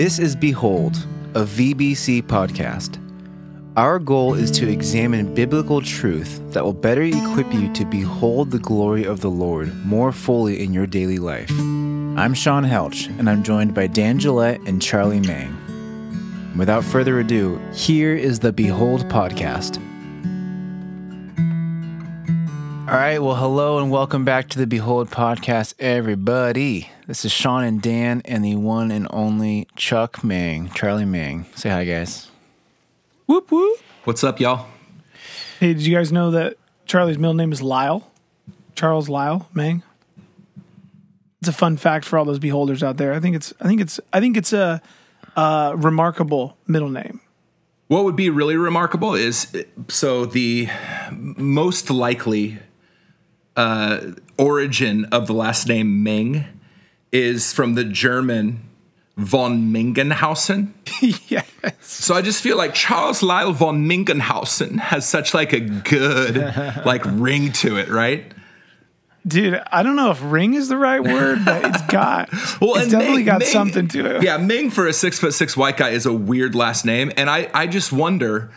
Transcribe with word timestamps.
This 0.00 0.18
is 0.18 0.34
Behold, 0.34 0.96
a 1.34 1.44
VBC 1.44 2.22
podcast. 2.22 2.96
Our 3.76 3.98
goal 3.98 4.32
is 4.32 4.50
to 4.52 4.66
examine 4.66 5.34
biblical 5.34 5.82
truth 5.82 6.40
that 6.54 6.64
will 6.64 6.72
better 6.72 7.02
equip 7.02 7.52
you 7.52 7.70
to 7.74 7.84
behold 7.84 8.50
the 8.50 8.60
glory 8.60 9.04
of 9.04 9.20
the 9.20 9.28
Lord 9.28 9.76
more 9.84 10.10
fully 10.10 10.64
in 10.64 10.72
your 10.72 10.86
daily 10.86 11.18
life. 11.18 11.50
I'm 11.50 12.32
Sean 12.32 12.64
Helch, 12.64 13.08
and 13.18 13.28
I'm 13.28 13.42
joined 13.42 13.74
by 13.74 13.88
Dan 13.88 14.18
Gillette 14.18 14.60
and 14.60 14.80
Charlie 14.80 15.20
Mang. 15.20 15.54
Without 16.56 16.82
further 16.82 17.20
ado, 17.20 17.60
here 17.74 18.14
is 18.14 18.38
the 18.38 18.54
Behold 18.54 19.02
podcast. 19.10 19.76
All 22.88 22.96
right, 22.96 23.18
well, 23.18 23.36
hello 23.36 23.76
and 23.76 23.90
welcome 23.90 24.24
back 24.24 24.48
to 24.48 24.58
the 24.58 24.66
Behold 24.66 25.10
podcast, 25.10 25.74
everybody. 25.78 26.88
This 27.10 27.24
is 27.24 27.32
Sean 27.32 27.64
and 27.64 27.82
Dan 27.82 28.22
and 28.24 28.44
the 28.44 28.54
one 28.54 28.92
and 28.92 29.08
only 29.10 29.66
Chuck 29.74 30.22
Mang, 30.22 30.70
Charlie 30.76 31.04
Mang. 31.04 31.44
Say 31.56 31.68
hi, 31.68 31.84
guys. 31.84 32.30
Whoop 33.26 33.50
whoop. 33.50 33.80
What's 34.04 34.22
up, 34.22 34.38
y'all? 34.38 34.68
Hey, 35.58 35.74
did 35.74 35.84
you 35.84 35.92
guys 35.92 36.12
know 36.12 36.30
that 36.30 36.56
Charlie's 36.86 37.18
middle 37.18 37.34
name 37.34 37.50
is 37.50 37.62
Lyle? 37.62 38.08
Charles 38.76 39.08
Lyle 39.08 39.48
Mang. 39.52 39.82
It's 41.40 41.48
a 41.48 41.52
fun 41.52 41.76
fact 41.76 42.04
for 42.04 42.16
all 42.16 42.24
those 42.24 42.38
beholders 42.38 42.80
out 42.80 42.96
there. 42.96 43.12
I 43.12 43.18
think 43.18 43.34
it's 43.34 43.52
I 43.60 43.66
think 43.66 43.80
it's 43.80 43.98
I 44.12 44.20
think 44.20 44.36
it's 44.36 44.52
a, 44.52 44.80
a 45.34 45.72
remarkable 45.74 46.56
middle 46.68 46.90
name. 46.90 47.20
What 47.88 48.04
would 48.04 48.14
be 48.14 48.30
really 48.30 48.56
remarkable 48.56 49.14
is 49.14 49.52
so 49.88 50.26
the 50.26 50.68
most 51.10 51.90
likely 51.90 52.60
uh, 53.56 54.12
origin 54.38 55.06
of 55.06 55.26
the 55.26 55.34
last 55.34 55.66
name 55.66 56.04
Ming 56.04 56.46
is 57.12 57.52
from 57.52 57.74
the 57.74 57.84
German 57.84 58.62
von 59.16 59.72
Mingenhausen. 59.72 60.72
yes. 61.28 61.46
So 61.80 62.14
I 62.14 62.22
just 62.22 62.42
feel 62.42 62.56
like 62.56 62.74
Charles 62.74 63.22
Lyle 63.22 63.52
von 63.52 63.86
Mingenhausen 63.86 64.78
has 64.78 65.08
such 65.08 65.34
like 65.34 65.52
a 65.52 65.60
good 65.60 66.36
like 66.84 67.02
ring 67.04 67.52
to 67.52 67.76
it, 67.76 67.88
right? 67.88 68.32
Dude, 69.26 69.60
I 69.70 69.82
don't 69.82 69.96
know 69.96 70.10
if 70.10 70.18
ring 70.22 70.54
is 70.54 70.68
the 70.68 70.78
right 70.78 71.02
word, 71.02 71.44
but 71.44 71.64
it's 71.64 71.82
got 71.82 72.32
well, 72.60 72.76
it's 72.76 72.90
definitely 72.90 73.16
Ming, 73.16 73.26
got 73.26 73.40
Ming, 73.40 73.48
something 73.48 73.88
to 73.88 74.16
it. 74.16 74.22
Yeah, 74.22 74.38
Ming 74.38 74.70
for 74.70 74.86
a 74.86 74.92
six 74.94 75.18
foot 75.18 75.34
six 75.34 75.56
white 75.56 75.76
guy 75.76 75.90
is 75.90 76.06
a 76.06 76.12
weird 76.12 76.54
last 76.54 76.86
name, 76.86 77.12
and 77.18 77.28
I 77.28 77.50
I 77.52 77.66
just 77.66 77.92
wonder 77.92 78.50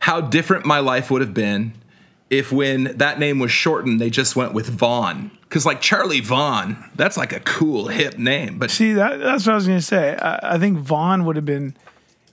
how 0.00 0.20
different 0.20 0.66
my 0.66 0.80
life 0.80 1.10
would 1.12 1.20
have 1.20 1.32
been 1.32 1.74
if 2.28 2.50
when 2.50 2.96
that 2.96 3.18
name 3.18 3.38
was 3.38 3.52
shortened, 3.52 4.00
they 4.00 4.10
just 4.10 4.34
went 4.34 4.52
with 4.52 4.68
Vaughn. 4.68 5.30
Because 5.54 5.64
like 5.64 5.80
Charlie 5.80 6.18
Vaughn, 6.18 6.90
that's 6.96 7.16
like 7.16 7.32
a 7.32 7.38
cool 7.38 7.86
hip 7.86 8.18
name. 8.18 8.58
But 8.58 8.72
see, 8.72 8.94
that, 8.94 9.20
that's 9.20 9.46
what 9.46 9.52
I 9.52 9.54
was 9.54 9.68
going 9.68 9.78
to 9.78 9.84
say. 9.84 10.16
I, 10.16 10.54
I, 10.54 10.58
think 10.58 10.78
Vaughn 10.78 11.24
would 11.26 11.36
have 11.36 11.44
been, 11.44 11.76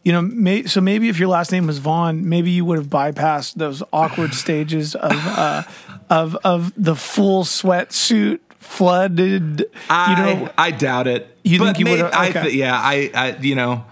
you 0.04 0.12
know, 0.12 0.24
may, 0.24 0.64
so 0.64 0.82
maybe 0.82 1.08
if 1.08 1.20
your 1.20 1.28
last 1.28 1.52
name 1.52 1.68
was 1.68 1.78
Vaughn, 1.78 2.28
maybe 2.28 2.50
you 2.50 2.66
would 2.66 2.80
have 2.80 2.88
bypassed 2.88 3.54
those 3.54 3.84
awkward 3.94 4.34
stages 4.34 4.96
of 4.96 5.12
uh, 5.16 5.62
of 6.10 6.36
of 6.38 6.74
the 6.76 6.96
full 6.96 7.44
sweatsuit 7.44 8.40
flooded. 8.58 9.66
I, 9.88 10.10
you 10.10 10.36
know, 10.40 10.52
I 10.58 10.72
doubt 10.72 11.06
it. 11.06 11.38
You 11.44 11.60
think 11.60 11.78
you 11.78 11.86
would? 11.86 12.02
Okay. 12.02 12.18
I 12.18 12.32
th- 12.32 12.56
yeah, 12.56 12.74
I, 12.74 13.12
I, 13.14 13.38
you 13.40 13.54
know 13.54 13.86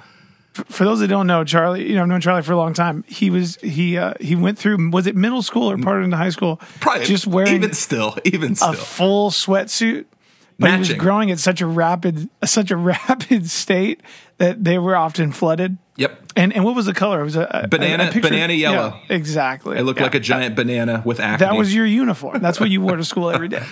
for 0.54 0.84
those 0.84 1.00
that 1.00 1.08
don't 1.08 1.28
know, 1.28 1.44
Charlie, 1.44 1.88
you 1.88 1.96
know, 1.96 2.02
I've 2.02 2.08
known 2.08 2.22
Charlie 2.22 2.42
for 2.42 2.54
a 2.54 2.58
long 2.58 2.74
time. 2.74 3.04
He 3.08 3.30
was 3.30 3.56
he 3.58 3.98
uh, 3.98 4.14
he 4.20 4.36
went 4.36 4.58
through 4.58 4.90
was 4.92 5.08
it 5.08 5.16
middle 5.16 5.42
school 5.42 5.70
or 5.72 5.78
part 5.78 6.00
of 6.00 6.06
into 6.06 6.18
high 6.18 6.30
school? 6.30 6.58
Probably 6.80 7.06
just 7.06 7.28
wearing 7.28 7.56
even 7.56 7.74
still, 7.74 8.18
even 8.26 8.56
still. 8.56 8.72
a 8.72 8.74
full 8.74 9.32
sweatsuit. 9.32 10.06
But 10.58 10.72
Matching. 10.72 10.84
he 10.84 10.94
was 10.94 11.02
growing 11.02 11.32
at 11.32 11.40
such 11.40 11.62
a 11.62 11.66
rapid 11.66 12.30
such 12.44 12.72
a 12.72 12.78
rapid 12.78 13.50
state 13.50 14.02
that 14.38 14.64
they 14.64 14.78
were 14.78 14.96
often 14.96 15.32
flooded. 15.32 15.78
Yep. 15.96 16.32
And 16.36 16.54
and 16.54 16.66
what 16.66 16.76
was 16.76 16.86
the 16.86 16.94
color? 16.94 17.22
It 17.22 17.26
was 17.26 17.36
a, 17.36 17.68
banana 17.70 18.12
a, 18.14 18.18
a 18.18 18.22
banana 18.22 18.54
yellow. 18.54 19.00
Yeah, 19.10 19.16
exactly. 19.16 19.78
It 19.78 19.84
looked 19.84 20.00
yeah. 20.00 20.06
like 20.06 20.16
a 20.16 20.20
giant 20.20 20.56
banana 20.56 21.02
with 21.06 21.20
acne. 21.20 21.46
That 21.46 21.56
was 21.56 21.74
your 21.74 21.86
uniform. 21.86 22.42
That's 22.42 22.60
what 22.60 22.70
you 22.70 22.82
wore 22.82 22.98
to 22.98 23.06
school 23.06 23.30
every 23.30 23.48
day. 23.48 23.64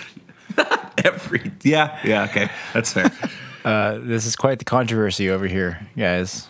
every 1.04 1.52
yeah 1.62 1.98
yeah 2.04 2.24
okay 2.24 2.50
that's 2.72 2.92
fair. 2.92 3.10
Uh, 3.64 3.98
this 4.00 4.24
is 4.24 4.34
quite 4.34 4.58
the 4.60 4.64
controversy 4.64 5.28
over 5.28 5.46
here, 5.46 5.86
guys. 5.94 6.48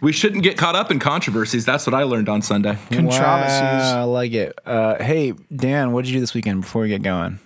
We 0.00 0.12
shouldn't 0.12 0.42
get 0.42 0.58
caught 0.58 0.76
up 0.76 0.90
in 0.90 0.98
controversies. 0.98 1.64
That's 1.64 1.86
what 1.86 1.94
I 1.94 2.02
learned 2.02 2.28
on 2.28 2.42
Sunday. 2.42 2.78
Controversies. 2.90 3.20
Wow, 3.20 4.00
I 4.00 4.02
like 4.02 4.32
it. 4.32 4.58
Uh, 4.66 5.02
hey, 5.02 5.32
Dan, 5.54 5.92
what 5.92 6.04
did 6.04 6.10
you 6.10 6.16
do 6.16 6.20
this 6.20 6.34
weekend 6.34 6.62
before 6.62 6.82
we 6.82 6.88
get 6.88 7.02
going? 7.02 7.38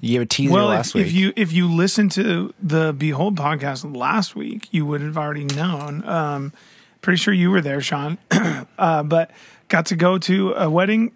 You 0.00 0.12
gave 0.12 0.20
a 0.20 0.26
teaser 0.26 0.52
well, 0.52 0.66
last 0.66 0.90
if, 0.90 0.94
week. 0.94 1.06
If 1.06 1.12
you 1.12 1.32
if 1.34 1.52
you 1.52 1.72
listened 1.72 2.12
to 2.12 2.52
the 2.62 2.92
Behold 2.92 3.36
podcast 3.36 3.96
last 3.96 4.36
week, 4.36 4.68
you 4.70 4.84
would 4.84 5.00
have 5.00 5.16
already 5.16 5.44
known. 5.44 6.06
Um, 6.06 6.52
pretty 7.00 7.16
sure 7.16 7.32
you 7.32 7.50
were 7.50 7.62
there, 7.62 7.80
Sean. 7.80 8.18
uh, 8.78 9.02
but 9.02 9.30
got 9.68 9.86
to 9.86 9.96
go 9.96 10.18
to 10.18 10.52
a 10.52 10.68
wedding. 10.68 11.12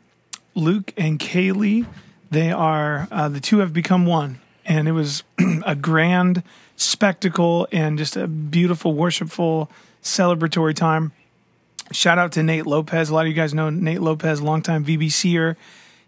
Luke 0.54 0.94
and 0.96 1.18
Kaylee, 1.18 1.86
they 2.30 2.50
are 2.50 3.06
uh, 3.10 3.28
the 3.28 3.40
two 3.40 3.58
have 3.58 3.74
become 3.74 4.06
one, 4.06 4.40
and 4.64 4.88
it 4.88 4.92
was 4.92 5.22
a 5.66 5.76
grand 5.76 6.42
spectacle 6.76 7.68
and 7.70 7.98
just 7.98 8.16
a 8.16 8.26
beautiful, 8.26 8.94
worshipful 8.94 9.70
celebratory 10.02 10.74
time. 10.74 11.12
Shout 11.90 12.18
out 12.18 12.32
to 12.32 12.42
Nate 12.42 12.66
Lopez. 12.66 13.10
A 13.10 13.14
lot 13.14 13.22
of 13.22 13.28
you 13.28 13.34
guys 13.34 13.54
know 13.54 13.70
Nate 13.70 14.00
Lopez, 14.00 14.42
longtime 14.42 14.84
VBCer. 14.84 15.56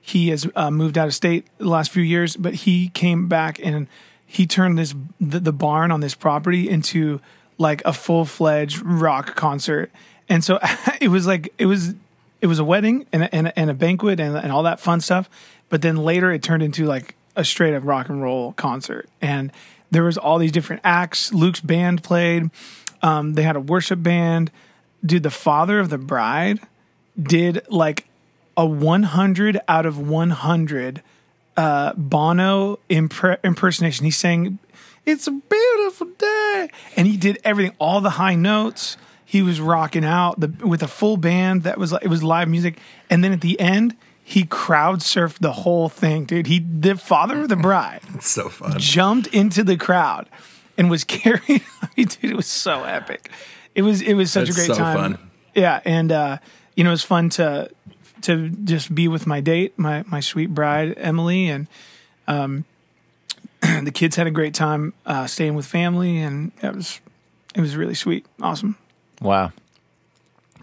He 0.01 0.28
has 0.28 0.47
uh, 0.55 0.71
moved 0.71 0.99
out 0.99 1.09
of 1.09 1.15
state 1.15 1.47
the 1.59 1.69
last 1.69 1.91
few 1.91 2.03
years, 2.03 2.37
but 2.37 2.55
he 2.55 2.89
came 2.89 3.29
back 3.29 3.59
and 3.62 3.87
he 4.27 4.47
turned 4.47 4.79
this 4.79 4.95
the, 5.21 5.41
the 5.41 5.53
barn 5.53 5.91
on 5.91 6.00
this 6.00 6.15
property 6.15 6.69
into 6.69 7.21
like 7.59 7.83
a 7.84 7.93
full 7.93 8.25
fledged 8.25 8.83
rock 8.83 9.37
concert. 9.37 9.91
And 10.29 10.43
so 10.43 10.59
it 11.00 11.09
was 11.09 11.27
like 11.27 11.53
it 11.59 11.67
was 11.67 11.95
it 12.41 12.47
was 12.47 12.59
a 12.59 12.65
wedding 12.65 13.06
and 13.12 13.25
a, 13.25 13.34
and 13.34 13.49
a, 13.49 13.59
and 13.59 13.71
a 13.71 13.75
banquet 13.75 14.21
and, 14.21 14.37
and 14.37 14.53
all 14.53 14.62
that 14.62 14.81
fun 14.81 15.00
stuff. 15.00 15.29
But 15.69 15.83
then 15.83 15.97
later 15.97 16.33
it 16.33 16.43
turned 16.43 16.62
into 16.62 16.87
like 16.87 17.15
a 17.37 17.45
straight 17.45 17.75
up 17.75 17.83
rock 17.84 18.09
and 18.09 18.23
roll 18.23 18.53
concert. 18.55 19.09
And 19.21 19.53
there 19.91 20.03
was 20.03 20.17
all 20.17 20.39
these 20.39 20.53
different 20.53 20.83
acts. 20.84 21.33
Luke's 21.33 21.61
band 21.61 22.03
played. 22.03 22.50
Um, 23.03 23.34
they 23.34 23.43
had 23.43 23.56
a 23.56 23.61
worship 23.61 24.03
band. 24.03 24.50
Dude, 25.05 25.22
the 25.22 25.31
father 25.31 25.78
of 25.78 25.91
the 25.91 25.99
bride 25.99 26.61
did 27.21 27.66
like 27.69 28.06
a 28.56 28.66
100 28.66 29.61
out 29.69 29.87
of 29.87 29.99
100 29.99 31.03
uh, 31.56 31.93
Bono 31.94 32.78
impre- 32.88 33.38
impersonation. 33.43 34.05
He 34.05 34.11
sang, 34.11 34.59
It's 35.06 35.27
a 35.27 35.31
beautiful 35.31 36.09
day. 36.19 36.71
And 36.97 37.06
he 37.06 37.16
did 37.16 37.38
everything, 37.44 37.75
all 37.78 38.00
the 38.00 38.11
high 38.11 38.34
notes. 38.34 38.97
He 39.25 39.43
was 39.43 39.61
rocking 39.61 40.05
out 40.05 40.41
the, 40.41 40.49
with 40.67 40.82
a 40.82 40.88
full 40.88 41.17
band 41.17 41.62
that 41.62 41.78
was, 41.78 41.93
it 41.93 42.09
was 42.09 42.22
live 42.22 42.49
music. 42.49 42.78
And 43.09 43.22
then 43.22 43.32
at 43.32 43.41
the 43.41 43.59
end, 43.61 43.97
he 44.22 44.44
crowd 44.44 45.00
surfed 45.00 45.38
the 45.38 45.53
whole 45.53 45.88
thing, 45.88 46.25
dude. 46.25 46.47
He, 46.47 46.59
the 46.61 46.97
father 46.97 47.43
of 47.43 47.49
the 47.49 47.56
bride, 47.56 48.00
it's 48.15 48.28
so 48.28 48.49
fun, 48.49 48.78
jumped 48.78 49.28
into 49.28 49.65
the 49.65 49.77
crowd 49.77 50.28
and 50.81 50.91
was 50.91 51.05
carried. 51.05 51.63
I 51.83 51.89
mean, 51.97 52.07
dude, 52.07 52.33
it 52.33 52.37
was 52.37 52.47
so 52.47 52.83
epic. 52.83 53.31
It 53.75 53.83
was 53.83 54.01
it 54.01 54.15
was 54.15 54.33
such 54.33 54.47
That's 54.47 54.57
a 54.57 54.61
great 54.61 54.77
so 54.77 54.83
time. 54.83 54.97
Fun. 54.97 55.31
Yeah, 55.55 55.81
and 55.85 56.11
uh, 56.11 56.39
you 56.75 56.83
know, 56.83 56.91
it 56.91 56.95
was 56.95 57.05
fun 57.05 57.29
to 57.31 57.71
to 58.23 58.49
just 58.49 58.93
be 58.93 59.07
with 59.07 59.27
my 59.27 59.41
date, 59.41 59.79
my 59.79 60.05
my 60.09 60.21
sweet 60.21 60.53
bride 60.53 60.95
Emily, 60.97 61.49
and 61.49 61.69
um, 62.27 62.65
the 63.61 63.93
kids 63.93 64.17
had 64.17 64.27
a 64.27 64.31
great 64.31 64.55
time 64.55 64.95
uh, 65.05 65.27
staying 65.27 65.55
with 65.55 65.67
family, 65.67 66.19
and 66.19 66.51
it 66.63 66.75
was 66.75 67.01
it 67.55 67.61
was 67.61 67.77
really 67.77 67.95
sweet, 67.95 68.25
awesome. 68.41 68.77
Wow, 69.21 69.53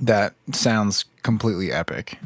that 0.02 0.34
sounds 0.52 1.06
completely 1.22 1.72
epic. 1.72 2.18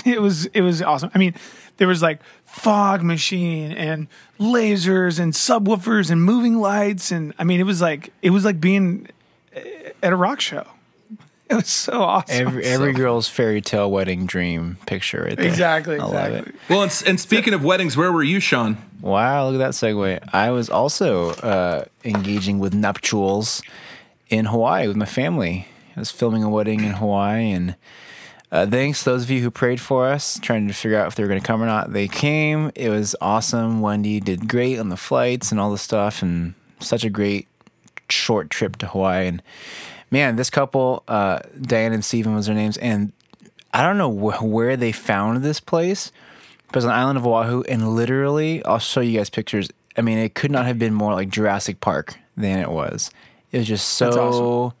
It 0.06 0.20
was 0.20 0.46
it 0.46 0.62
was 0.62 0.82
awesome. 0.82 1.10
I 1.14 1.18
mean, 1.18 1.34
there 1.76 1.88
was 1.88 2.02
like 2.02 2.20
fog 2.44 3.02
machine 3.02 3.72
and 3.72 4.08
lasers 4.38 5.20
and 5.20 5.32
subwoofers 5.32 6.10
and 6.10 6.22
moving 6.22 6.58
lights 6.58 7.12
and 7.12 7.34
I 7.38 7.44
mean 7.44 7.60
it 7.60 7.64
was 7.64 7.80
like 7.80 8.12
it 8.22 8.30
was 8.30 8.44
like 8.44 8.60
being 8.60 9.08
at 10.02 10.12
a 10.12 10.16
rock 10.16 10.40
show. 10.40 10.66
It 11.50 11.54
was 11.54 11.68
so 11.68 12.02
awesome. 12.02 12.46
Every, 12.46 12.64
every 12.64 12.92
so. 12.92 12.98
girl's 12.98 13.28
fairy 13.28 13.60
tale 13.60 13.90
wedding 13.90 14.26
dream 14.26 14.76
picture 14.86 15.22
right 15.24 15.36
there. 15.36 15.46
Exactly. 15.46 15.98
I 15.98 16.04
exactly. 16.04 16.36
love 16.36 16.48
it. 16.48 16.54
Well, 16.68 16.82
and, 16.82 17.02
and 17.06 17.20
speaking 17.20 17.54
of 17.54 17.64
weddings, 17.64 17.96
where 17.96 18.12
were 18.12 18.22
you, 18.22 18.38
Sean? 18.38 18.76
Wow, 19.00 19.48
look 19.48 19.60
at 19.60 19.64
that 19.64 19.72
segue. 19.72 20.28
I 20.34 20.50
was 20.50 20.68
also 20.68 21.30
uh, 21.30 21.84
engaging 22.04 22.58
with 22.58 22.74
nuptials 22.74 23.62
in 24.28 24.46
Hawaii 24.46 24.88
with 24.88 24.96
my 24.96 25.06
family. 25.06 25.68
I 25.96 26.00
was 26.00 26.10
filming 26.10 26.44
a 26.44 26.50
wedding 26.50 26.84
in 26.84 26.92
Hawaii 26.92 27.50
and 27.50 27.76
uh, 28.50 28.66
thanks 28.66 29.04
those 29.04 29.24
of 29.24 29.30
you 29.30 29.42
who 29.42 29.50
prayed 29.50 29.80
for 29.80 30.06
us, 30.06 30.38
trying 30.40 30.68
to 30.68 30.74
figure 30.74 30.98
out 30.98 31.08
if 31.08 31.14
they 31.14 31.22
were 31.22 31.28
going 31.28 31.40
to 31.40 31.46
come 31.46 31.62
or 31.62 31.66
not. 31.66 31.92
They 31.92 32.08
came. 32.08 32.70
It 32.74 32.88
was 32.88 33.14
awesome. 33.20 33.80
Wendy 33.80 34.20
did 34.20 34.48
great 34.48 34.78
on 34.78 34.88
the 34.88 34.96
flights 34.96 35.50
and 35.50 35.60
all 35.60 35.70
the 35.70 35.78
stuff, 35.78 36.22
and 36.22 36.54
such 36.80 37.04
a 37.04 37.10
great 37.10 37.46
short 38.08 38.48
trip 38.50 38.76
to 38.76 38.86
Hawaii. 38.86 39.26
And 39.26 39.42
man, 40.10 40.36
this 40.36 40.50
couple, 40.50 41.02
uh, 41.08 41.40
Diane 41.60 41.92
and 41.92 42.04
Stephen 42.04 42.34
was 42.34 42.46
their 42.46 42.54
names, 42.54 42.78
and 42.78 43.12
I 43.74 43.82
don't 43.82 43.98
know 43.98 44.10
wh- 44.10 44.42
where 44.42 44.76
they 44.76 44.92
found 44.92 45.42
this 45.42 45.60
place, 45.60 46.10
but 46.68 46.76
it 46.76 46.78
was 46.78 46.84
on 46.86 46.90
the 46.90 46.96
island 46.96 47.18
of 47.18 47.26
Oahu, 47.26 47.64
and 47.68 47.94
literally, 47.94 48.64
I'll 48.64 48.78
show 48.78 49.00
you 49.00 49.18
guys 49.18 49.28
pictures. 49.28 49.68
I 49.96 50.00
mean, 50.00 50.18
it 50.18 50.34
could 50.34 50.50
not 50.50 50.64
have 50.64 50.78
been 50.78 50.94
more 50.94 51.12
like 51.12 51.28
Jurassic 51.28 51.80
Park 51.80 52.16
than 52.36 52.60
it 52.60 52.70
was. 52.70 53.10
It 53.52 53.58
was 53.58 53.66
just 53.66 53.88
so 53.90 54.08
awesome. 54.08 54.78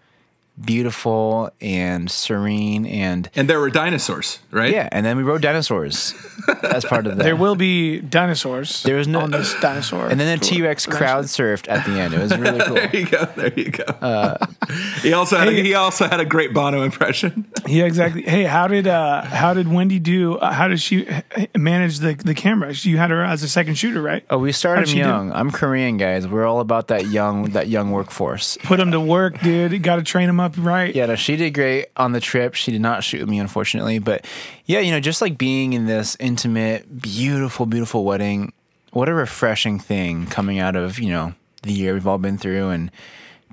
Beautiful 0.64 1.50
and 1.60 2.10
serene 2.10 2.86
and 2.86 3.30
And 3.34 3.48
there 3.48 3.60
were 3.60 3.70
dinosaurs, 3.70 4.38
right? 4.50 4.72
yeah. 4.72 4.88
And 4.92 5.04
then 5.04 5.16
we 5.16 5.22
rode 5.22 5.42
dinosaurs 5.42 6.14
as 6.62 6.84
part 6.84 7.06
of 7.06 7.16
that. 7.16 7.22
There 7.24 7.36
will 7.36 7.54
be 7.56 8.00
dinosaurs. 8.00 8.82
There 8.82 8.96
was 8.96 9.08
no- 9.08 9.20
on 9.20 9.30
this 9.30 9.54
dinosaur. 9.60 10.08
and 10.08 10.18
then 10.18 10.38
the 10.38 10.44
tour 10.44 10.56
T 10.56 10.62
Rex 10.62 10.86
crowd 10.86 11.24
surfed 11.26 11.68
at 11.68 11.84
the 11.86 11.92
end. 12.00 12.14
It 12.14 12.20
was 12.20 12.36
really 12.36 12.60
cool. 12.60 12.76
There 12.88 12.96
you 12.96 13.06
go. 13.06 13.24
There 13.36 13.52
you 13.54 13.70
go. 13.70 13.84
Uh, 13.84 14.46
he 15.02 15.12
also 15.12 15.36
had 15.36 15.48
a, 15.48 15.52
he 15.52 15.74
also 15.74 16.06
had 16.08 16.20
a 16.20 16.24
great 16.24 16.52
Bono 16.54 16.82
impression. 16.82 17.46
Yeah, 17.68 17.84
exactly. 17.84 18.22
Hey, 18.22 18.44
how 18.44 18.66
did 18.66 18.86
uh 18.86 19.22
how 19.22 19.52
did 19.52 19.70
Wendy 19.70 19.98
do? 19.98 20.36
Uh, 20.38 20.52
how 20.52 20.68
did 20.68 20.80
she 20.80 21.06
uh, 21.06 21.20
manage 21.56 21.98
the 21.98 22.14
the 22.14 22.32
camera? 22.34 22.72
You 22.72 22.96
had 22.96 23.10
her 23.10 23.22
as 23.22 23.42
a 23.42 23.48
second 23.48 23.74
shooter, 23.74 24.00
right? 24.00 24.24
Oh, 24.30 24.38
we 24.38 24.52
started 24.52 24.86
How'd 24.88 24.94
do? 24.94 24.98
young. 24.98 25.32
I'm 25.32 25.50
Korean, 25.50 25.98
guys. 25.98 26.26
We're 26.26 26.46
all 26.46 26.60
about 26.60 26.88
that 26.88 27.08
young 27.08 27.50
that 27.50 27.68
young 27.68 27.90
workforce. 27.90 28.56
Put 28.62 28.78
them 28.78 28.90
to 28.92 29.00
work, 29.00 29.40
dude. 29.42 29.82
Got 29.82 29.96
to 29.96 30.02
train 30.02 30.28
them 30.28 30.40
up 30.40 30.47
right. 30.56 30.94
Yeah, 30.94 31.06
no, 31.06 31.16
she 31.16 31.36
did 31.36 31.54
great 31.54 31.86
on 31.96 32.12
the 32.12 32.20
trip. 32.20 32.54
She 32.54 32.72
did 32.72 32.80
not 32.80 33.04
shoot 33.04 33.20
with 33.20 33.28
me, 33.28 33.38
unfortunately. 33.38 33.98
But 33.98 34.26
yeah, 34.66 34.80
you 34.80 34.90
know, 34.90 35.00
just 35.00 35.20
like 35.20 35.36
being 35.36 35.72
in 35.72 35.86
this 35.86 36.16
intimate, 36.20 37.02
beautiful, 37.02 37.66
beautiful 37.66 38.04
wedding, 38.04 38.52
what 38.92 39.08
a 39.08 39.14
refreshing 39.14 39.78
thing 39.78 40.26
coming 40.26 40.58
out 40.58 40.76
of, 40.76 40.98
you 40.98 41.10
know, 41.10 41.34
the 41.62 41.72
year 41.72 41.94
we've 41.94 42.06
all 42.06 42.18
been 42.18 42.38
through 42.38 42.70
and 42.70 42.90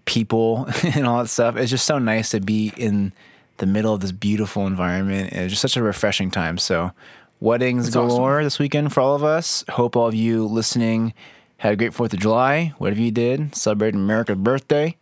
people 0.06 0.70
and 0.96 1.06
all 1.06 1.22
that 1.24 1.28
stuff. 1.30 1.58
It's 1.58 1.72
just 1.72 1.86
so 1.86 2.00
nice 2.00 2.30
to 2.30 2.40
be 2.40 2.72
in 2.78 3.12
the 3.58 3.66
middle 3.66 3.94
of 3.94 4.02
this 4.02 4.12
beautiful 4.12 4.68
environment. 4.68 5.34
It 5.34 5.44
was 5.44 5.52
just 5.52 5.62
such 5.62 5.78
a 5.78 5.84
refreshing 5.84 6.32
time. 6.32 6.58
So, 6.58 6.92
weddings 7.40 7.86
That's 7.86 7.96
awesome. 7.96 8.10
galore 8.10 8.44
this 8.44 8.60
weekend 8.60 8.94
for 8.94 9.02
all 9.02 9.16
of 9.16 9.24
us. 9.24 9.64
Hope 9.70 9.96
all 9.96 10.08
of 10.08 10.16
you 10.16 10.46
listening 10.46 11.14
had 11.58 11.74
a 11.74 11.76
great 11.76 11.92
4th 11.92 12.14
of 12.14 12.20
July, 12.20 12.74
whatever 12.78 13.02
you 13.02 13.12
did, 13.12 13.56
celebrating 13.56 14.00
America's 14.00 14.38
birthday. 14.38 14.96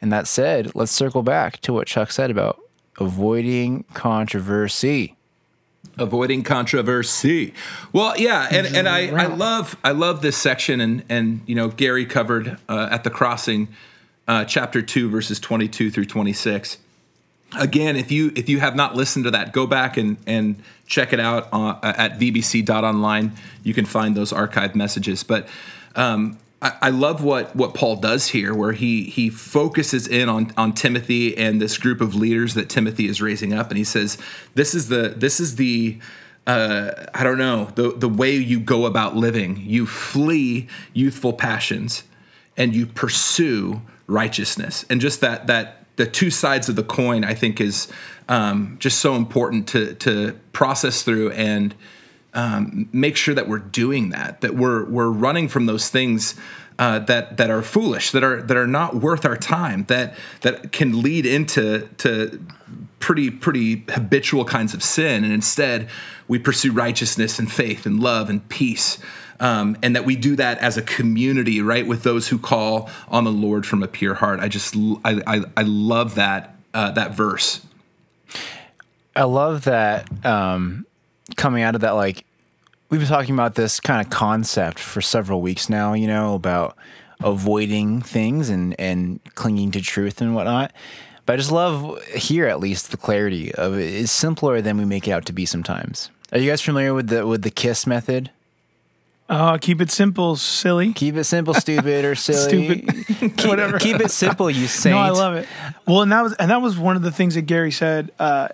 And 0.00 0.12
that 0.12 0.26
said, 0.26 0.74
let's 0.74 0.92
circle 0.92 1.22
back 1.22 1.60
to 1.62 1.72
what 1.72 1.86
Chuck 1.86 2.12
said 2.12 2.30
about 2.30 2.60
avoiding 3.00 3.84
controversy. 3.94 5.16
avoiding 5.98 6.42
controversy. 6.42 7.52
Well, 7.92 8.16
yeah, 8.16 8.48
and, 8.50 8.66
and 8.76 8.88
I, 8.88 9.08
I 9.08 9.26
love 9.26 9.76
I 9.82 9.90
love 9.90 10.22
this 10.22 10.36
section, 10.36 10.80
and 10.80 11.04
and 11.08 11.40
you 11.46 11.54
know 11.54 11.68
Gary 11.68 12.06
covered 12.06 12.58
uh, 12.68 12.88
at 12.90 13.04
the 13.04 13.10
crossing, 13.10 13.68
uh, 14.26 14.44
chapter 14.44 14.82
two, 14.82 15.10
verses 15.10 15.40
twenty 15.40 15.68
two 15.68 15.90
through 15.90 16.06
twenty 16.06 16.32
six. 16.32 16.78
Again, 17.58 17.96
if 17.96 18.12
you 18.12 18.32
if 18.36 18.48
you 18.48 18.60
have 18.60 18.76
not 18.76 18.94
listened 18.94 19.24
to 19.24 19.30
that, 19.32 19.52
go 19.52 19.66
back 19.66 19.96
and 19.96 20.16
and 20.26 20.62
check 20.86 21.12
it 21.12 21.20
out 21.20 21.48
uh, 21.52 21.78
at 21.82 22.18
vbc.online. 22.18 23.32
You 23.62 23.74
can 23.74 23.84
find 23.84 24.16
those 24.16 24.32
archived 24.32 24.74
messages, 24.74 25.22
but. 25.22 25.48
Um, 25.96 26.38
I, 26.60 26.90
love 26.90 27.22
what 27.22 27.54
what 27.54 27.72
Paul 27.74 27.96
does 27.96 28.28
here, 28.28 28.52
where 28.52 28.72
he 28.72 29.04
he 29.04 29.30
focuses 29.30 30.08
in 30.08 30.28
on 30.28 30.52
on 30.56 30.72
Timothy 30.72 31.36
and 31.38 31.62
this 31.62 31.78
group 31.78 32.00
of 32.00 32.16
leaders 32.16 32.54
that 32.54 32.68
Timothy 32.68 33.06
is 33.06 33.22
raising 33.22 33.52
up, 33.52 33.68
and 33.68 33.78
he 33.78 33.84
says, 33.84 34.18
"This 34.54 34.74
is 34.74 34.88
the 34.88 35.10
this 35.16 35.38
is 35.38 35.54
the 35.54 35.98
uh, 36.48 37.06
I 37.14 37.22
don't 37.22 37.38
know 37.38 37.66
the 37.76 37.92
the 37.92 38.08
way 38.08 38.34
you 38.34 38.58
go 38.58 38.86
about 38.86 39.14
living. 39.14 39.62
You 39.64 39.86
flee 39.86 40.66
youthful 40.92 41.32
passions, 41.32 42.02
and 42.56 42.74
you 42.74 42.86
pursue 42.86 43.82
righteousness." 44.08 44.84
And 44.90 45.00
just 45.00 45.20
that 45.20 45.46
that 45.46 45.84
the 45.94 46.06
two 46.06 46.30
sides 46.30 46.68
of 46.68 46.74
the 46.74 46.82
coin, 46.82 47.22
I 47.22 47.34
think, 47.34 47.60
is 47.60 47.86
um, 48.28 48.76
just 48.80 48.98
so 48.98 49.14
important 49.14 49.68
to 49.68 49.94
to 49.94 50.32
process 50.52 51.04
through 51.04 51.30
and 51.32 51.72
um, 52.34 52.88
make 52.92 53.16
sure 53.16 53.34
that 53.34 53.48
we're 53.48 53.58
doing 53.58 54.10
that, 54.10 54.40
that 54.40 54.54
we're 54.54 54.84
we're 54.84 55.10
running 55.10 55.48
from 55.48 55.66
those 55.66 55.88
things 55.88 56.34
uh, 56.78 57.00
that 57.00 57.36
that 57.36 57.50
are 57.50 57.62
foolish, 57.62 58.10
that 58.12 58.22
are 58.22 58.42
that 58.42 58.56
are 58.56 58.66
not 58.66 58.96
worth 58.96 59.24
our 59.24 59.36
time, 59.36 59.84
that 59.84 60.14
that 60.42 60.72
can 60.72 61.02
lead 61.02 61.26
into 61.26 61.88
to 61.98 62.44
pretty 63.00 63.30
pretty 63.30 63.84
habitual 63.88 64.44
kinds 64.44 64.74
of 64.74 64.82
sin, 64.82 65.24
and 65.24 65.32
instead 65.32 65.88
we 66.28 66.38
pursue 66.38 66.72
righteousness 66.72 67.38
and 67.38 67.50
faith 67.50 67.86
and 67.86 68.00
love 68.00 68.30
and 68.30 68.48
peace. 68.48 68.98
Um, 69.40 69.76
and 69.84 69.94
that 69.94 70.04
we 70.04 70.16
do 70.16 70.34
that 70.34 70.58
as 70.58 70.76
a 70.76 70.82
community, 70.82 71.62
right, 71.62 71.86
with 71.86 72.02
those 72.02 72.26
who 72.26 72.38
call 72.38 72.90
on 73.08 73.22
the 73.22 73.30
Lord 73.30 73.66
from 73.66 73.84
a 73.84 73.86
pure 73.86 74.14
heart. 74.14 74.40
I 74.40 74.48
just, 74.48 74.74
I, 75.04 75.22
I, 75.28 75.42
I 75.56 75.62
love 75.62 76.16
that 76.16 76.56
uh, 76.74 76.90
that 76.90 77.12
verse. 77.12 77.64
I 79.14 79.22
love 79.22 79.64
that 79.64 80.08
um, 80.26 80.86
coming 81.36 81.62
out 81.62 81.74
of 81.74 81.80
that, 81.82 81.92
like, 81.92 82.24
we've 82.90 83.00
been 83.00 83.08
talking 83.08 83.34
about 83.34 83.54
this 83.54 83.80
kind 83.80 84.04
of 84.04 84.10
concept 84.10 84.78
for 84.78 85.00
several 85.00 85.40
weeks 85.40 85.68
now, 85.68 85.92
you 85.92 86.06
know, 86.06 86.34
about 86.34 86.76
avoiding 87.20 88.00
things 88.00 88.48
and, 88.48 88.78
and 88.78 89.20
clinging 89.34 89.70
to 89.72 89.80
truth 89.80 90.20
and 90.20 90.34
whatnot. 90.34 90.72
But 91.26 91.34
I 91.34 91.36
just 91.36 91.52
love 91.52 92.02
here, 92.06 92.46
at 92.46 92.58
least, 92.60 92.90
the 92.90 92.96
clarity 92.96 93.54
of 93.54 93.74
it 93.74 93.92
is 93.92 94.10
simpler 94.10 94.62
than 94.62 94.78
we 94.78 94.84
make 94.84 95.06
it 95.06 95.10
out 95.10 95.26
to 95.26 95.32
be 95.32 95.44
sometimes. 95.44 96.10
Are 96.32 96.38
you 96.38 96.50
guys 96.50 96.62
familiar 96.62 96.94
with 96.94 97.08
the 97.08 97.26
with 97.26 97.42
the 97.42 97.50
KISS 97.50 97.86
method? 97.86 98.30
Uh, 99.28 99.58
keep 99.58 99.80
it 99.82 99.90
simple, 99.90 100.36
silly. 100.36 100.94
Keep 100.94 101.16
it 101.16 101.24
simple, 101.24 101.52
stupid, 101.52 102.04
or 102.04 102.14
silly. 102.14 102.82
Stupid. 102.82 103.06
keep, 103.06 103.44
Whatever. 103.46 103.78
Keep 103.78 104.00
it 104.00 104.10
simple, 104.10 104.50
you 104.50 104.66
saint. 104.66 104.94
No, 104.96 105.02
I 105.02 105.10
love 105.10 105.34
it. 105.34 105.46
Well, 105.86 106.00
and 106.02 106.12
that 106.12 106.22
was 106.22 106.32
and 106.34 106.50
that 106.50 106.62
was 106.62 106.78
one 106.78 106.96
of 106.96 107.02
the 107.02 107.12
things 107.12 107.34
that 107.34 107.42
Gary 107.42 107.72
said 107.72 108.10
uh, 108.18 108.48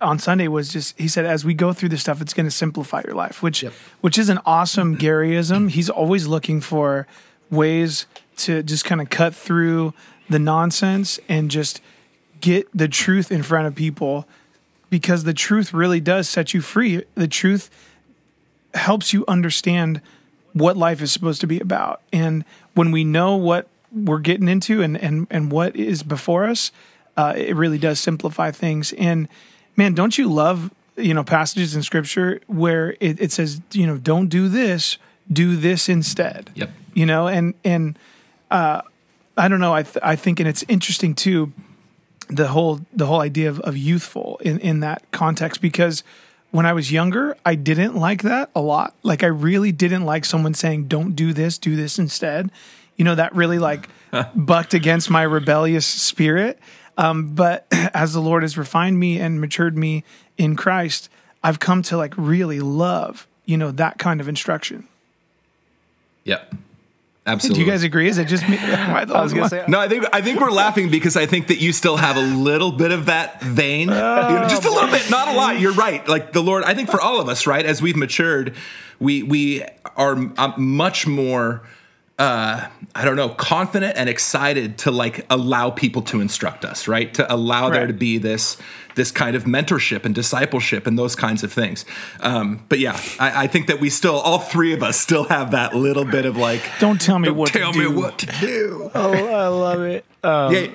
on 0.00 0.18
Sunday 0.18 0.48
was 0.48 0.72
just 0.72 0.98
he 0.98 1.08
said 1.08 1.24
as 1.26 1.44
we 1.44 1.54
go 1.54 1.72
through 1.72 1.88
this 1.88 2.00
stuff, 2.00 2.20
it's 2.20 2.34
going 2.34 2.46
to 2.46 2.50
simplify 2.50 3.02
your 3.04 3.14
life, 3.14 3.42
which 3.42 3.64
which 4.00 4.18
is 4.18 4.28
an 4.28 4.38
awesome 4.46 4.96
Garyism. 4.96 5.70
He's 5.70 5.90
always 5.90 6.26
looking 6.26 6.60
for 6.60 7.06
ways 7.50 8.06
to 8.38 8.62
just 8.62 8.84
kind 8.84 9.00
of 9.00 9.10
cut 9.10 9.34
through 9.34 9.94
the 10.28 10.38
nonsense 10.38 11.18
and 11.28 11.50
just 11.50 11.80
get 12.40 12.68
the 12.72 12.88
truth 12.88 13.32
in 13.32 13.42
front 13.42 13.66
of 13.66 13.74
people 13.74 14.28
because 14.90 15.24
the 15.24 15.34
truth 15.34 15.72
really 15.74 16.00
does 16.00 16.28
set 16.28 16.54
you 16.54 16.60
free. 16.60 17.02
The 17.14 17.28
truth 17.28 17.70
helps 18.74 19.12
you 19.12 19.24
understand 19.26 20.00
what 20.52 20.76
life 20.76 21.02
is 21.02 21.12
supposed 21.12 21.40
to 21.40 21.46
be 21.46 21.58
about. 21.58 22.02
And 22.12 22.44
when 22.74 22.90
we 22.90 23.04
know 23.04 23.36
what 23.36 23.68
we're 23.92 24.18
getting 24.18 24.48
into 24.48 24.82
and 24.82 24.96
and 24.96 25.26
and 25.30 25.50
what 25.50 25.74
is 25.74 26.02
before 26.02 26.44
us, 26.44 26.70
uh, 27.16 27.34
it 27.36 27.56
really 27.56 27.78
does 27.78 27.98
simplify 27.98 28.50
things. 28.50 28.92
And 28.92 29.28
man, 29.78 29.94
don't 29.94 30.18
you 30.18 30.30
love 30.30 30.70
you 30.96 31.14
know 31.14 31.24
passages 31.24 31.74
in 31.74 31.82
Scripture 31.82 32.40
where 32.48 32.96
it, 33.00 33.18
it 33.20 33.32
says 33.32 33.62
you 33.72 33.86
know 33.86 33.96
don't 33.96 34.28
do 34.28 34.48
this, 34.48 34.98
do 35.32 35.56
this 35.56 35.88
instead. 35.88 36.50
Yep. 36.54 36.70
You 36.92 37.06
know, 37.06 37.28
and 37.28 37.54
and 37.64 37.98
uh, 38.50 38.82
I 39.38 39.48
don't 39.48 39.60
know. 39.60 39.72
I 39.72 39.84
th- 39.84 40.02
I 40.02 40.16
think 40.16 40.40
and 40.40 40.48
it's 40.48 40.64
interesting 40.68 41.14
too 41.14 41.52
the 42.28 42.48
whole 42.48 42.80
the 42.92 43.06
whole 43.06 43.20
idea 43.20 43.48
of, 43.48 43.60
of 43.60 43.76
youthful 43.76 44.38
in 44.42 44.58
in 44.58 44.80
that 44.80 45.10
context 45.12 45.62
because 45.62 46.02
when 46.50 46.66
I 46.66 46.72
was 46.72 46.90
younger, 46.90 47.36
I 47.44 47.54
didn't 47.54 47.94
like 47.94 48.22
that 48.22 48.50
a 48.54 48.60
lot. 48.60 48.94
Like 49.02 49.22
I 49.22 49.26
really 49.26 49.70
didn't 49.72 50.04
like 50.04 50.24
someone 50.24 50.54
saying, 50.54 50.88
"Don't 50.88 51.14
do 51.14 51.32
this, 51.32 51.56
do 51.56 51.76
this 51.76 51.98
instead." 51.98 52.50
You 52.96 53.04
know, 53.04 53.14
that 53.14 53.34
really 53.34 53.58
like 53.58 53.88
bucked 54.34 54.74
against 54.74 55.08
my 55.08 55.22
rebellious 55.22 55.86
spirit. 55.86 56.58
Um, 56.98 57.34
but 57.34 57.66
as 57.94 58.12
the 58.12 58.20
Lord 58.20 58.42
has 58.42 58.58
refined 58.58 59.00
me 59.00 59.18
and 59.18 59.40
matured 59.40 59.78
me 59.78 60.04
in 60.36 60.56
Christ, 60.56 61.08
I've 61.42 61.60
come 61.60 61.80
to 61.82 61.96
like 61.96 62.12
really 62.18 62.60
love, 62.60 63.26
you 63.46 63.56
know, 63.56 63.70
that 63.70 63.98
kind 63.98 64.20
of 64.20 64.28
instruction. 64.28 64.86
Yep. 66.24 66.54
Absolutely. 67.24 67.62
Do 67.62 67.66
you 67.66 67.70
guys 67.70 67.82
agree? 67.82 68.08
Is 68.08 68.16
it 68.16 68.26
just 68.26 68.48
me? 68.48 68.56
I 68.60 69.02
I 69.02 69.22
was 69.22 69.34
gonna 69.34 69.50
say, 69.50 69.62
No, 69.68 69.78
I 69.78 69.88
think 69.88 70.06
I 70.14 70.22
think 70.22 70.40
we're 70.40 70.50
laughing 70.50 70.90
because 70.90 71.16
I 71.16 71.26
think 71.26 71.48
that 71.48 71.58
you 71.58 71.72
still 71.72 71.98
have 71.98 72.16
a 72.16 72.22
little 72.22 72.72
bit 72.72 72.90
of 72.90 73.06
that 73.06 73.42
vein, 73.42 73.88
You 73.88 73.94
know, 73.94 74.46
just 74.48 74.64
a 74.64 74.70
little 74.70 74.90
bit, 74.90 75.10
not 75.10 75.28
a 75.28 75.32
lot. 75.32 75.60
You're 75.60 75.74
right. 75.74 76.06
Like 76.08 76.32
the 76.32 76.42
Lord, 76.42 76.64
I 76.64 76.74
think 76.74 76.90
for 76.90 77.00
all 77.00 77.20
of 77.20 77.28
us, 77.28 77.46
right, 77.46 77.64
as 77.64 77.82
we've 77.82 77.96
matured, 77.96 78.56
we 78.98 79.22
we 79.22 79.62
are 79.96 80.12
um, 80.38 80.54
much 80.56 81.06
more. 81.06 81.62
Uh, 82.18 82.66
I 82.96 83.04
don't 83.04 83.14
know, 83.14 83.28
confident 83.28 83.96
and 83.96 84.08
excited 84.08 84.76
to 84.78 84.90
like 84.90 85.24
allow 85.30 85.70
people 85.70 86.02
to 86.02 86.20
instruct 86.20 86.64
us, 86.64 86.88
right? 86.88 87.14
To 87.14 87.32
allow 87.32 87.70
there 87.70 87.86
to 87.86 87.92
be 87.92 88.18
this 88.18 88.56
this 88.96 89.12
kind 89.12 89.36
of 89.36 89.44
mentorship 89.44 90.04
and 90.04 90.12
discipleship 90.14 90.84
and 90.88 90.98
those 90.98 91.14
kinds 91.14 91.44
of 91.44 91.52
things. 91.52 91.84
Um, 92.18 92.64
but 92.68 92.80
yeah, 92.80 93.00
I, 93.20 93.44
I 93.44 93.46
think 93.46 93.68
that 93.68 93.78
we 93.80 93.90
still, 93.90 94.16
all 94.16 94.40
three 94.40 94.72
of 94.72 94.82
us, 94.82 94.98
still 95.00 95.24
have 95.24 95.52
that 95.52 95.72
little 95.76 96.04
bit 96.04 96.26
of 96.26 96.36
like, 96.36 96.62
Don't 96.80 97.00
tell 97.00 97.20
me 97.20 97.30
what 97.30 97.50
tell 97.50 97.72
to 97.72 97.78
me 97.78 97.84
do. 97.84 97.96
what 97.96 98.18
to 98.18 98.26
do. 98.40 98.90
oh, 98.96 99.12
I 99.12 99.46
love 99.46 99.82
it. 99.82 100.04
Um, 100.24 100.52
yeah. 100.52 100.66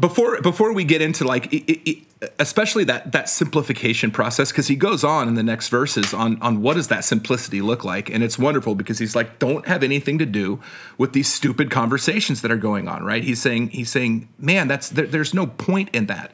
Before 0.00 0.40
before 0.40 0.72
we 0.72 0.84
get 0.84 1.02
into 1.02 1.24
like, 1.24 1.52
i 1.52 1.62
i 1.68 1.82
i 1.86 2.02
especially 2.38 2.84
that 2.84 3.12
that 3.12 3.28
simplification 3.28 4.10
process, 4.10 4.50
because 4.50 4.68
he 4.68 4.76
goes 4.76 5.04
on 5.04 5.28
in 5.28 5.34
the 5.34 5.42
next 5.42 5.68
verses 5.68 6.14
on 6.14 6.40
on 6.40 6.62
what 6.62 6.74
does 6.74 6.88
that 6.88 7.04
simplicity 7.04 7.60
look 7.60 7.84
like, 7.84 8.08
and 8.08 8.24
it's 8.24 8.38
wonderful 8.38 8.74
because 8.74 8.98
he's 8.98 9.14
like, 9.14 9.38
don't 9.38 9.66
have 9.66 9.82
anything 9.82 10.18
to 10.18 10.26
do 10.26 10.60
with 10.96 11.12
these 11.12 11.30
stupid 11.32 11.70
conversations 11.70 12.40
that 12.42 12.50
are 12.50 12.56
going 12.56 12.88
on, 12.88 13.04
right? 13.04 13.24
He's 13.24 13.42
saying 13.42 13.70
he's 13.70 13.90
saying, 13.90 14.28
man, 14.38 14.68
that's 14.68 14.88
there, 14.88 15.06
there's 15.06 15.34
no 15.34 15.46
point 15.46 15.90
in 15.92 16.06
that. 16.06 16.32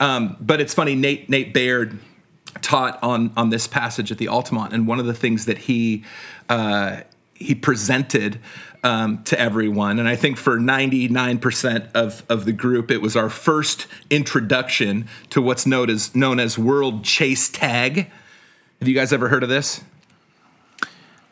Um, 0.00 0.36
but 0.40 0.60
it's 0.60 0.74
funny, 0.74 0.94
Nate 0.94 1.28
Nate 1.28 1.52
Baird 1.52 1.98
taught 2.60 2.98
on 3.02 3.32
on 3.36 3.50
this 3.50 3.66
passage 3.66 4.10
at 4.10 4.18
the 4.18 4.28
Altamont, 4.28 4.72
and 4.72 4.86
one 4.86 4.98
of 5.00 5.06
the 5.06 5.14
things 5.14 5.46
that 5.46 5.58
he 5.58 6.04
uh, 6.48 7.00
he 7.34 7.54
presented 7.54 8.38
um, 8.82 9.22
to 9.24 9.38
everyone. 9.38 9.98
And 9.98 10.08
I 10.08 10.16
think 10.16 10.36
for 10.36 10.58
99% 10.58 11.92
of, 11.92 12.24
of 12.28 12.44
the 12.44 12.52
group, 12.52 12.90
it 12.90 13.00
was 13.00 13.16
our 13.16 13.30
first 13.30 13.86
introduction 14.10 15.08
to 15.30 15.40
what's 15.40 15.66
known 15.66 15.88
as, 15.88 16.14
known 16.14 16.40
as 16.40 16.58
World 16.58 17.04
Chase 17.04 17.48
Tag. 17.48 18.10
Have 18.80 18.88
you 18.88 18.94
guys 18.94 19.12
ever 19.12 19.28
heard 19.28 19.42
of 19.42 19.48
this? 19.48 19.82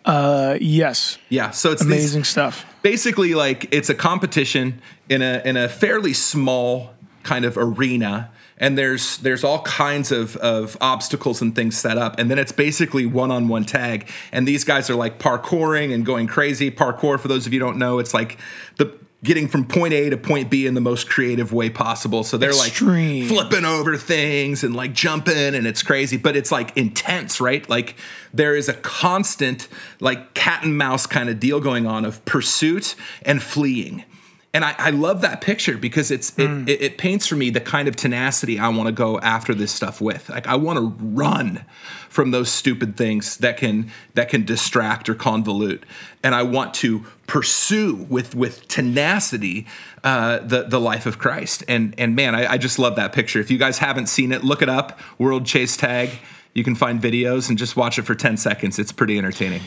Uh, 0.04 0.57
yes. 0.61 1.19
Yeah. 1.28 1.50
So 1.50 1.73
it's 1.73 1.83
Amazing 1.83 2.21
these, 2.21 2.28
stuff. 2.28 2.64
basically 2.83 3.35
like 3.35 3.69
it's 3.73 3.90
a 3.90 3.95
competition 3.95 4.80
in 5.09 5.21
a 5.21 5.42
in 5.45 5.57
a 5.59 5.69
fairly 5.69 6.14
small 6.14 6.95
kind 7.23 7.45
of 7.45 7.59
arena 7.59 8.30
and 8.61 8.76
there's 8.76 9.17
there's 9.19 9.43
all 9.43 9.62
kinds 9.62 10.12
of, 10.12 10.37
of 10.37 10.76
obstacles 10.81 11.40
and 11.40 11.57
things 11.57 11.76
set 11.76 11.99
up. 11.99 12.19
And 12.19 12.31
then 12.31 12.38
it's 12.38 12.52
basically 12.52 13.07
one-on-one 13.07 13.64
tag. 13.64 14.09
And 14.31 14.47
these 14.47 14.62
guys 14.62 14.88
are 14.90 14.95
like 14.95 15.19
parkouring 15.19 15.93
and 15.93 16.07
going 16.07 16.29
crazy. 16.29 16.71
Parkour 16.71 17.19
for 17.19 17.26
those 17.26 17.47
of 17.47 17.55
you 17.55 17.59
who 17.59 17.67
don't 17.67 17.79
know 17.79 17.99
it's 17.99 18.14
like 18.14 18.38
the 18.76 18.97
getting 19.23 19.49
from 19.49 19.67
point 19.67 19.93
a 19.93 20.09
to 20.09 20.17
point 20.17 20.50
b 20.50 20.67
in 20.67 20.75
the 20.75 20.81
most 20.81 21.09
creative 21.09 21.52
way 21.52 21.69
possible. 21.71 22.23
So 22.23 22.37
they're 22.37 22.50
Extreme. 22.50 23.29
like 23.29 23.49
flipping 23.49 23.64
over 23.64 23.97
things 23.97 24.62
and 24.62 24.75
like 24.76 24.93
jumping 24.93 25.55
and 25.55 25.67
it's 25.67 25.83
crazy. 25.83 26.17
But 26.17 26.37
it's 26.37 26.52
like 26.52 26.76
intense 26.76 27.40
right? 27.40 27.69
Like 27.69 27.97
there 28.33 28.55
is 28.55 28.69
a 28.69 28.75
constant 28.75 29.69
like 30.00 30.35
cat 30.35 30.64
and 30.64 30.76
mouse 30.76 31.07
kind 31.07 31.29
of 31.31 31.40
deal 31.40 31.61
going 31.61 31.87
on 31.87 32.05
of 32.05 32.25
pursuit 32.26 32.95
and 33.23 33.43
fleeing 33.43 34.05
and 34.52 34.64
I, 34.64 34.75
I 34.78 34.90
love 34.90 35.21
that 35.21 35.40
picture 35.40 35.78
because 35.78 36.11
it's 36.11 36.37
it, 36.37 36.69
it, 36.69 36.83
it 36.83 36.99
paints 36.99 37.26
for 37.26 37.37
me 37.37 37.50
the 37.50 37.61
kind 37.61 37.87
of 37.87 37.95
tenacity 37.95 38.59
I 38.59 38.69
want 38.69 38.88
to 38.88 38.92
go 38.92 39.21
after 39.21 39.54
this 39.54 39.71
stuff 39.71 40.00
with. 40.00 40.28
Like 40.28 40.47
I 40.49 40.57
want 40.57 40.78
to 40.78 41.04
run 41.04 41.64
from 42.09 42.33
those 42.33 42.50
stupid 42.50 42.97
things 42.97 43.37
that 43.37 43.57
can 43.57 43.92
that 44.14 44.28
can 44.28 44.45
distract 44.45 45.09
or 45.09 45.14
convolute, 45.14 45.83
and 46.25 46.35
I 46.35 46.42
want 46.42 46.75
to 46.75 47.04
pursue 47.28 48.07
with 48.09 48.35
with 48.35 48.66
tenacity 48.66 49.66
uh, 50.02 50.40
the 50.40 50.64
the 50.64 50.80
life 50.80 51.07
of 51.07 51.19
Christ. 51.19 51.62
And 51.69 51.95
and 51.97 52.16
man, 52.16 52.35
I, 52.35 52.52
I 52.52 52.59
just 52.59 52.78
love 52.78 52.97
that 52.97 53.12
picture. 53.12 53.38
If 53.38 53.52
you 53.52 53.59
guys 53.59 53.78
haven't 53.78 54.07
seen 54.07 54.33
it, 54.33 54.42
look 54.42 54.62
it 54.62 54.69
up. 54.69 54.99
World 55.19 55.47
Chase 55.47 55.76
Tag. 55.76 56.11
You 56.54 56.64
can 56.64 56.75
find 56.75 57.00
videos 57.00 57.49
and 57.49 57.57
just 57.57 57.76
watch 57.76 58.00
it 58.00 58.02
for 58.02 58.16
ten 58.16 58.37
seconds. 58.37 58.80
It's 58.80 58.90
pretty 58.90 59.16
entertaining. 59.16 59.62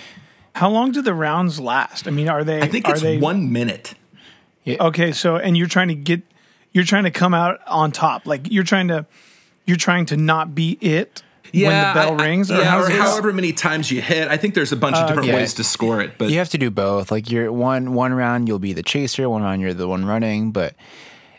How 0.55 0.69
long 0.69 0.91
do 0.91 1.01
the 1.01 1.13
rounds 1.13 1.59
last? 1.59 2.05
I 2.07 2.11
mean, 2.11 2.27
are 2.27 2.43
they? 2.43 2.61
I 2.61 2.67
think 2.67 2.89
it's 2.89 3.01
they, 3.01 3.17
one 3.17 3.53
minute. 3.53 3.95
Okay, 4.67 5.11
so 5.11 5.37
and 5.37 5.57
you're 5.57 5.67
trying 5.67 5.89
to 5.89 5.95
get, 5.95 6.21
you're 6.71 6.83
trying 6.85 7.03
to 7.03 7.11
come 7.11 7.33
out 7.33 7.59
on 7.67 7.91
top. 7.91 8.25
Like 8.25 8.51
you're 8.51 8.63
trying 8.63 8.87
to, 8.89 9.05
you're 9.65 9.77
trying 9.77 10.05
to 10.07 10.17
not 10.17 10.55
be 10.55 10.77
it 10.81 11.23
when 11.53 11.63
the 11.65 11.93
bell 11.93 12.19
I- 12.19 12.23
I- 12.23 12.27
rings. 12.27 12.49
yeah, 12.49 12.63
how's 12.63 12.89
or 12.89 12.91
however 12.93 13.33
many 13.33 13.53
times 13.53 13.91
you 13.91 14.01
hit. 14.01 14.27
I 14.27 14.37
think 14.37 14.55
there's 14.55 14.71
a 14.71 14.75
bunch 14.77 14.95
of 14.97 15.07
different 15.07 15.29
okay. 15.29 15.37
ways 15.37 15.53
to 15.55 15.63
score 15.63 16.01
it, 16.01 16.17
but 16.17 16.29
You 16.29 16.37
have 16.39 16.49
to 16.49 16.57
do 16.57 16.71
both. 16.71 17.11
Like 17.11 17.29
you're 17.29 17.51
one 17.51 17.93
one 17.93 18.13
round 18.13 18.47
you'll 18.47 18.59
be 18.59 18.73
the 18.73 18.83
chaser, 18.83 19.29
one 19.29 19.43
round 19.43 19.61
you're 19.61 19.73
the 19.73 19.87
one 19.87 20.05
running. 20.05 20.51
But 20.51 20.73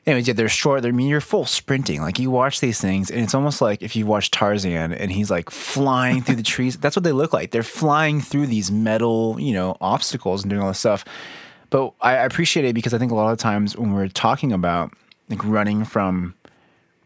anyways, 0.07 0.29
yeah, 0.29 0.35
they're 0.35 0.49
short. 0.49 0.83
They're, 0.83 0.93
I 0.93 0.95
mean, 0.95 1.09
you're 1.09 1.21
full 1.21 1.47
sprinting. 1.47 2.01
Like 2.03 2.19
you 2.19 2.31
watch 2.31 2.61
these 2.61 2.81
things, 2.81 3.11
and 3.11 3.23
it's 3.23 3.35
almost 3.35 3.61
like 3.61 3.83
if 3.83 3.97
you 3.97 4.07
watch 4.07 4.31
Tarzan 4.31 4.93
and 4.93 5.11
he's 5.11 5.31
like 5.31 5.51
flying 5.51 6.23
through 6.23 6.37
the 6.37 6.43
trees. 6.55 6.77
That's 6.77 6.95
what 6.95 7.03
they 7.05 7.13
look 7.13 7.33
like. 7.33 7.51
They're 7.51 7.63
flying 7.63 8.21
through 8.21 8.47
these 8.47 8.71
metal, 8.71 9.37
you 9.41 9.53
know, 9.55 9.77
obstacles 9.81 10.43
and 10.43 10.51
doing 10.51 10.63
all 10.63 10.69
this 10.69 10.79
stuff. 10.79 11.05
But 11.75 11.93
I 12.01 12.13
appreciate 12.19 12.65
it 12.65 12.73
because 12.73 12.95
I 12.95 12.99
think 12.99 13.11
a 13.11 13.17
lot 13.17 13.33
of 13.33 13.39
times 13.39 13.77
when 13.77 13.95
we're 13.95 14.07
talking 14.07 14.53
about 14.53 14.93
like 15.29 15.45
running 15.45 15.85
from 15.85 16.37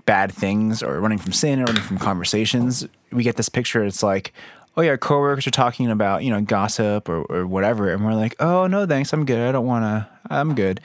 bad 0.05 0.31
things 0.31 0.83
or 0.83 1.01
running 1.01 1.17
from 1.17 1.33
sin 1.33 1.59
or 1.59 1.65
running 1.65 1.81
from 1.81 1.97
conversations, 1.97 2.87
we 3.11 3.23
get 3.23 3.37
this 3.37 3.49
picture. 3.49 3.83
It's 3.83 4.03
like, 4.03 4.35
oh 4.77 4.83
yeah, 4.83 4.97
coworkers 4.97 5.47
are 5.47 5.53
talking 5.53 5.91
about 5.91 6.23
you 6.23 6.29
know 6.29 6.43
gossip 6.43 7.09
or, 7.09 7.23
or 7.31 7.47
whatever, 7.47 7.91
and 7.91 8.05
we're 8.05 8.13
like, 8.13 8.37
oh 8.41 8.67
no, 8.67 8.85
thanks, 8.85 9.11
I'm 9.15 9.25
good. 9.25 9.41
I 9.41 9.53
don't 9.53 9.65
want 9.65 9.85
to. 9.85 10.07
I'm 10.29 10.55
good. 10.55 10.83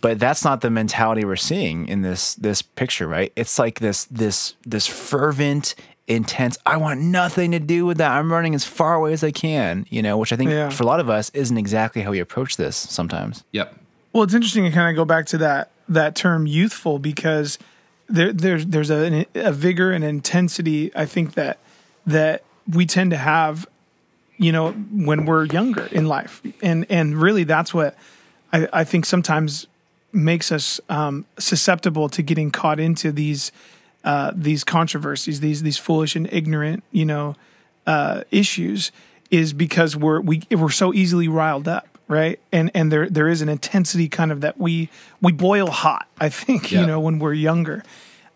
But 0.00 0.20
that's 0.20 0.44
not 0.44 0.60
the 0.60 0.70
mentality 0.70 1.24
we're 1.24 1.34
seeing 1.34 1.88
in 1.88 2.02
this 2.02 2.36
this 2.36 2.62
picture, 2.62 3.08
right? 3.08 3.32
It's 3.34 3.58
like 3.58 3.80
this 3.80 4.04
this 4.04 4.54
this 4.64 4.86
fervent, 4.86 5.74
intense. 6.10 6.58
I 6.66 6.76
want 6.76 7.00
nothing 7.00 7.52
to 7.52 7.60
do 7.60 7.86
with 7.86 7.98
that. 7.98 8.10
I'm 8.10 8.30
running 8.32 8.54
as 8.54 8.64
far 8.64 8.94
away 8.94 9.12
as 9.12 9.22
I 9.24 9.30
can, 9.30 9.86
you 9.90 10.02
know, 10.02 10.18
which 10.18 10.32
I 10.32 10.36
think 10.36 10.50
Yeah. 10.50 10.68
for 10.68 10.82
a 10.82 10.86
lot 10.86 11.00
of 11.00 11.08
us 11.08 11.30
isn't 11.34 11.56
exactly 11.56 12.02
how 12.02 12.10
we 12.10 12.18
approach 12.18 12.56
this 12.56 12.76
sometimes. 12.76 13.44
yep. 13.52 13.74
Well, 14.12 14.24
it's 14.24 14.34
interesting 14.34 14.64
to 14.64 14.70
kind 14.72 14.90
of 14.90 14.96
go 14.96 15.04
back 15.04 15.26
to 15.26 15.38
that 15.38 15.70
that 15.88 16.14
term 16.16 16.46
youthful 16.46 16.98
because 16.98 17.58
there 18.08 18.32
there's 18.32 18.66
there's 18.66 18.90
a, 18.90 19.24
a 19.36 19.52
vigor 19.52 19.92
and 19.92 20.02
intensity 20.04 20.90
I 20.96 21.06
think 21.06 21.34
that 21.34 21.58
that 22.06 22.42
we 22.68 22.86
tend 22.86 23.12
to 23.12 23.16
have 23.16 23.66
you 24.36 24.50
know 24.52 24.72
when 24.72 25.26
we're 25.26 25.44
younger 25.44 25.86
in 25.92 26.06
life 26.06 26.42
and 26.62 26.86
and 26.90 27.16
really 27.22 27.44
that's 27.44 27.72
what 27.72 27.96
I, 28.52 28.68
I 28.72 28.84
think 28.84 29.06
sometimes 29.06 29.68
makes 30.12 30.50
us 30.50 30.80
um, 30.88 31.24
susceptible 31.38 32.08
to 32.08 32.20
getting 32.22 32.50
caught 32.50 32.80
into 32.80 33.12
these 33.12 33.52
uh, 34.04 34.32
these 34.34 34.64
controversies 34.64 35.40
these 35.40 35.62
these 35.62 35.78
foolish 35.78 36.16
and 36.16 36.28
ignorant 36.32 36.82
you 36.90 37.04
know 37.04 37.34
uh, 37.86 38.22
issues 38.30 38.92
is 39.30 39.52
because 39.52 39.96
we're 39.96 40.20
we 40.20 40.42
we're 40.50 40.70
so 40.70 40.92
easily 40.92 41.28
riled 41.28 41.68
up, 41.68 41.98
right? 42.08 42.40
And 42.52 42.70
and 42.74 42.90
there 42.90 43.08
there 43.08 43.28
is 43.28 43.42
an 43.42 43.48
intensity 43.48 44.08
kind 44.08 44.32
of 44.32 44.40
that 44.40 44.58
we 44.58 44.88
we 45.20 45.32
boil 45.32 45.68
hot. 45.70 46.06
I 46.20 46.28
think 46.28 46.70
Yeah. 46.72 46.80
you 46.80 46.86
know 46.86 46.98
when 47.00 47.18
we're 47.18 47.34
younger, 47.34 47.82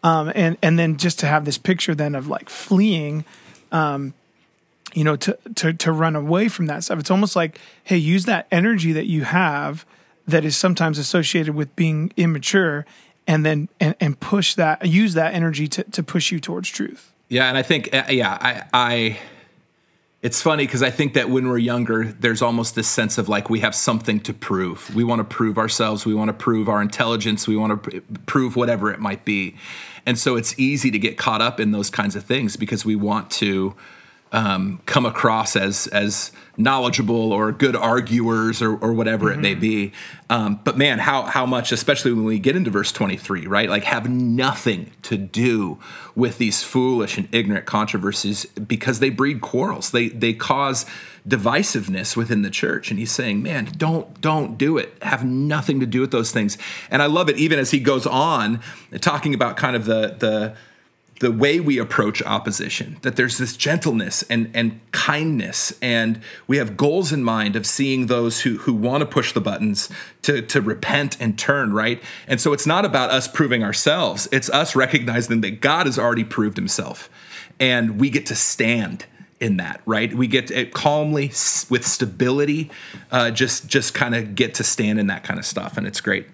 um, 0.02 0.30
and 0.34 0.56
and 0.62 0.78
then 0.78 0.96
just 0.96 1.18
to 1.20 1.26
have 1.26 1.44
this 1.44 1.58
picture 1.58 1.94
then 1.94 2.14
of 2.14 2.28
like 2.28 2.48
fleeing, 2.48 3.24
um, 3.72 4.14
you 4.94 5.02
know, 5.04 5.16
to 5.16 5.36
to 5.56 5.72
to 5.72 5.92
run 5.92 6.14
away 6.16 6.48
from 6.48 6.66
that 6.66 6.84
stuff. 6.84 6.98
It's 7.00 7.10
almost 7.10 7.34
like 7.36 7.58
hey, 7.82 7.96
use 7.96 8.24
that 8.26 8.46
energy 8.52 8.92
that 8.92 9.06
you 9.06 9.24
have 9.24 9.84
that 10.26 10.44
is 10.44 10.56
sometimes 10.56 10.98
associated 10.98 11.54
with 11.54 11.74
being 11.76 12.12
immature. 12.16 12.86
And 13.26 13.44
then 13.44 13.68
and, 13.80 13.94
and 14.00 14.20
push 14.20 14.54
that 14.56 14.86
use 14.86 15.14
that 15.14 15.32
energy 15.32 15.66
to, 15.68 15.84
to 15.84 16.02
push 16.02 16.30
you 16.30 16.38
towards 16.38 16.68
truth. 16.68 17.12
Yeah, 17.28 17.48
and 17.48 17.56
I 17.56 17.62
think 17.62 17.94
uh, 17.94 18.04
yeah, 18.10 18.36
I 18.40 18.64
I 18.74 19.18
it's 20.24 20.40
funny 20.40 20.64
because 20.64 20.82
I 20.82 20.88
think 20.88 21.12
that 21.12 21.28
when 21.28 21.48
we're 21.48 21.58
younger, 21.58 22.04
there's 22.04 22.40
almost 22.40 22.74
this 22.74 22.88
sense 22.88 23.18
of 23.18 23.28
like 23.28 23.50
we 23.50 23.60
have 23.60 23.74
something 23.74 24.20
to 24.20 24.32
prove. 24.32 24.94
We 24.94 25.04
want 25.04 25.20
to 25.20 25.24
prove 25.24 25.58
ourselves. 25.58 26.06
We 26.06 26.14
want 26.14 26.28
to 26.28 26.32
prove 26.32 26.66
our 26.66 26.80
intelligence. 26.80 27.46
We 27.46 27.56
want 27.56 27.82
to 27.82 27.90
pr- 27.90 28.14
prove 28.24 28.56
whatever 28.56 28.90
it 28.90 29.00
might 29.00 29.26
be. 29.26 29.54
And 30.06 30.18
so 30.18 30.36
it's 30.36 30.58
easy 30.58 30.90
to 30.90 30.98
get 30.98 31.18
caught 31.18 31.42
up 31.42 31.60
in 31.60 31.72
those 31.72 31.90
kinds 31.90 32.16
of 32.16 32.24
things 32.24 32.56
because 32.56 32.86
we 32.86 32.96
want 32.96 33.30
to 33.32 33.74
um, 34.34 34.80
come 34.84 35.06
across 35.06 35.54
as 35.54 35.86
as 35.86 36.32
knowledgeable 36.56 37.32
or 37.32 37.52
good 37.52 37.76
arguers 37.76 38.60
or, 38.60 38.76
or 38.76 38.92
whatever 38.92 39.32
it 39.32 39.38
may 39.38 39.54
be. 39.54 39.92
Um, 40.28 40.60
but 40.64 40.76
man, 40.76 40.98
how 40.98 41.22
how 41.22 41.46
much, 41.46 41.70
especially 41.70 42.12
when 42.12 42.24
we 42.24 42.40
get 42.40 42.56
into 42.56 42.68
verse 42.68 42.90
23, 42.90 43.46
right? 43.46 43.70
Like 43.70 43.84
have 43.84 44.10
nothing 44.10 44.90
to 45.02 45.16
do 45.16 45.78
with 46.16 46.38
these 46.38 46.64
foolish 46.64 47.16
and 47.16 47.28
ignorant 47.32 47.64
controversies 47.64 48.44
because 48.46 48.98
they 48.98 49.08
breed 49.08 49.40
quarrels. 49.40 49.92
They 49.92 50.08
they 50.08 50.32
cause 50.32 50.84
divisiveness 51.26 52.16
within 52.16 52.42
the 52.42 52.50
church. 52.50 52.90
And 52.90 52.98
he's 52.98 53.12
saying, 53.12 53.40
man, 53.40 53.66
don't 53.76 54.20
don't 54.20 54.58
do 54.58 54.78
it. 54.78 55.00
Have 55.02 55.24
nothing 55.24 55.78
to 55.78 55.86
do 55.86 56.00
with 56.00 56.10
those 56.10 56.32
things. 56.32 56.58
And 56.90 57.02
I 57.02 57.06
love 57.06 57.28
it 57.28 57.38
even 57.38 57.60
as 57.60 57.70
he 57.70 57.78
goes 57.78 58.04
on 58.04 58.60
talking 59.00 59.32
about 59.32 59.56
kind 59.56 59.76
of 59.76 59.84
the 59.84 60.16
the 60.18 60.56
the 61.24 61.32
way 61.32 61.58
we 61.58 61.78
approach 61.78 62.22
opposition 62.24 62.98
that 63.00 63.16
there's 63.16 63.38
this 63.38 63.56
gentleness 63.56 64.22
and 64.24 64.50
and 64.52 64.78
kindness 64.92 65.72
and 65.80 66.20
we 66.46 66.58
have 66.58 66.76
goals 66.76 67.14
in 67.14 67.24
mind 67.24 67.56
of 67.56 67.64
seeing 67.66 68.08
those 68.08 68.42
who 68.42 68.58
who 68.58 68.74
want 68.74 69.00
to 69.00 69.06
push 69.06 69.32
the 69.32 69.40
buttons 69.40 69.88
to 70.20 70.42
to 70.42 70.60
repent 70.60 71.16
and 71.18 71.38
turn 71.38 71.72
right? 71.72 72.02
And 72.28 72.42
so 72.42 72.52
it's 72.52 72.66
not 72.66 72.84
about 72.84 73.08
us 73.08 73.26
proving 73.26 73.64
ourselves. 73.64 74.28
It's 74.32 74.50
us 74.50 74.76
recognizing 74.76 75.40
that 75.40 75.62
God 75.62 75.86
has 75.86 75.98
already 75.98 76.24
proved 76.24 76.58
himself 76.58 77.08
and 77.58 77.98
we 77.98 78.10
get 78.10 78.26
to 78.26 78.34
stand 78.34 79.06
in 79.40 79.56
that 79.56 79.80
right? 79.86 80.12
We 80.12 80.26
get 80.26 80.48
to 80.48 80.66
calmly 80.66 81.28
with 81.70 81.86
stability 81.86 82.70
uh, 83.10 83.30
just 83.30 83.66
just 83.66 83.94
kind 83.94 84.14
of 84.14 84.34
get 84.34 84.52
to 84.56 84.62
stand 84.62 85.00
in 85.00 85.06
that 85.06 85.24
kind 85.24 85.40
of 85.40 85.46
stuff 85.46 85.78
and 85.78 85.86
it's 85.86 86.02
great 86.02 86.26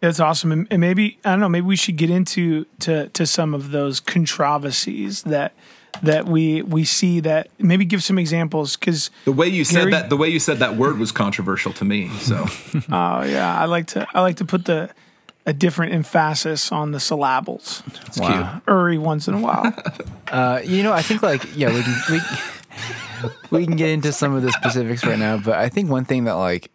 It's 0.00 0.20
awesome, 0.20 0.52
and, 0.52 0.66
and 0.70 0.80
maybe 0.80 1.18
I 1.24 1.30
don't 1.30 1.40
know. 1.40 1.48
Maybe 1.48 1.66
we 1.66 1.76
should 1.76 1.96
get 1.96 2.10
into 2.10 2.66
to 2.80 3.08
to 3.08 3.26
some 3.26 3.52
of 3.52 3.72
those 3.72 3.98
controversies 3.98 5.24
that 5.24 5.54
that 6.02 6.26
we 6.26 6.62
we 6.62 6.84
see. 6.84 7.18
That 7.18 7.48
maybe 7.58 7.84
give 7.84 8.04
some 8.04 8.18
examples 8.18 8.76
because 8.76 9.10
the 9.24 9.32
way 9.32 9.48
you 9.48 9.64
said 9.64 9.92
that 9.92 10.08
the 10.08 10.16
way 10.16 10.28
you 10.28 10.38
said 10.38 10.58
that 10.58 10.76
word 10.76 10.98
was 10.98 11.10
controversial 11.10 11.72
to 11.72 11.84
me 11.84 12.10
so 12.18 12.46
oh 12.92 13.22
yeah, 13.22 13.58
I 13.58 13.64
like 13.64 13.88
to 13.88 14.06
I 14.14 14.20
like 14.20 14.36
to 14.36 14.44
put 14.44 14.66
the 14.66 14.90
a 15.48 15.52
different 15.52 15.94
emphasis 15.94 16.70
on 16.70 16.92
the 16.92 17.00
syllables. 17.00 17.82
Wow. 18.18 18.60
Uri 18.68 18.98
once 18.98 19.28
in 19.28 19.34
a 19.34 19.40
while. 19.40 19.74
Uh, 20.28 20.60
you 20.62 20.82
know, 20.82 20.92
I 20.92 21.00
think 21.00 21.22
like 21.22 21.56
yeah, 21.56 21.72
we 21.72 21.82
can 21.82 22.02
we, 22.10 23.30
we 23.50 23.64
can 23.64 23.76
get 23.76 23.88
into 23.88 24.12
some 24.12 24.34
of 24.34 24.42
the 24.42 24.52
specifics 24.52 25.02
right 25.06 25.18
now, 25.18 25.38
but 25.38 25.54
I 25.54 25.70
think 25.70 25.88
one 25.88 26.04
thing 26.04 26.24
that 26.24 26.34
like 26.34 26.70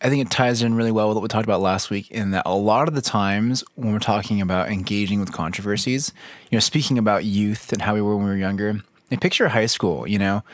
I 0.00 0.08
think 0.08 0.24
it 0.24 0.30
ties 0.30 0.62
in 0.62 0.74
really 0.74 0.92
well 0.92 1.08
with 1.08 1.16
what 1.16 1.22
we 1.22 1.28
talked 1.28 1.44
about 1.44 1.60
last 1.60 1.90
week 1.90 2.10
in 2.10 2.30
that 2.30 2.44
a 2.46 2.54
lot 2.54 2.86
of 2.86 2.94
the 2.94 3.02
times 3.02 3.64
when 3.74 3.92
we're 3.92 3.98
talking 3.98 4.40
about 4.40 4.68
engaging 4.70 5.18
with 5.18 5.32
controversies, 5.32 6.12
you 6.50 6.56
know, 6.56 6.60
speaking 6.60 6.98
about 6.98 7.24
youth 7.24 7.72
and 7.72 7.82
how 7.82 7.94
we 7.94 8.00
were 8.02 8.14
when 8.16 8.24
we 8.26 8.30
were 8.30 8.36
younger, 8.36 8.80
and 9.10 9.20
picture 9.20 9.48
high 9.48 9.66
school, 9.66 10.06
you 10.06 10.18
know, 10.18 10.44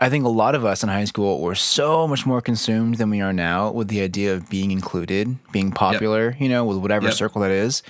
I 0.00 0.08
think 0.10 0.24
a 0.24 0.28
lot 0.28 0.56
of 0.56 0.64
us 0.64 0.82
in 0.82 0.88
high 0.88 1.04
school 1.04 1.40
were 1.40 1.54
so 1.54 2.08
much 2.08 2.26
more 2.26 2.40
consumed 2.40 2.96
than 2.96 3.08
we 3.08 3.20
are 3.20 3.32
now 3.32 3.70
with 3.70 3.86
the 3.86 4.00
idea 4.00 4.34
of 4.34 4.50
being 4.50 4.72
included, 4.72 5.38
being 5.52 5.70
popular, 5.70 6.36
you 6.40 6.48
know, 6.48 6.64
with 6.64 6.78
whatever 6.78 7.06
Yep. 7.06 7.14
circle 7.14 7.42
that 7.42 7.52
is. 7.52 7.84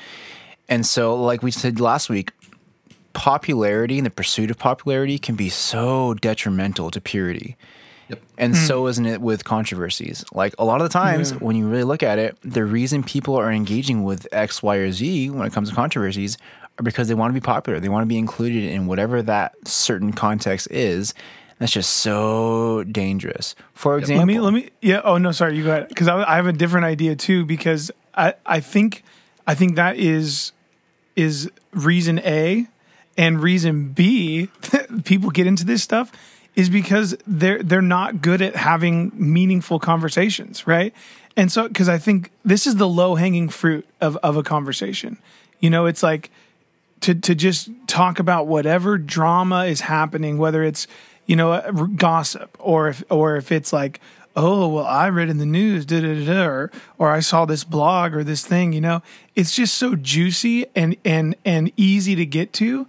And 0.69 0.85
so, 0.85 1.15
like 1.15 1.43
we 1.43 1.51
said 1.51 1.81
last 1.81 2.11
week, 2.11 2.33
popularity 3.15 3.99
and 3.99 4.05
the 4.07 4.11
pursuit 4.11 4.51
of 4.51 4.59
popularity 4.59 5.19
can 5.19 5.37
be 5.37 5.49
so 5.49 6.15
detrimental 6.15 6.91
to 6.91 7.01
purity. 7.01 7.57
Yep. 8.13 8.23
And 8.37 8.55
hmm. 8.55 8.63
so 8.63 8.87
isn't 8.89 9.07
it 9.07 9.23
with 9.23 9.45
controversies. 9.45 10.23
Like 10.33 10.55
a 10.59 10.65
lot 10.65 10.83
of 10.83 10.89
the 10.89 10.93
times 10.93 11.33
Yeah. 11.33 11.39
when 11.39 11.57
you 11.57 11.67
really 11.67 11.85
look 11.85 12.03
at 12.03 12.19
it, 12.19 12.37
the 12.43 12.65
reason 12.65 13.03
people 13.03 13.37
are 13.37 13.51
engaging 13.51 14.05
with 14.05 14.29
X, 14.33 14.63
Y, 14.63 14.77
or 14.77 14.93
Z 14.93 15.31
when 15.31 15.47
it 15.47 15.53
comes 15.53 15.71
to 15.71 15.75
controversies 15.75 16.37
are 16.79 16.83
because 16.83 17.09
they 17.09 17.15
want 17.15 17.31
to 17.31 17.35
be 17.35 17.45
popular. 17.45 17.81
They 17.81 17.89
want 17.89 18.03
to 18.03 18.09
be 18.09 18.19
included 18.19 18.65
in 18.65 18.87
whatever 18.87 19.23
that 19.23 19.55
certain 19.67 20.13
context 20.13 20.71
is. 20.71 21.15
That's 21.59 21.73
just 21.73 21.91
so 21.91 22.85
dangerous. 22.85 23.55
For 23.73 23.97
example, 23.97 24.27
Let 24.27 24.27
me 24.27 24.41
let 24.41 24.53
me 24.53 24.71
yeah. 24.83 25.01
Oh 25.05 25.17
no, 25.17 25.33
sorry. 25.33 25.57
You 25.57 25.65
go 25.65 25.71
ahead 25.71 25.89
because 25.89 26.09
I, 26.09 26.23
I 26.23 26.37
have 26.37 26.47
a 26.47 26.53
different 26.53 26.85
idea 26.85 27.17
too 27.17 27.47
because 27.47 27.91
I 28.15 28.35
I 28.45 28.61
think 28.61 29.05
I 29.47 29.55
think 29.55 29.77
that 29.77 29.97
is 29.97 30.53
is 31.17 31.51
reason 31.73 32.19
A 32.21 32.67
and 33.17 33.41
reason 33.41 33.93
B. 33.93 34.49
That 34.73 35.05
people 35.05 35.31
get 35.31 35.47
into 35.47 35.65
this 35.65 35.83
stuff 35.83 36.11
is 36.55 36.69
because 36.69 37.17
they're 37.27 37.63
they're 37.63 37.83
not 37.83 38.21
good 38.21 38.43
at 38.43 38.57
having 38.57 39.13
meaningful 39.15 39.79
conversations, 39.79 40.67
right? 40.67 40.95
And 41.37 41.51
so 41.51 41.69
because 41.69 41.89
I 41.89 41.99
think 41.99 42.31
this 42.45 42.67
is 42.67 42.77
the 42.77 42.89
low 42.89 43.15
hanging 43.15 43.49
fruit 43.49 43.87
of 44.01 44.17
of 44.19 44.37
a 44.37 44.43
conversation. 44.43 45.19
You 45.61 45.71
know, 45.71 45.87
it's 45.87 46.03
like 46.03 46.31
to 47.01 47.15
to 47.15 47.35
just 47.35 47.71
talk 47.87 48.19
about 48.19 48.47
whatever 48.47 48.99
drama 48.99 49.65
is 49.65 49.83
happening, 49.83 50.39
whether 50.39 50.63
it's 50.63 50.87
you 51.27 51.37
know 51.37 51.53
uh, 51.53 51.71
gossip 51.71 52.57
or 52.59 52.89
if 52.89 53.03
or 53.11 53.37
if 53.37 53.51
it's 53.51 53.73
like 53.73 54.01
oh 54.35 54.67
well 54.69 54.87
I 54.87 55.09
read 55.09 55.29
in 55.29 55.39
the 55.39 55.47
news 55.47 55.87
da 55.87 56.01
da 56.01 56.25
da, 56.25 56.47
or 56.47 56.71
or 56.99 57.11
I 57.11 57.21
saw 57.21 57.45
this 57.45 57.65
blog 57.65 58.15
or 58.15 58.25
this 58.25 58.47
thing, 58.47 58.73
you 58.73 58.81
know, 58.81 59.03
it's 59.35 59.55
just 59.55 59.75
so 59.75 59.95
juicy 59.95 60.67
and 60.75 60.97
and 61.05 61.35
and 61.45 61.73
easy 61.77 62.15
to 62.15 62.27
get 62.27 62.53
to, 62.55 62.87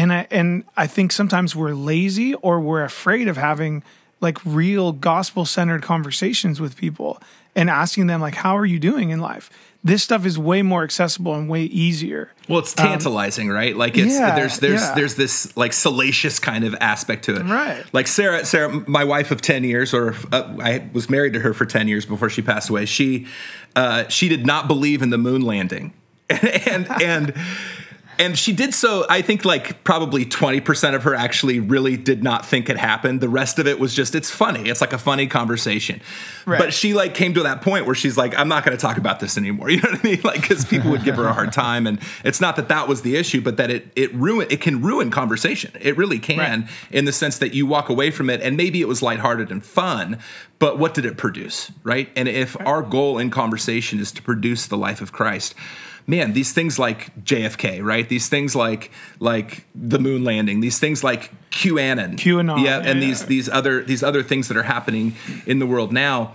and 0.00 0.14
I 0.14 0.26
and 0.30 0.64
I 0.78 0.86
think 0.86 1.12
sometimes 1.12 1.54
we're 1.54 1.74
lazy 1.74 2.32
or 2.34 2.58
we're 2.58 2.82
afraid 2.82 3.28
of 3.28 3.36
having 3.36 3.82
like 4.20 4.38
real 4.46 4.92
gospel 4.92 5.44
centered 5.44 5.82
conversations 5.82 6.58
with 6.58 6.74
people 6.74 7.20
and 7.54 7.68
asking 7.68 8.06
them 8.06 8.20
like 8.20 8.34
how 8.34 8.56
are 8.56 8.64
you 8.64 8.78
doing 8.78 9.10
in 9.10 9.20
life. 9.20 9.50
This 9.84 10.02
stuff 10.02 10.24
is 10.24 10.38
way 10.38 10.62
more 10.62 10.84
accessible 10.84 11.34
and 11.34 11.48
way 11.50 11.62
easier. 11.64 12.32
Well, 12.48 12.60
it's 12.60 12.72
tantalizing, 12.74 13.48
right? 13.48 13.76
Like 13.76 13.98
it's 13.98 14.16
Um, 14.16 14.22
yeah, 14.22 14.34
there's 14.34 14.58
there's 14.58 14.80
yeah. 14.80 14.94
there's 14.94 15.16
this 15.16 15.54
like 15.54 15.74
salacious 15.74 16.38
kind 16.38 16.64
of 16.64 16.74
aspect 16.80 17.26
to 17.26 17.36
it, 17.36 17.42
Right. 17.42 17.84
Like 17.92 18.06
Sarah, 18.06 18.46
Sarah, 18.46 18.82
my 18.86 19.04
wife 19.04 19.30
of 19.30 19.42
ten 19.42 19.64
years, 19.64 19.92
or 19.92 20.14
uh, 20.32 20.56
I 20.62 20.88
was 20.94 21.10
married 21.10 21.34
to 21.34 21.40
her 21.40 21.52
for 21.52 21.66
ten 21.66 21.88
years 21.88 22.06
before 22.06 22.30
she 22.30 22.40
passed 22.40 22.70
away. 22.70 22.86
She 22.86 23.26
uh, 23.76 24.08
she 24.08 24.28
did 24.30 24.46
not 24.46 24.66
believe 24.66 25.02
in 25.02 25.10
the 25.10 25.18
moon 25.18 25.42
landing, 25.42 25.92
and 26.30 26.90
and. 27.02 27.34
And 28.20 28.38
she 28.38 28.52
did 28.52 28.74
so, 28.74 29.06
I 29.08 29.22
think 29.22 29.46
like 29.46 29.82
probably 29.82 30.26
20% 30.26 30.94
of 30.94 31.04
her 31.04 31.14
actually 31.14 31.58
really 31.58 31.96
did 31.96 32.22
not 32.22 32.44
think 32.44 32.68
it 32.68 32.76
happened. 32.76 33.22
The 33.22 33.30
rest 33.30 33.58
of 33.58 33.66
it 33.66 33.80
was 33.80 33.94
just, 33.94 34.14
it's 34.14 34.30
funny. 34.30 34.68
It's 34.68 34.82
like 34.82 34.92
a 34.92 34.98
funny 34.98 35.26
conversation. 35.26 36.02
Right. 36.44 36.58
But 36.58 36.74
she 36.74 36.92
like 36.92 37.14
came 37.14 37.32
to 37.32 37.44
that 37.44 37.62
point 37.62 37.86
where 37.86 37.94
she's 37.94 38.18
like, 38.18 38.38
I'm 38.38 38.46
not 38.46 38.62
going 38.62 38.76
to 38.76 38.80
talk 38.80 38.98
about 38.98 39.20
this 39.20 39.38
anymore. 39.38 39.70
You 39.80 39.80
know 39.80 39.92
what 39.92 40.00
I 40.00 40.02
mean? 40.02 40.20
Like, 40.22 40.42
because 40.42 40.66
people 40.66 40.90
would 40.90 41.04
give 41.04 41.16
her 41.16 41.26
a 41.26 41.32
hard 41.32 41.52
time. 41.52 41.86
And 41.86 41.98
it's 42.22 42.42
not 42.42 42.56
that 42.56 42.68
that 42.68 42.88
was 42.88 43.00
the 43.00 43.16
issue, 43.16 43.40
but 43.40 43.56
that 43.56 43.70
it, 43.70 43.90
it 43.96 44.12
ruin, 44.14 44.46
it 44.50 44.60
can 44.60 44.82
ruin 44.82 45.10
conversation. 45.10 45.72
It 45.80 45.96
really 45.96 46.18
can 46.18 46.38
Right. 46.38 46.68
in 46.90 47.06
the 47.06 47.12
sense 47.12 47.38
that 47.38 47.54
you 47.54 47.66
walk 47.66 47.88
away 47.88 48.10
from 48.10 48.28
it 48.28 48.42
and 48.42 48.54
maybe 48.56 48.82
it 48.82 48.88
was 48.88 49.00
lighthearted 49.00 49.50
and 49.50 49.64
fun, 49.64 50.18
but 50.58 50.78
what 50.78 50.92
did 50.92 51.06
it 51.06 51.16
produce? 51.16 51.72
Right. 51.84 52.10
And 52.14 52.28
if 52.28 52.60
our 52.66 52.82
goal 52.82 53.16
in 53.16 53.30
conversation 53.30 53.98
is 53.98 54.12
to 54.12 54.20
produce 54.20 54.66
the 54.66 54.76
life 54.76 55.00
of 55.00 55.10
Christ, 55.10 55.54
man, 56.06 56.32
these 56.32 56.52
things 56.52 56.78
like 56.78 57.14
JFK, 57.24 57.82
right? 57.84 58.08
These 58.08 58.28
things 58.28 58.56
like 58.56 58.90
like 59.18 59.64
the 59.74 59.98
moon 59.98 60.24
landing, 60.24 60.60
these 60.60 60.78
things 60.78 61.04
like 61.04 61.30
QAnon, 61.50 62.16
QAnon, 62.16 62.64
yeah, 62.64 62.78
and 62.78 63.00
yeah, 63.00 63.06
these 63.06 63.26
these 63.26 63.48
other 63.48 63.82
these 63.82 64.02
other 64.02 64.22
things 64.22 64.48
that 64.48 64.56
are 64.56 64.64
happening 64.64 65.14
in 65.46 65.58
the 65.58 65.66
world 65.66 65.92
now. 65.92 66.34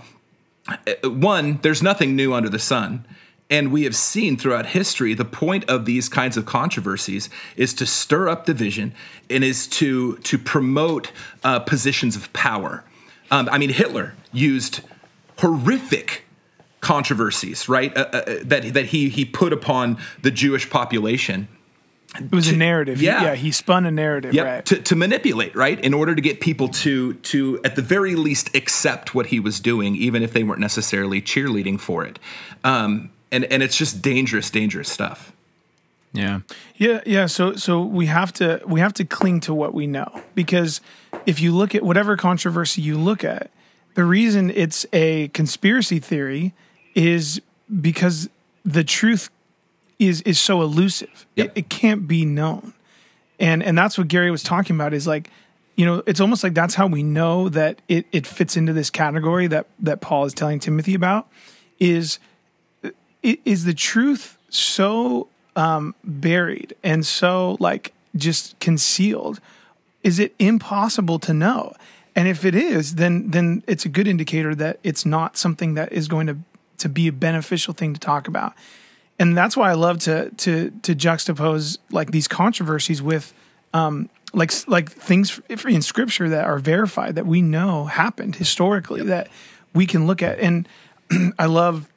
Uh, 0.68 1.10
One, 1.10 1.58
there's 1.62 1.82
nothing 1.82 2.16
new 2.16 2.34
under 2.34 2.48
the 2.48 2.58
sun. 2.58 3.04
And 3.48 3.70
we 3.70 3.84
have 3.84 3.94
seen 3.94 4.36
throughout 4.36 4.66
history 4.66 5.14
the 5.14 5.24
point 5.24 5.70
of 5.70 5.84
these 5.84 6.08
kinds 6.08 6.36
of 6.36 6.46
controversies 6.46 7.30
is 7.56 7.74
to 7.74 7.86
stir 7.86 8.28
up 8.28 8.44
division 8.44 8.92
and 9.30 9.44
is 9.44 9.68
to 9.68 10.16
to 10.18 10.36
promote 10.36 11.12
uh, 11.44 11.60
positions 11.60 12.16
of 12.16 12.32
power. 12.32 12.82
Um, 13.30 13.48
I 13.50 13.58
mean, 13.58 13.70
Hitler 13.70 14.14
used 14.32 14.80
horrific 15.38 16.25
controversies, 16.80 17.68
right? 17.68 17.96
Uh, 17.96 18.00
uh, 18.12 18.22
that 18.44 18.74
that 18.74 18.86
he 18.86 19.08
he 19.08 19.24
put 19.24 19.52
upon 19.52 19.98
the 20.22 20.30
Jewish 20.30 20.68
population. 20.70 21.48
It 22.18 22.32
was 22.32 22.48
a 22.48 22.56
narrative. 22.56 23.02
yeah. 23.02 23.22
yeah, 23.24 23.34
he 23.34 23.50
spun 23.52 23.84
a 23.84 23.90
narrative, 23.90 24.32
Yep, 24.32 24.46
right? 24.46 24.64
to, 24.66 24.80
to 24.80 24.96
manipulate, 24.96 25.54
right? 25.54 25.78
In 25.80 25.92
order 25.92 26.14
to 26.14 26.22
get 26.22 26.40
people 26.40 26.68
to 26.68 27.14
to 27.14 27.60
at 27.62 27.76
the 27.76 27.82
very 27.82 28.14
least 28.14 28.54
accept 28.56 29.14
what 29.14 29.26
he 29.26 29.38
was 29.40 29.60
doing, 29.60 29.96
even 29.96 30.22
if 30.22 30.32
they 30.32 30.42
weren't 30.42 30.60
necessarily 30.60 31.20
cheerleading 31.20 31.78
for 31.78 32.04
it. 32.06 32.18
Um, 32.64 33.10
and 33.30 33.44
and 33.46 33.62
it's 33.62 33.76
just 33.76 34.00
dangerous, 34.00 34.50
dangerous 34.50 34.88
stuff. 34.90 35.32
yeah. 36.12 36.40
Yeah, 36.76 37.00
yeah. 37.04 37.26
So 37.26 37.54
so 37.56 37.82
we 37.82 38.06
have 38.06 38.32
to 38.34 38.62
we 38.66 38.80
have 38.80 38.94
to 38.94 39.04
cling 39.04 39.40
to 39.40 39.52
what 39.52 39.74
we 39.74 39.86
know 39.86 40.22
because 40.34 40.80
if 41.26 41.40
you 41.40 41.52
look 41.54 41.74
at 41.74 41.82
whatever 41.82 42.16
controversy 42.16 42.80
you 42.80 42.96
look 42.96 43.24
at, 43.24 43.50
the 43.94 44.04
reason 44.04 44.50
it's 44.50 44.86
a 44.92 45.28
conspiracy 45.28 45.98
theory 45.98 46.54
is 46.96 47.40
because 47.80 48.28
the 48.64 48.82
truth 48.82 49.30
is 50.00 50.22
is 50.22 50.40
so 50.40 50.62
elusive. 50.62 51.26
Yep. 51.36 51.46
It, 51.46 51.52
it 51.60 51.68
can't 51.68 52.08
be 52.08 52.24
known. 52.24 52.72
And 53.38 53.62
and 53.62 53.78
that's 53.78 53.96
what 53.96 54.08
Gary 54.08 54.32
was 54.32 54.42
talking 54.42 54.74
about 54.74 54.92
is 54.92 55.06
like 55.06 55.30
you 55.76 55.84
know, 55.84 56.02
it's 56.06 56.20
almost 56.20 56.42
like 56.42 56.54
that's 56.54 56.74
how 56.74 56.86
we 56.86 57.02
know 57.02 57.50
that 57.50 57.82
it, 57.86 58.06
it 58.10 58.26
fits 58.26 58.56
into 58.56 58.72
this 58.72 58.88
category 58.88 59.46
that 59.48 59.66
that 59.78 60.00
Paul 60.00 60.24
is 60.24 60.32
telling 60.32 60.58
Timothy 60.58 60.94
about 60.94 61.28
is 61.78 62.18
is 63.22 63.64
the 63.64 63.74
truth 63.74 64.38
so 64.48 65.28
um, 65.54 65.94
buried 66.02 66.74
and 66.82 67.04
so 67.04 67.56
like 67.60 67.92
just 68.16 68.58
concealed? 68.58 69.40
Is 70.02 70.18
it 70.18 70.34
impossible 70.38 71.18
to 71.20 71.34
know? 71.34 71.74
And 72.14 72.26
if 72.26 72.46
it 72.46 72.54
is, 72.54 72.94
then 72.94 73.30
then 73.30 73.62
it's 73.66 73.84
a 73.84 73.90
good 73.90 74.08
indicator 74.08 74.54
that 74.54 74.78
it's 74.82 75.04
not 75.04 75.36
something 75.36 75.74
that 75.74 75.92
is 75.92 76.08
going 76.08 76.26
to 76.28 76.38
to 76.78 76.88
be 76.88 77.08
a 77.08 77.12
beneficial 77.12 77.74
thing 77.74 77.94
to 77.94 78.00
talk 78.00 78.28
about. 78.28 78.54
And 79.18 79.36
that's 79.36 79.56
why 79.56 79.70
I 79.70 79.74
love 79.74 79.98
to 80.00 80.30
to 80.30 80.70
to 80.82 80.94
juxtapose 80.94 81.78
like 81.90 82.10
these 82.10 82.28
controversies 82.28 83.00
with 83.00 83.32
um, 83.72 84.08
like 84.32 84.52
like 84.68 84.90
things 84.90 85.40
in 85.48 85.82
scripture 85.82 86.28
that 86.28 86.44
are 86.44 86.58
verified 86.58 87.14
that 87.14 87.26
we 87.26 87.40
know 87.40 87.86
happened 87.86 88.36
historically 88.36 89.02
that 89.04 89.28
we 89.74 89.86
can 89.86 90.06
look 90.06 90.22
at. 90.22 90.38
And 90.38 90.68
I 91.38 91.46
love 91.46 91.88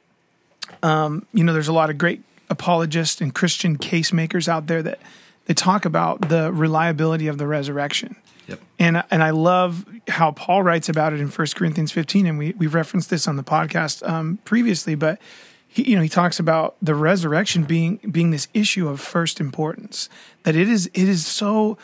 um, 0.82 1.26
you 1.32 1.44
know, 1.44 1.52
there's 1.52 1.68
a 1.68 1.72
lot 1.72 1.90
of 1.90 1.98
great 1.98 2.22
apologists 2.48 3.20
and 3.20 3.34
Christian 3.34 3.76
case 3.76 4.12
makers 4.12 4.48
out 4.48 4.66
there 4.66 4.82
that 4.82 4.98
they 5.46 5.54
talk 5.54 5.84
about 5.84 6.28
the 6.28 6.52
reliability 6.52 7.26
of 7.26 7.38
the 7.38 7.46
resurrection. 7.46 8.16
Yep. 8.50 8.60
And 8.78 9.02
and 9.10 9.22
I 9.22 9.30
love 9.30 9.84
how 10.08 10.32
Paul 10.32 10.62
writes 10.62 10.88
about 10.88 11.12
it 11.12 11.20
in 11.20 11.28
1 11.28 11.46
Corinthians 11.54 11.92
15, 11.92 12.26
and 12.26 12.38
we 12.38 12.52
we've 12.58 12.74
referenced 12.74 13.10
this 13.10 13.26
on 13.26 13.36
the 13.36 13.42
podcast 13.44 14.06
um, 14.08 14.38
previously, 14.44 14.94
but 14.94 15.20
he 15.68 15.90
you 15.90 15.96
know 15.96 16.02
he 16.02 16.08
talks 16.08 16.38
about 16.38 16.76
the 16.82 16.94
resurrection 16.94 17.64
being 17.64 17.98
being 18.10 18.30
this 18.30 18.48
issue 18.52 18.88
of 18.88 19.00
first 19.00 19.40
importance. 19.40 20.08
That 20.42 20.56
it 20.56 20.68
is 20.68 20.86
it 20.92 21.08
is 21.08 21.26
so 21.26 21.78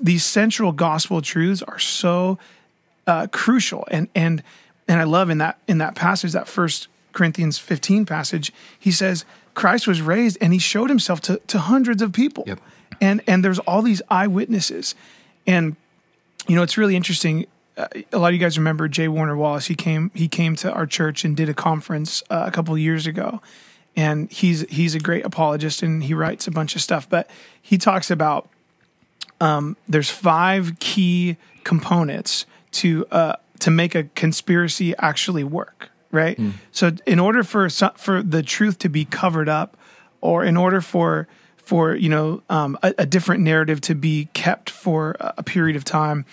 these 0.00 0.24
central 0.24 0.72
gospel 0.72 1.20
truths 1.20 1.62
are 1.62 1.78
so 1.78 2.38
uh, 3.06 3.26
crucial 3.30 3.86
and 3.90 4.08
and 4.14 4.42
and 4.88 5.00
I 5.00 5.04
love 5.04 5.28
in 5.30 5.38
that 5.38 5.58
in 5.66 5.78
that 5.78 5.94
passage 5.94 6.32
that 6.32 6.48
first 6.48 6.88
Corinthians 7.12 7.58
15 7.58 8.06
passage 8.06 8.52
he 8.78 8.90
says 8.90 9.24
Christ 9.54 9.86
was 9.86 10.00
raised 10.00 10.38
and 10.40 10.52
he 10.52 10.58
showed 10.58 10.88
himself 10.88 11.20
to 11.22 11.40
to 11.48 11.58
hundreds 11.58 12.00
of 12.00 12.12
people 12.12 12.44
Yep. 12.46 12.60
and 13.00 13.22
and 13.26 13.44
there's 13.44 13.58
all 13.60 13.82
these 13.82 14.00
eyewitnesses 14.08 14.94
and 15.46 15.76
you 16.46 16.56
know 16.56 16.62
it's 16.62 16.76
really 16.76 16.96
interesting. 16.96 17.46
Uh, 17.76 17.88
a 18.12 18.18
lot 18.18 18.28
of 18.28 18.34
you 18.34 18.40
guys 18.40 18.56
remember 18.56 18.88
J. 18.88 19.08
Warner 19.08 19.36
Wallace. 19.36 19.66
He 19.66 19.74
came 19.74 20.10
he 20.14 20.28
came 20.28 20.56
to 20.56 20.72
our 20.72 20.86
church 20.86 21.24
and 21.24 21.36
did 21.36 21.48
a 21.48 21.54
conference 21.54 22.22
uh, 22.30 22.44
a 22.46 22.50
couple 22.50 22.74
of 22.74 22.80
years 22.80 23.06
ago. 23.06 23.40
And 23.96 24.30
he's 24.30 24.62
he's 24.70 24.94
a 24.94 24.98
great 25.00 25.24
apologist 25.24 25.82
and 25.82 26.02
he 26.04 26.14
writes 26.14 26.46
a 26.46 26.50
bunch 26.50 26.74
of 26.74 26.82
stuff. 26.82 27.08
But 27.08 27.30
he 27.62 27.78
talks 27.78 28.10
about 28.10 28.48
there's 29.88 30.10
five 30.10 30.78
key 30.80 31.36
components 31.64 32.46
to 32.72 33.06
uh, 33.10 33.36
to 33.60 33.70
make 33.70 33.94
a 33.94 34.04
conspiracy 34.14 34.94
actually 34.98 35.44
work, 35.44 35.90
right? 36.10 36.36
So 36.72 36.92
in 37.06 37.20
order 37.20 37.42
for 37.44 37.68
for 37.70 38.22
the 38.22 38.42
truth 38.42 38.78
to 38.80 38.88
be 38.88 39.04
covered 39.04 39.48
up, 39.48 39.76
or 40.20 40.44
in 40.44 40.56
order 40.56 40.80
for 40.80 41.28
for 41.64 41.94
you 41.94 42.08
know 42.08 42.42
um, 42.48 42.78
a, 42.82 42.94
a 42.98 43.06
different 43.06 43.42
narrative 43.42 43.80
to 43.82 43.94
be 43.94 44.28
kept 44.34 44.70
for 44.70 45.16
a 45.18 45.42
period 45.42 45.76
of 45.76 45.84
time, 45.84 46.24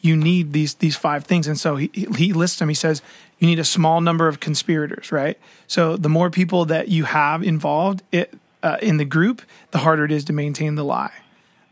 you 0.00 0.16
need 0.16 0.52
these 0.52 0.74
these 0.74 0.96
five 0.96 1.24
things. 1.24 1.46
And 1.46 1.58
so 1.58 1.76
he 1.76 1.90
he 2.16 2.32
lists 2.32 2.58
them. 2.58 2.68
He 2.68 2.74
says 2.74 3.02
you 3.38 3.46
need 3.46 3.58
a 3.58 3.64
small 3.64 4.00
number 4.00 4.28
of 4.28 4.40
conspirators, 4.40 5.12
right? 5.12 5.38
So 5.66 5.96
the 5.96 6.08
more 6.08 6.30
people 6.30 6.64
that 6.66 6.88
you 6.88 7.04
have 7.04 7.42
involved 7.42 8.02
it, 8.10 8.32
uh, 8.62 8.78
in 8.80 8.96
the 8.96 9.04
group, 9.04 9.42
the 9.72 9.78
harder 9.78 10.04
it 10.04 10.12
is 10.12 10.24
to 10.24 10.32
maintain 10.32 10.74
the 10.74 10.84
lie. 10.84 11.12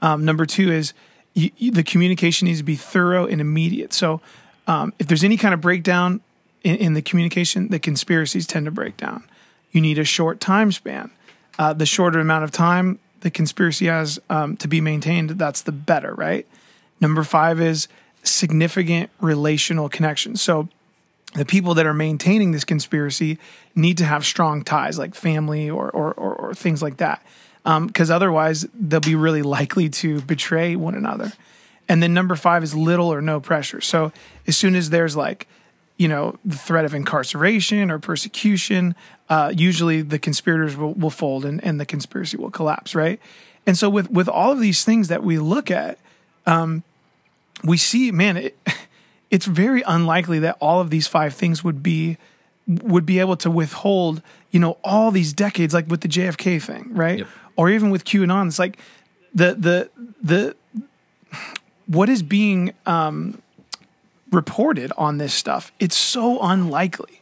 Um, 0.03 0.25
number 0.25 0.45
two 0.45 0.71
is 0.71 0.93
you, 1.33 1.51
you, 1.57 1.71
the 1.71 1.83
communication 1.83 2.47
needs 2.47 2.59
to 2.59 2.65
be 2.65 2.77
thorough 2.77 3.27
and 3.27 3.41
immediate. 3.41 3.93
So 3.93 4.21
um, 4.67 4.93
if 4.99 5.07
there's 5.07 5.25
any 5.25 5.37
kind 5.37 5.55
of 5.55 5.61
breakdown 5.61 6.21
in, 6.63 6.77
in, 6.77 6.95
the 6.95 7.03
communication, 7.03 7.69
the 7.69 7.79
conspiracies 7.79 8.47
tend 8.47 8.67
to 8.67 8.71
break 8.71 8.97
down. 8.97 9.25
You 9.73 9.81
need 9.81 9.99
a 9.99 10.05
short 10.05 10.41
time 10.41 10.73
span. 10.73 11.11
Uh, 11.59 11.73
the 11.73 11.87
shorter 11.87 12.21
amount 12.21 12.45
of 12.45 12.51
time 12.51 12.99
the 13.25 13.31
conspiracy 13.31 13.87
has 13.87 14.21
um, 14.29 14.55
to 14.59 14.69
be 14.69 14.83
maintained, 14.83 15.31
that's 15.31 15.63
the 15.63 15.73
better, 15.73 16.15
right? 16.15 16.47
Number 17.01 17.25
five 17.25 17.59
is 17.59 17.89
significant 18.23 19.11
relational 19.19 19.89
connections. 19.89 20.43
So 20.43 20.69
the 21.35 21.47
people 21.47 21.73
that 21.75 21.87
are 21.87 21.95
maintaining 21.95 22.53
this 22.53 22.65
conspiracy 22.65 23.39
need 23.75 23.97
to 23.99 24.05
have 24.05 24.27
strong 24.27 24.63
ties, 24.63 24.99
like 24.99 25.15
family 25.15 25.71
or 25.71 25.91
or, 25.91 26.13
or, 26.13 26.35
or 26.35 26.55
things 26.55 26.83
like 26.83 26.99
that, 26.99 27.25
because 27.65 28.11
um, 28.11 28.17
otherwise 28.17 28.67
they'll 28.79 29.01
be 29.01 29.15
really 29.15 29.43
likely 29.43 29.89
to 29.89 30.21
betray 30.21 30.77
one 30.77 30.95
another. 30.95 31.33
And 31.89 32.03
then 32.03 32.13
number 32.13 32.37
five 32.37 32.63
is 32.63 32.75
little 32.75 33.11
or 33.13 33.23
no 33.23 33.41
pressure. 33.41 33.81
So 33.81 34.13
as 34.47 34.57
soon 34.57 34.77
as 34.77 34.91
there's 34.91 35.17
like, 35.17 35.49
you 35.97 36.09
know, 36.09 36.39
the 36.45 36.57
threat 36.57 36.85
of 36.85 36.95
incarceration 36.95 37.91
or 37.91 37.99
persecution, 37.99 38.95
uh, 39.29 39.53
usually 39.55 40.03
the 40.03 40.19
conspirators 40.19 40.77
will, 40.77 40.93
will 40.95 41.11
fold 41.11 41.45
and, 41.45 41.63
and 41.65 41.81
the 41.81 41.87
conspiracy 41.87 42.37
will 42.37 42.51
collapse, 42.51 42.95
right? 42.95 43.21
And 43.67 43.79
so 43.79 43.89
with 43.89 44.11
with 44.11 44.29
all 44.29 44.53
of 44.53 44.61
these 44.61 44.85
things 44.85 45.09
that 45.09 45.23
we 45.23 45.39
look 45.39 45.71
at, 45.71 45.99
um, 46.47 46.83
we 47.63 47.77
see, 47.77 48.11
man, 48.11 48.37
it, 48.37 48.59
it's 49.31 49.47
very 49.47 49.83
unlikely 49.83 50.39
that 50.41 50.57
all 50.61 50.81
of 50.81 50.91
these 50.91 51.07
five 51.07 51.35
things 51.35 51.65
would 51.65 51.83
be 51.83 52.19
would 52.67 53.07
be 53.07 53.19
able 53.19 53.37
to 53.37 53.51
withhold, 53.51 54.23
you 54.51 54.59
know, 54.59 54.79
all 54.83 55.11
these 55.11 55.33
decades, 55.33 55.75
like 55.75 55.87
with 55.89 56.01
the 56.01 56.09
JFK 56.09 56.63
thing, 56.63 56.91
right? 56.93 57.21
Yep. 57.21 57.29
Or 57.57 57.71
even 57.71 57.91
with 57.91 58.05
QAnon. 58.05 58.49
It's 58.49 58.59
like 58.59 58.79
the 59.35 59.55
the 59.55 59.91
the 60.23 60.57
what 61.87 62.09
is 62.09 62.23
being 62.23 62.73
um, 62.87 63.41
reported 64.35 64.93
on 64.99 65.19
this 65.19 65.33
stuff. 65.33 65.73
It's 65.79 65.97
so 65.97 66.41
unlikely 66.41 67.21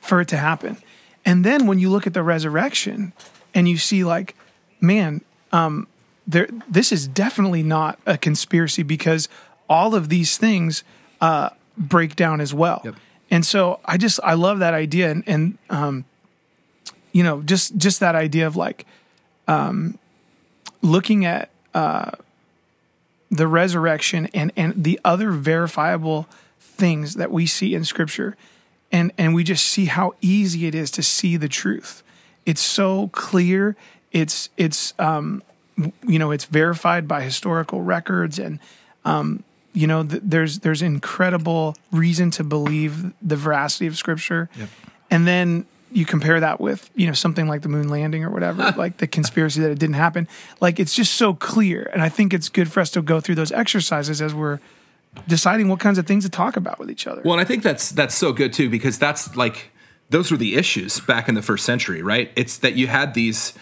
for 0.00 0.20
it 0.20 0.28
to 0.28 0.36
happen. 0.36 0.78
And 1.24 1.44
then 1.44 1.66
when 1.66 1.78
you 1.78 1.90
look 1.90 2.06
at 2.06 2.14
the 2.14 2.22
resurrection 2.22 3.12
and 3.54 3.68
you 3.68 3.76
see 3.76 4.04
like, 4.04 4.34
man, 4.80 5.22
um, 5.52 5.86
there 6.26 6.48
this 6.68 6.92
is 6.92 7.08
definitely 7.08 7.62
not 7.62 7.98
a 8.06 8.18
conspiracy 8.18 8.82
because 8.82 9.28
all 9.68 9.94
of 9.94 10.08
these 10.08 10.36
things 10.36 10.84
uh, 11.20 11.50
break 11.76 12.16
down 12.16 12.40
as 12.40 12.52
well. 12.52 12.82
Yep. 12.84 12.94
And 13.30 13.46
so 13.46 13.80
I 13.84 13.96
just 13.96 14.20
I 14.22 14.34
love 14.34 14.58
that 14.58 14.74
idea 14.74 15.10
and, 15.10 15.24
and 15.26 15.58
um, 15.70 16.04
you 17.12 17.22
know 17.22 17.42
just 17.42 17.76
just 17.76 18.00
that 18.00 18.14
idea 18.14 18.46
of 18.46 18.56
like 18.56 18.86
um, 19.46 19.98
looking 20.82 21.24
at 21.24 21.50
uh, 21.74 22.10
the 23.30 23.46
resurrection 23.46 24.28
and 24.34 24.52
and 24.56 24.84
the 24.84 25.00
other 25.04 25.30
verifiable 25.30 26.26
things 26.60 27.14
that 27.14 27.30
we 27.30 27.46
see 27.46 27.74
in 27.74 27.84
Scripture, 27.84 28.36
and 28.92 29.12
and 29.18 29.34
we 29.34 29.44
just 29.44 29.66
see 29.66 29.86
how 29.86 30.14
easy 30.20 30.66
it 30.66 30.74
is 30.74 30.90
to 30.92 31.02
see 31.02 31.36
the 31.36 31.48
truth. 31.48 32.02
It's 32.46 32.62
so 32.62 33.08
clear. 33.08 33.76
It's 34.12 34.48
it's 34.56 34.94
um, 34.98 35.42
you 35.76 36.18
know 36.18 36.30
it's 36.30 36.44
verified 36.44 37.06
by 37.06 37.22
historical 37.22 37.82
records 37.82 38.38
and 38.38 38.58
um, 39.04 39.44
you 39.72 39.86
know, 39.86 40.04
th- 40.04 40.22
there's 40.24 40.58
there's 40.60 40.82
incredible 40.82 41.76
reason 41.92 42.30
to 42.32 42.44
believe 42.44 43.12
the 43.22 43.36
veracity 43.36 43.86
of 43.86 43.96
Scripture, 43.96 44.48
yep. 44.58 44.68
and 45.10 45.26
then 45.26 45.66
you 45.92 46.04
compare 46.04 46.40
that 46.40 46.60
with 46.60 46.90
you 46.94 47.06
know 47.06 47.12
something 47.12 47.46
like 47.48 47.62
the 47.62 47.68
moon 47.68 47.88
landing 47.88 48.24
or 48.24 48.30
whatever, 48.30 48.74
like 48.76 48.96
the 48.98 49.06
conspiracy 49.06 49.60
that 49.60 49.70
it 49.70 49.78
didn't 49.78 49.94
happen. 49.94 50.26
Like 50.60 50.80
it's 50.80 50.94
just 50.94 51.14
so 51.14 51.34
clear, 51.34 51.90
and 51.92 52.02
I 52.02 52.08
think 52.08 52.34
it's 52.34 52.48
good 52.48 52.72
for 52.72 52.80
us 52.80 52.90
to 52.90 53.02
go 53.02 53.20
through 53.20 53.36
those 53.36 53.52
exercises 53.52 54.20
as 54.20 54.34
we're 54.34 54.58
deciding 55.26 55.68
what 55.68 55.80
kinds 55.80 55.98
of 55.98 56.06
things 56.06 56.24
to 56.24 56.30
talk 56.30 56.56
about 56.56 56.78
with 56.78 56.90
each 56.90 57.06
other. 57.06 57.22
Well, 57.24 57.34
and 57.34 57.40
I 57.40 57.44
think 57.44 57.62
that's 57.62 57.90
that's 57.90 58.14
so 58.14 58.32
good 58.32 58.52
too 58.52 58.70
because 58.70 58.98
that's 58.98 59.34
like 59.36 59.70
those 60.10 60.30
were 60.30 60.36
the 60.36 60.56
issues 60.56 61.00
back 61.00 61.28
in 61.28 61.34
the 61.34 61.42
first 61.42 61.64
century, 61.64 62.02
right? 62.02 62.30
It's 62.36 62.58
that 62.58 62.74
you 62.74 62.86
had 62.86 63.14
these 63.14 63.54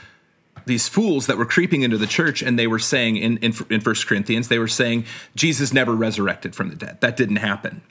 these 0.66 0.88
fools 0.88 1.26
that 1.26 1.38
were 1.38 1.46
creeping 1.46 1.82
into 1.82 1.96
the 1.96 2.06
church 2.06 2.42
and 2.42 2.58
they 2.58 2.66
were 2.66 2.78
saying 2.78 3.16
in, 3.16 3.36
in, 3.38 3.54
in 3.70 3.80
1 3.80 3.94
Corinthians, 4.06 4.48
they 4.48 4.58
were 4.58 4.66
saying 4.66 5.04
Jesus 5.36 5.72
never 5.72 5.94
resurrected 5.94 6.56
from 6.56 6.70
the 6.70 6.74
dead. 6.74 7.00
That 7.00 7.16
didn't 7.16 7.36
happen. 7.36 7.82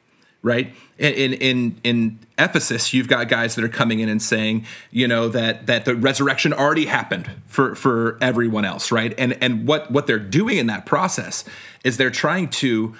Right 0.42 0.76
in 1.00 1.34
in 1.34 1.80
in 1.84 2.20
Ephesus, 2.38 2.94
you've 2.94 3.08
got 3.08 3.30
guys 3.30 3.56
that 3.56 3.66
are 3.66 3.70
coming 3.70 4.00
in 4.00 4.10
and 4.10 4.22
saying, 4.22 4.68
you 4.92 5.08
know, 5.08 5.28
that 5.30 5.66
that 5.66 5.86
the 5.86 5.96
resurrection 5.96 6.54
already 6.54 6.86
happened 6.86 7.32
for 7.48 7.74
for 7.74 8.20
everyone 8.22 8.64
else, 8.64 8.92
right? 8.92 9.14
And 9.18 9.42
and 9.42 9.68
what 9.68 9.90
what 9.90 10.06
they're 10.06 10.20
doing 10.20 10.58
in 10.58 10.68
that 10.68 10.86
process 10.86 11.46
is 11.84 11.98
they're 11.98 12.12
trying 12.12 12.50
to 12.50 12.94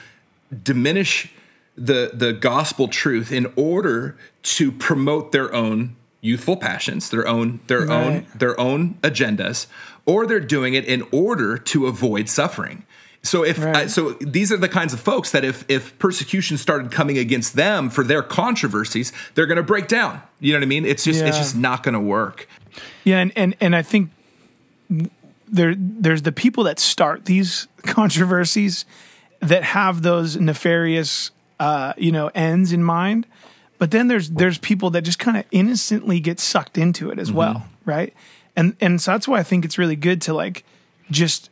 diminish 0.64 1.32
the 1.78 2.12
the 2.14 2.34
gospel 2.34 2.88
truth 2.88 3.32
in 3.32 3.52
order 3.56 4.18
to 4.44 4.72
promote 4.72 5.32
their 5.32 5.54
own 5.54 5.96
youthful 6.22 6.58
passions, 6.58 7.10
their 7.10 7.28
own 7.28 7.60
their 7.68 7.82
right. 7.82 7.92
own 7.92 8.26
their 8.36 8.60
own 8.60 8.96
agendas, 9.02 9.68
or 10.06 10.26
they're 10.26 10.40
doing 10.40 10.74
it 10.74 10.86
in 10.86 11.04
order 11.12 11.58
to 11.58 11.88
avoid 11.88 12.30
suffering. 12.30 12.86
So 13.22 13.44
if 13.44 13.64
right. 13.64 13.90
so, 13.90 14.12
these 14.22 14.52
are 14.52 14.58
the 14.58 14.70
kinds 14.70 14.94
of 14.94 15.00
folks 15.00 15.32
that 15.32 15.44
if 15.44 15.66
if 15.68 15.98
persecution 15.98 16.58
started 16.58 16.92
coming 16.92 17.18
against 17.18 17.56
them 17.56 17.90
for 17.90 18.04
their 18.04 18.22
controversies, 18.22 19.12
they're 19.34 19.48
going 19.48 19.58
to 19.58 19.64
break 19.64 19.88
down. 19.88 20.22
You 20.40 20.54
know 20.54 20.60
what 20.60 20.64
I 20.64 20.68
mean? 20.68 20.86
It's 20.86 21.04
just 21.04 21.22
yeah. 21.22 21.28
it's 21.28 21.38
just 21.38 21.56
not 21.56 21.82
going 21.82 21.94
to 21.94 22.00
work. 22.00 22.48
Yeah, 23.04 23.20
and 23.20 23.32
and 23.36 23.56
and 23.60 23.76
I 23.76 23.82
think 23.82 24.12
there 25.48 25.74
there's 25.76 26.22
the 26.22 26.32
people 26.32 26.66
that 26.66 26.80
start 26.80 27.26
these 27.26 27.68
controversies 27.84 28.86
that 29.48 29.64
have 29.64 30.02
those 30.02 30.38
nefarious 30.38 31.32
uh, 31.60 31.94
you 31.98 32.12
know 32.12 32.30
ends 32.34 32.72
in 32.72 32.84
mind 32.84 33.26
but 33.78 33.92
then 33.92 34.08
there's 34.08 34.30
there's 34.30 34.58
people 34.58 34.90
that 34.92 35.02
just 35.02 35.20
kind 35.20 35.38
of 35.38 35.46
innocently 35.52 36.20
get 36.20 36.40
sucked 36.40 36.78
into 36.78 37.10
it 37.12 37.20
as 37.20 37.30
mm-hmm. 37.30 37.38
well, 37.38 37.68
right? 37.84 38.14
And 38.56 38.76
and 38.80 39.02
so 39.02 39.12
that's 39.12 39.28
why 39.28 39.40
I 39.40 39.44
think 39.44 39.66
it's 39.66 39.78
really 39.78 39.96
good 39.96 40.22
to 40.24 40.34
like 40.34 40.64
just 41.12 41.50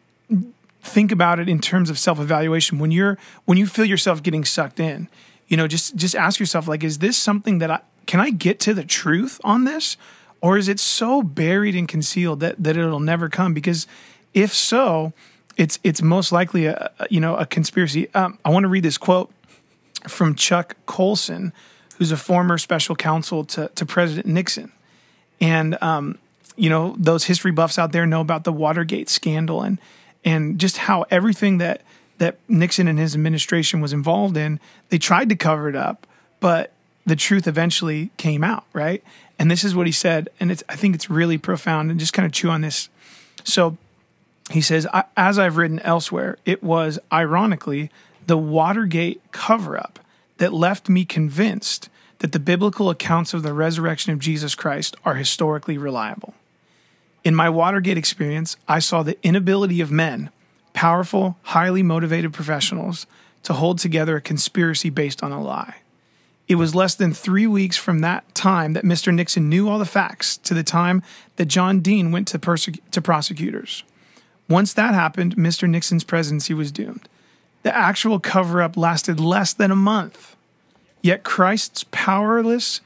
think 0.81 1.11
about 1.11 1.39
it 1.39 1.47
in 1.47 1.59
terms 1.59 1.89
of 1.89 1.97
self-evaluation 1.97 2.79
when 2.79 2.91
you're 2.91 3.17
when 3.45 3.57
you 3.57 3.65
feel 3.65 3.85
yourself 3.85 4.21
getting 4.21 4.43
sucked 4.43 4.81
in 4.81 5.07
you 5.47 5.55
know 5.55 5.65
just 5.65 5.95
just 5.95 6.13
ask 6.13 6.41
yourself 6.41 6.67
like 6.67 6.83
is 6.83 6.97
this 6.97 7.15
something 7.15 7.59
that 7.59 7.71
i 7.71 7.79
can 8.05 8.19
i 8.19 8.29
get 8.29 8.59
to 8.59 8.73
the 8.73 8.83
truth 8.83 9.39
on 9.45 9.63
this 9.63 9.95
or 10.41 10.57
is 10.57 10.67
it 10.67 10.81
so 10.81 11.23
buried 11.23 11.73
and 11.73 11.87
concealed 11.87 12.41
that 12.41 12.61
that 12.61 12.75
it'll 12.75 12.99
never 12.99 13.29
come 13.29 13.53
because 13.53 13.87
if 14.33 14.53
so 14.53 15.13
it's 15.57 15.79
it's 15.83 16.01
most 16.01 16.31
likely 16.31 16.65
a, 16.65 16.91
you 17.09 17.19
know 17.19 17.35
a 17.35 17.45
conspiracy 17.45 18.13
um, 18.15 18.37
i 18.43 18.49
want 18.49 18.63
to 18.63 18.67
read 18.67 18.83
this 18.83 18.97
quote 18.97 19.31
from 20.07 20.35
chuck 20.35 20.75
colson 20.85 21.53
who's 21.97 22.11
a 22.11 22.17
former 22.17 22.57
special 22.57 22.95
counsel 22.95 23.45
to, 23.45 23.69
to 23.75 23.85
President 23.85 24.25
Nixon. 24.25 24.71
And, 25.39 25.81
um, 25.81 26.17
you 26.55 26.69
know, 26.69 26.95
those 26.97 27.25
history 27.25 27.51
buffs 27.51 27.79
out 27.79 27.91
there 27.91 28.05
know 28.05 28.21
about 28.21 28.43
the 28.43 28.53
Watergate 28.53 29.09
scandal 29.09 29.61
and, 29.61 29.79
and 30.25 30.59
just 30.59 30.77
how 30.77 31.05
everything 31.09 31.59
that, 31.59 31.81
that 32.17 32.37
Nixon 32.47 32.87
and 32.87 32.99
his 32.99 33.15
administration 33.15 33.81
was 33.81 33.93
involved 33.93 34.37
in, 34.37 34.59
they 34.89 34.97
tried 34.97 35.29
to 35.29 35.35
cover 35.35 35.69
it 35.69 35.75
up, 35.75 36.05
but 36.39 36.71
the 37.05 37.15
truth 37.15 37.47
eventually 37.47 38.11
came 38.17 38.43
out, 38.43 38.65
right? 38.73 39.03
And 39.39 39.49
this 39.49 39.63
is 39.63 39.75
what 39.75 39.87
he 39.87 39.91
said, 39.91 40.29
and 40.39 40.51
it's 40.51 40.63
I 40.69 40.75
think 40.75 40.95
it's 40.95 41.09
really 41.09 41.37
profound 41.37 41.89
and 41.91 41.99
just 41.99 42.13
kind 42.13 42.25
of 42.25 42.31
chew 42.31 42.49
on 42.49 42.61
this. 42.61 42.87
So 43.43 43.77
he 44.51 44.61
says, 44.61 44.87
as 45.15 45.39
I've 45.39 45.57
written 45.57 45.79
elsewhere, 45.79 46.37
it 46.45 46.63
was 46.63 46.99
ironically 47.11 47.89
the 48.27 48.37
Watergate 48.37 49.21
cover 49.31 49.77
up 49.77 49.99
that 50.37 50.53
left 50.53 50.89
me 50.89 51.05
convinced 51.05 51.89
that 52.19 52.31
the 52.31 52.39
biblical 52.39 52.89
accounts 52.89 53.33
of 53.33 53.43
the 53.43 53.53
resurrection 53.53 54.13
of 54.13 54.19
Jesus 54.19 54.55
Christ 54.55 54.95
are 55.05 55.15
historically 55.15 55.77
reliable. 55.77 56.33
In 57.23 57.35
my 57.35 57.49
Watergate 57.49 57.97
experience, 57.97 58.57
I 58.67 58.79
saw 58.79 59.03
the 59.03 59.17
inability 59.23 59.81
of 59.81 59.91
men, 59.91 60.29
powerful, 60.73 61.37
highly 61.43 61.83
motivated 61.83 62.33
professionals, 62.33 63.05
to 63.43 63.53
hold 63.53 63.77
together 63.79 64.17
a 64.17 64.21
conspiracy 64.21 64.89
based 64.89 65.23
on 65.23 65.31
a 65.31 65.41
lie. 65.41 65.75
It 66.47 66.55
was 66.55 66.75
less 66.75 66.95
than 66.95 67.13
three 67.13 67.47
weeks 67.47 67.77
from 67.77 67.99
that 67.99 68.35
time 68.35 68.73
that 68.73 68.83
Mr. 68.83 69.13
Nixon 69.13 69.49
knew 69.49 69.69
all 69.69 69.79
the 69.79 69.85
facts 69.85 70.37
to 70.37 70.53
the 70.53 70.63
time 70.63 71.01
that 71.37 71.45
John 71.45 71.79
Dean 71.79 72.11
went 72.11 72.27
to, 72.29 72.39
perse- 72.39 72.69
to 72.91 73.01
prosecutors. 73.01 73.83
Once 74.53 74.71
that 74.73 74.93
happened, 74.93 75.35
Mr. 75.35 75.67
Nixon's 75.67 76.03
presidency 76.03 76.53
was 76.53 76.71
doomed. 76.71 77.09
The 77.63 77.75
actual 77.75 78.19
cover 78.19 78.61
up 78.61 78.77
lasted 78.77 79.19
less 79.19 79.51
than 79.51 79.71
a 79.71 79.75
month. 79.75 80.35
Yet 81.01 81.23
Christ's 81.23 81.85
powerless 81.89 82.79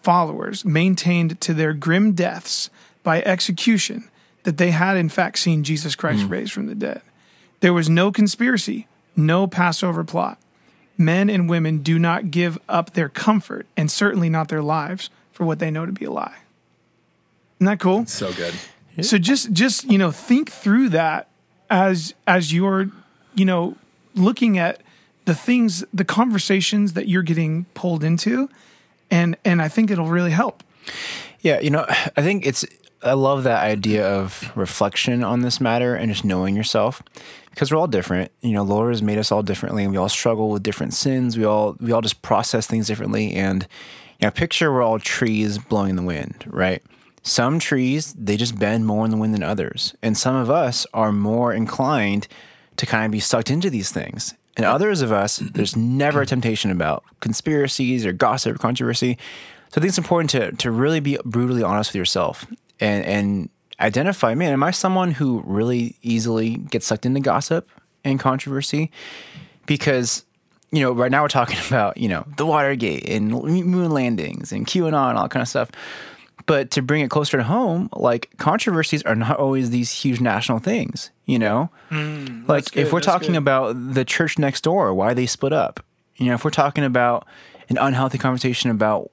followers 0.00 0.64
maintained 0.64 1.38
to 1.42 1.52
their 1.52 1.74
grim 1.74 2.12
deaths 2.12 2.70
by 3.02 3.20
execution 3.22 4.08
that 4.44 4.56
they 4.56 4.70
had 4.70 4.96
in 4.96 5.10
fact 5.10 5.38
seen 5.38 5.62
Jesus 5.62 5.94
Christ 5.94 6.24
mm. 6.24 6.30
raised 6.30 6.54
from 6.54 6.68
the 6.68 6.74
dead. 6.74 7.02
There 7.60 7.74
was 7.74 7.90
no 7.90 8.10
conspiracy, 8.10 8.88
no 9.14 9.46
Passover 9.46 10.04
plot. 10.04 10.38
men 10.96 11.28
and 11.28 11.50
women 11.50 11.82
do 11.82 11.98
not 11.98 12.30
give 12.30 12.58
up 12.66 12.94
their 12.94 13.10
comfort 13.10 13.66
and 13.76 13.90
certainly 13.90 14.30
not 14.30 14.48
their 14.48 14.62
lives 14.62 15.10
for 15.32 15.44
what 15.44 15.58
they 15.58 15.70
know 15.70 15.84
to 15.84 15.92
be 15.92 16.06
a 16.06 16.10
lie. 16.10 16.38
Isn't 17.58 17.66
that 17.66 17.80
cool? 17.80 18.06
So 18.06 18.32
good. 18.32 18.54
So 19.02 19.18
just 19.18 19.52
just 19.52 19.84
you 19.84 19.98
know 19.98 20.10
think 20.10 20.50
through 20.50 20.90
that 20.90 21.28
as 21.70 22.14
as 22.26 22.52
you're 22.52 22.90
you 23.34 23.44
know 23.44 23.76
looking 24.14 24.58
at 24.58 24.80
the 25.24 25.34
things 25.34 25.84
the 25.92 26.04
conversations 26.04 26.92
that 26.92 27.08
you're 27.08 27.22
getting 27.22 27.64
pulled 27.74 28.04
into 28.04 28.48
and 29.10 29.36
and 29.44 29.62
I 29.62 29.68
think 29.68 29.90
it'll 29.90 30.08
really 30.08 30.30
help. 30.30 30.62
Yeah, 31.40 31.60
you 31.60 31.70
know, 31.70 31.84
I 31.88 32.22
think 32.22 32.46
it's 32.46 32.64
I 33.02 33.12
love 33.12 33.44
that 33.44 33.62
idea 33.62 34.06
of 34.06 34.50
reflection 34.56 35.22
on 35.22 35.40
this 35.40 35.60
matter 35.60 35.94
and 35.94 36.10
just 36.10 36.24
knowing 36.24 36.56
yourself 36.56 37.02
because 37.50 37.70
we're 37.70 37.78
all 37.78 37.86
different. 37.86 38.32
You 38.40 38.52
know, 38.52 38.88
has 38.88 39.02
made 39.02 39.18
us 39.18 39.30
all 39.30 39.42
differently 39.42 39.84
and 39.84 39.92
we 39.92 39.98
all 39.98 40.08
struggle 40.08 40.50
with 40.50 40.62
different 40.62 40.94
sins. 40.94 41.36
We 41.36 41.44
all 41.44 41.76
we 41.80 41.92
all 41.92 42.00
just 42.00 42.22
process 42.22 42.66
things 42.66 42.86
differently 42.86 43.34
and 43.34 43.66
you 44.20 44.26
know, 44.26 44.30
picture 44.30 44.72
we're 44.72 44.82
all 44.82 44.98
trees 44.98 45.58
blowing 45.58 45.90
in 45.90 45.96
the 45.96 46.02
wind, 46.02 46.44
right? 46.46 46.82
Some 47.24 47.58
trees, 47.58 48.12
they 48.12 48.36
just 48.36 48.58
bend 48.58 48.86
more 48.86 49.04
in 49.04 49.10
the 49.10 49.16
wind 49.16 49.34
than 49.34 49.42
others. 49.42 49.94
And 50.02 50.16
some 50.16 50.36
of 50.36 50.50
us 50.50 50.86
are 50.92 51.10
more 51.10 51.52
inclined 51.54 52.28
to 52.76 52.86
kind 52.86 53.06
of 53.06 53.10
be 53.10 53.20
sucked 53.20 53.50
into 53.50 53.70
these 53.70 53.90
things. 53.90 54.34
And 54.56 54.66
others 54.66 55.00
of 55.00 55.10
us, 55.10 55.38
there's 55.38 55.74
never 55.74 56.22
a 56.22 56.26
temptation 56.26 56.70
about 56.70 57.02
conspiracies 57.20 58.06
or 58.06 58.12
gossip 58.12 58.54
or 58.54 58.58
controversy. 58.58 59.18
So 59.70 59.78
I 59.78 59.80
think 59.80 59.88
it's 59.88 59.98
important 59.98 60.30
to 60.30 60.52
to 60.52 60.70
really 60.70 61.00
be 61.00 61.18
brutally 61.24 61.62
honest 61.62 61.90
with 61.90 61.96
yourself 61.96 62.46
and 62.78 63.04
and 63.04 63.48
identify, 63.80 64.34
man, 64.34 64.52
am 64.52 64.62
I 64.62 64.70
someone 64.70 65.10
who 65.12 65.42
really 65.44 65.96
easily 66.02 66.56
gets 66.56 66.86
sucked 66.86 67.06
into 67.06 67.20
gossip 67.20 67.68
and 68.04 68.20
controversy? 68.20 68.92
Because 69.66 70.24
you 70.70 70.80
know, 70.80 70.92
right 70.92 71.10
now 71.10 71.22
we're 71.22 71.28
talking 71.28 71.58
about 71.66 71.96
you 71.96 72.08
know 72.08 72.24
the 72.36 72.46
Watergate 72.46 73.08
and 73.08 73.30
moon 73.30 73.90
landings 73.90 74.52
and 74.52 74.66
QAnon 74.66 75.08
and 75.08 75.18
all 75.18 75.24
that 75.24 75.30
kind 75.30 75.42
of 75.42 75.48
stuff. 75.48 75.70
But 76.46 76.70
to 76.72 76.82
bring 76.82 77.00
it 77.00 77.10
closer 77.10 77.38
to 77.38 77.42
home, 77.42 77.88
like 77.94 78.30
controversies 78.36 79.02
are 79.04 79.14
not 79.14 79.38
always 79.38 79.70
these 79.70 79.90
huge 79.90 80.20
national 80.20 80.58
things, 80.58 81.10
you 81.24 81.38
know? 81.38 81.70
Mm, 81.90 82.46
like 82.46 82.70
good, 82.70 82.80
if 82.86 82.92
we're 82.92 83.00
talking 83.00 83.32
good. 83.32 83.38
about 83.38 83.94
the 83.94 84.04
church 84.04 84.38
next 84.38 84.62
door, 84.62 84.92
why 84.92 85.14
they 85.14 85.24
split 85.24 85.54
up, 85.54 85.84
you 86.16 86.26
know, 86.26 86.34
if 86.34 86.44
we're 86.44 86.50
talking 86.50 86.84
about 86.84 87.26
an 87.70 87.78
unhealthy 87.78 88.18
conversation 88.18 88.70
about 88.70 89.10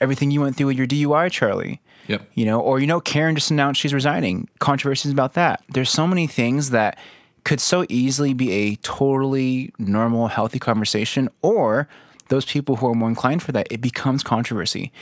everything 0.00 0.32
you 0.32 0.40
went 0.40 0.56
through 0.56 0.66
with 0.66 0.76
your 0.76 0.88
DUI, 0.88 1.30
Charlie, 1.30 1.80
Yep. 2.08 2.30
You 2.34 2.44
know, 2.44 2.60
or 2.60 2.80
you 2.80 2.86
know, 2.86 3.00
Karen 3.00 3.34
just 3.34 3.50
announced 3.50 3.80
she's 3.80 3.94
resigning. 3.94 4.48
Controversies 4.58 5.12
about 5.12 5.34
that. 5.34 5.62
There's 5.68 5.90
so 5.90 6.06
many 6.06 6.26
things 6.26 6.70
that 6.70 6.98
could 7.44 7.60
so 7.60 7.84
easily 7.88 8.34
be 8.34 8.50
a 8.52 8.76
totally 8.76 9.72
normal, 9.78 10.28
healthy 10.28 10.58
conversation, 10.58 11.28
or 11.42 11.88
those 12.28 12.44
people 12.44 12.76
who 12.76 12.88
are 12.88 12.94
more 12.94 13.08
inclined 13.08 13.42
for 13.42 13.52
that, 13.52 13.68
it 13.70 13.80
becomes 13.80 14.22
controversy. 14.22 14.92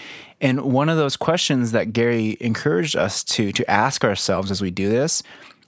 And 0.40 0.62
one 0.62 0.88
of 0.88 0.96
those 0.96 1.16
questions 1.16 1.72
that 1.72 1.92
Gary 1.92 2.36
encouraged 2.40 2.96
us 2.96 3.24
to 3.24 3.52
to 3.52 3.70
ask 3.70 4.04
ourselves 4.04 4.50
as 4.50 4.60
we 4.60 4.70
do 4.70 4.88
this 4.88 5.22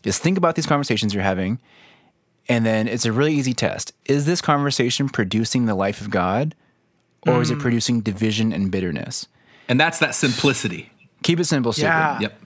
is 0.04 0.18
think 0.18 0.38
about 0.38 0.54
these 0.54 0.66
conversations 0.66 1.14
you're 1.14 1.22
having. 1.22 1.58
And 2.48 2.64
then 2.64 2.86
it's 2.86 3.04
a 3.04 3.12
really 3.12 3.34
easy 3.34 3.54
test. 3.54 3.92
Is 4.04 4.24
this 4.24 4.40
conversation 4.40 5.08
producing 5.08 5.66
the 5.66 5.74
life 5.74 6.00
of 6.00 6.10
God 6.10 6.54
or 7.26 7.34
mm. 7.34 7.42
is 7.42 7.50
it 7.50 7.58
mm. 7.58 7.62
producing 7.62 8.00
division 8.00 8.52
and 8.52 8.70
bitterness? 8.70 9.26
And 9.68 9.80
that's 9.80 9.98
that 9.98 10.14
simplicity. 10.14 10.90
Keep 11.22 11.40
it 11.40 11.44
simple, 11.44 11.72
stupid. 11.72 11.88
Yeah. 11.88 12.20
Yep. 12.20 12.40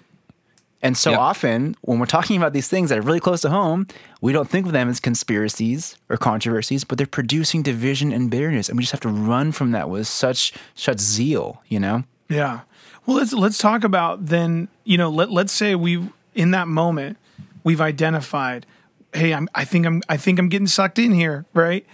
And 0.83 0.97
so 0.97 1.11
yep. 1.11 1.21
often, 1.21 1.77
when 1.83 1.99
we're 1.99 2.07
talking 2.07 2.37
about 2.37 2.53
these 2.53 2.69
things 2.69 2.89
that 2.89 2.99
are 2.99 3.03
really 3.03 3.21
close 3.21 3.43
to 3.43 3.51
home, 3.51 3.87
we 4.23 4.33
don't 4.33 4.49
think 4.49 4.67
of 4.67 4.73
them 4.73 4.89
as 4.89 4.99
conspiracies 4.99 5.97
or 6.09 6.17
controversies, 6.17 6.85
but 6.85 6.97
they're 6.97 7.07
producing 7.07 7.63
division 7.63 8.13
and 8.13 8.31
bitterness, 8.31 8.69
and 8.69 8.79
we 8.79 8.83
just 8.83 8.93
have 8.93 9.01
to 9.01 9.09
run 9.09 9.53
from 9.53 9.73
that 9.73 9.91
with 9.91 10.07
such 10.07 10.53
such 10.75 10.99
zeal, 10.99 11.63
you 11.69 11.79
know? 11.79 12.05
Yeah. 12.29 12.61
Well, 13.05 13.19
let's 13.19 13.33
let's 13.33 13.59
talk 13.59 13.85
about 13.85 14.27
then. 14.27 14.69
You 14.85 14.97
know, 14.97 15.11
let 15.11 15.31
let's 15.31 15.53
say 15.53 15.75
we 15.75 16.09
in 16.35 16.53
that 16.53 16.69
moment 16.69 17.19
we've 17.65 17.81
identified, 17.81 18.67
hey, 19.13 19.35
I'm 19.35 19.49
I 19.55 19.65
think 19.65 19.87
I'm 19.87 20.03
I 20.09 20.17
think 20.17 20.39
I'm 20.39 20.49
getting 20.49 20.67
sucked 20.67 20.99
in 20.99 21.13
here, 21.13 21.45
right? 21.53 21.85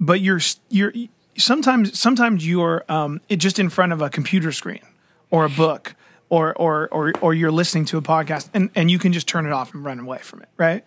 But 0.00 0.20
you're 0.20 0.40
you're 0.70 0.92
sometimes 1.36 1.98
sometimes 1.98 2.46
you're 2.46 2.84
um, 2.88 3.20
it 3.28 3.36
just 3.36 3.58
in 3.58 3.68
front 3.68 3.92
of 3.92 4.02
a 4.02 4.10
computer 4.10 4.52
screen 4.52 4.82
or 5.30 5.44
a 5.44 5.50
book 5.50 5.94
or 6.34 6.52
or 6.54 6.88
or 6.90 7.12
or 7.20 7.32
you're 7.32 7.52
listening 7.52 7.84
to 7.84 7.96
a 7.96 8.02
podcast 8.02 8.48
and, 8.52 8.68
and 8.74 8.90
you 8.90 8.98
can 8.98 9.12
just 9.12 9.28
turn 9.28 9.46
it 9.46 9.52
off 9.52 9.72
and 9.72 9.84
run 9.84 10.00
away 10.00 10.18
from 10.18 10.42
it, 10.42 10.48
right? 10.56 10.84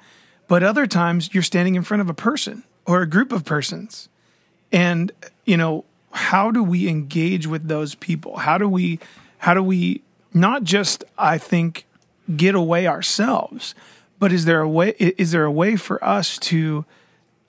But 0.50 0.62
other 0.62 0.86
times 0.88 1.34
you're 1.34 1.44
standing 1.44 1.76
in 1.76 1.84
front 1.84 2.02
of 2.02 2.10
a 2.10 2.14
person 2.14 2.64
or 2.86 3.02
a 3.02 3.08
group 3.08 3.32
of 3.32 3.46
persons. 3.46 4.10
And 4.74 5.14
you 5.46 5.56
know, 5.56 5.86
how 6.12 6.52
do 6.52 6.62
we 6.62 6.90
engage 6.90 7.48
with 7.48 7.70
those 7.70 7.96
people? 7.96 8.38
How 8.38 8.58
do 8.58 8.68
we 8.68 9.00
how 9.38 9.54
do 9.54 9.64
we 9.64 10.02
not 10.34 10.66
just 10.66 11.06
I 11.18 11.38
think 11.38 11.86
get 12.36 12.54
away 12.54 12.86
ourselves, 12.86 13.74
but 14.20 14.34
is 14.34 14.44
there 14.44 14.60
a 14.60 14.70
way 14.70 14.90
is 15.00 15.32
there 15.32 15.46
a 15.46 15.52
way 15.52 15.78
for 15.78 16.04
us 16.04 16.38
to 16.40 16.84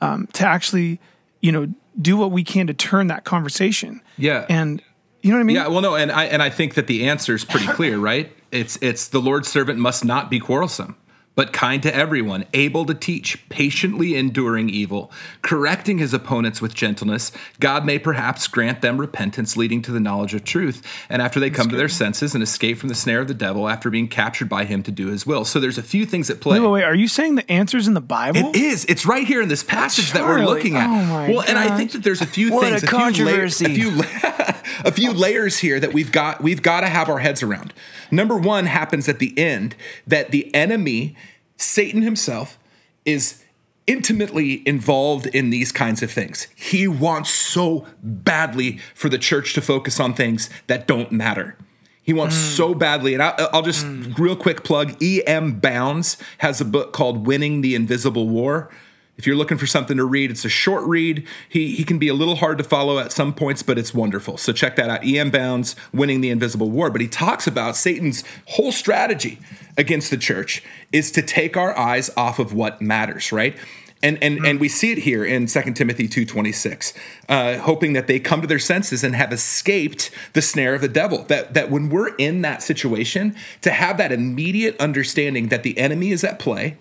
um, 0.01 0.29
to 0.35 0.47
actually, 0.47 1.01
you 1.41 1.51
know, 1.51 1.67
do 2.01 2.17
what 2.17 2.31
we 2.31 2.45
can 2.45 2.69
to 2.69 2.75
turn 2.75 3.09
that 3.09 3.25
conversation? 3.25 4.01
Yeah. 4.17 4.47
And 4.49 4.81
you 5.29 5.35
know 5.35 5.41
what 5.41 5.43
I 5.43 5.45
mean? 5.45 5.57
Yeah, 5.57 5.69
well, 5.69 5.83
no, 5.83 5.95
and 5.95 6.11
I 6.11 6.25
and 6.25 6.43
I 6.43 6.49
think 6.49 6.75
that 6.75 6.87
the 6.87 7.07
answer 7.07 7.35
is 7.35 7.45
pretty 7.45 7.67
clear, 7.67 7.99
right? 7.99 8.33
It's 8.51 8.79
it's 8.81 9.09
the 9.09 9.21
Lord's 9.21 9.47
servant 9.49 9.79
must 9.79 10.05
not 10.05 10.31
be 10.31 10.41
quarrelsome 10.41 10.97
but 11.39 11.53
kind 11.53 11.81
to 11.85 11.95
everyone, 11.95 12.45
able 12.53 12.85
to 12.85 12.93
teach, 12.93 13.49
patiently 13.49 14.17
enduring 14.17 14.69
evil, 14.69 15.09
correcting 15.41 15.99
his 15.99 16.13
opponents 16.13 16.61
with 16.61 16.75
gentleness, 16.75 17.31
God 17.61 17.87
may 17.87 17.97
perhaps 17.97 18.49
grant 18.49 18.83
them 18.83 18.99
repentance 19.01 19.57
leading 19.57 19.81
to 19.83 19.93
the 19.93 20.01
knowledge 20.01 20.35
of 20.35 20.43
truth. 20.43 20.83
And 21.09 21.23
after 21.23 21.39
they 21.39 21.49
That's 21.49 21.59
come 21.59 21.67
good. 21.69 21.75
to 21.75 21.77
their 21.77 21.89
senses 21.89 22.35
and 22.35 22.43
escape 22.43 22.79
from 22.79 22.89
the 22.89 22.95
snare 22.97 23.21
of 23.21 23.29
the 23.29 23.35
devil 23.35 23.69
after 23.69 23.89
being 23.89 24.09
captured 24.09 24.49
by 24.49 24.65
him 24.65 24.83
to 24.83 24.91
do 24.91 25.07
his 25.07 25.29
will. 25.29 25.45
So 25.45 25.61
there's 25.61 25.79
a 25.79 25.83
few 25.85 26.07
things 26.07 26.29
at 26.29 26.41
play. 26.41 26.59
Wait, 26.59 26.67
wait, 26.67 26.73
wait. 26.73 26.83
Are 26.83 26.95
you 26.97 27.07
saying 27.07 27.37
the 27.37 27.49
answer's 27.49 27.87
in 27.87 27.95
the 27.95 28.01
Bible? 28.01 28.51
It 28.51 28.57
is. 28.57 28.85
It's 28.87 29.07
right 29.07 29.25
here 29.25 29.41
in 29.41 29.49
this 29.49 29.63
passage 29.63 30.11
Charlie. 30.11 30.27
that 30.27 30.41
we're 30.41 30.45
looking 30.45 30.75
at. 30.75 30.89
Oh 30.89 31.05
my 31.05 31.29
well, 31.29 31.43
and 31.43 31.57
I 31.57 31.77
think 31.77 31.93
that 31.93 32.03
there's 32.03 32.21
a 32.21 32.27
few 32.27 32.53
what 32.53 32.65
things, 32.65 32.83
a, 32.83 32.87
a 32.87 32.89
controversy. 32.89 33.77
Few 33.77 33.93
la- 33.93 34.01
a 34.01 34.05
few, 34.05 34.83
a 34.87 34.91
few 34.91 35.13
layers 35.13 35.59
here 35.59 35.79
that 35.79 35.93
we've 35.93 36.11
got 36.11 36.43
we've 36.43 36.63
got 36.63 36.81
to 36.81 36.89
have 36.89 37.09
our 37.09 37.21
heads 37.21 37.45
around. 37.45 37.73
Number 38.11 38.37
one 38.37 38.67
happens 38.67 39.09
at 39.09 39.19
the 39.19 39.39
end 39.39 39.77
that 40.07 40.31
the 40.31 40.53
enemy 40.55 41.15
Satan 41.59 42.03
himself 42.03 42.59
is 43.05 43.43
intimately 43.87 44.67
involved 44.67 45.27
in 45.27 45.51
these 45.51 45.73
kinds 45.73 46.03
of 46.03 46.11
things. 46.11 46.47
He 46.55 46.87
wants 46.87 47.31
so 47.31 47.87
badly 48.03 48.79
for 48.95 49.09
the 49.09 49.19
church 49.19 49.55
to 49.55 49.61
focus 49.61 49.99
on 49.99 50.15
things 50.15 50.49
that 50.67 50.87
don't 50.87 51.11
matter. 51.11 51.57
He 52.03 52.15
wants 52.15 52.37
mm. 52.37 52.57
so 52.57 52.75
badly, 52.75 53.13
and 53.13 53.23
I, 53.23 53.49
will 53.53 53.63
just 53.63 53.85
mm. 53.85 54.17
real 54.19 54.37
quick 54.37 54.65
plug. 54.65 54.97
E.M. 55.03 55.61
Bounds 55.61 56.17
has 56.39 56.59
a 56.59 56.65
book 56.65 56.95
called 56.95 57.27
"Winning 57.27 57.61
the 57.61 57.75
Invisible 57.75 58.29
War." 58.29 58.71
If 59.19 59.27
you're 59.27 59.37
looking 59.37 59.59
for 59.59 59.67
something 59.67 59.97
to 59.97 60.05
read, 60.05 60.31
it's 60.31 60.45
a 60.45 60.49
short 60.49 60.85
read. 60.85 61.27
He, 61.49 61.75
he 61.75 61.83
can 61.83 61.99
be 61.99 62.07
a 62.07 62.15
little 62.15 62.37
hard 62.37 62.57
to 62.59 62.65
follow 62.65 63.01
at 63.01 63.11
some 63.11 63.35
points, 63.35 63.65
but 63.65 63.77
it's 63.77 63.93
wonderful. 63.93 64.37
So 64.37 64.53
check 64.53 64.77
that 64.77 64.89
out. 64.89 65.05
E.M. 65.05 65.31
Bounds, 65.31 65.75
Winning 65.93 66.21
the 66.21 66.31
Invisible 66.31 66.71
War. 66.71 66.89
But 66.89 67.01
he 67.01 67.09
talks 67.09 67.49
about 67.49 67.75
Satan's 67.75 68.23
whole 68.47 68.71
strategy 68.71 69.41
against 69.77 70.11
the 70.11 70.17
church 70.17 70.63
is 70.93 71.11
to 71.13 71.23
take 71.23 71.57
our 71.57 71.77
eyes 71.77 72.11
off 72.17 72.39
of 72.39 72.53
what 72.55 72.81
matters, 72.81 73.33
right? 73.33 73.57
And 74.01 74.23
and 74.23 74.47
and 74.47 74.61
we 74.61 74.69
see 74.69 74.93
it 74.93 74.99
here 74.99 75.25
in 75.25 75.49
2 75.49 75.75
Timothy 75.75 76.07
2:26, 76.07 76.93
uh, 77.29 77.59
hoping 77.59 77.95
that 77.95 78.07
they 78.07 78.21
come 78.21 78.41
to 78.41 78.47
their 78.47 78.61
senses 78.61 79.03
and 79.03 79.17
have 79.17 79.33
escaped 79.33 80.13
the 80.35 80.43
snare 80.43 80.77
of 80.77 80.81
the 80.81 80.89
devil. 80.89 81.25
That 81.25 81.55
that 81.55 81.69
when 81.69 81.89
we're 81.89 82.15
in 82.15 82.43
that 82.43 82.63
situation, 82.63 83.35
to 83.63 83.73
have 83.73 83.99
that 83.99 84.13
immediate 84.13 84.77
understanding 84.79 85.49
that 85.49 85.65
the 85.65 85.77
enemy 85.77 86.13
is 86.13 86.23
at 86.23 86.39
play 86.39 86.77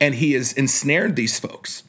and 0.00 0.16
he 0.16 0.32
has 0.32 0.52
ensnared 0.52 1.16
these 1.16 1.38
folks. 1.38 1.82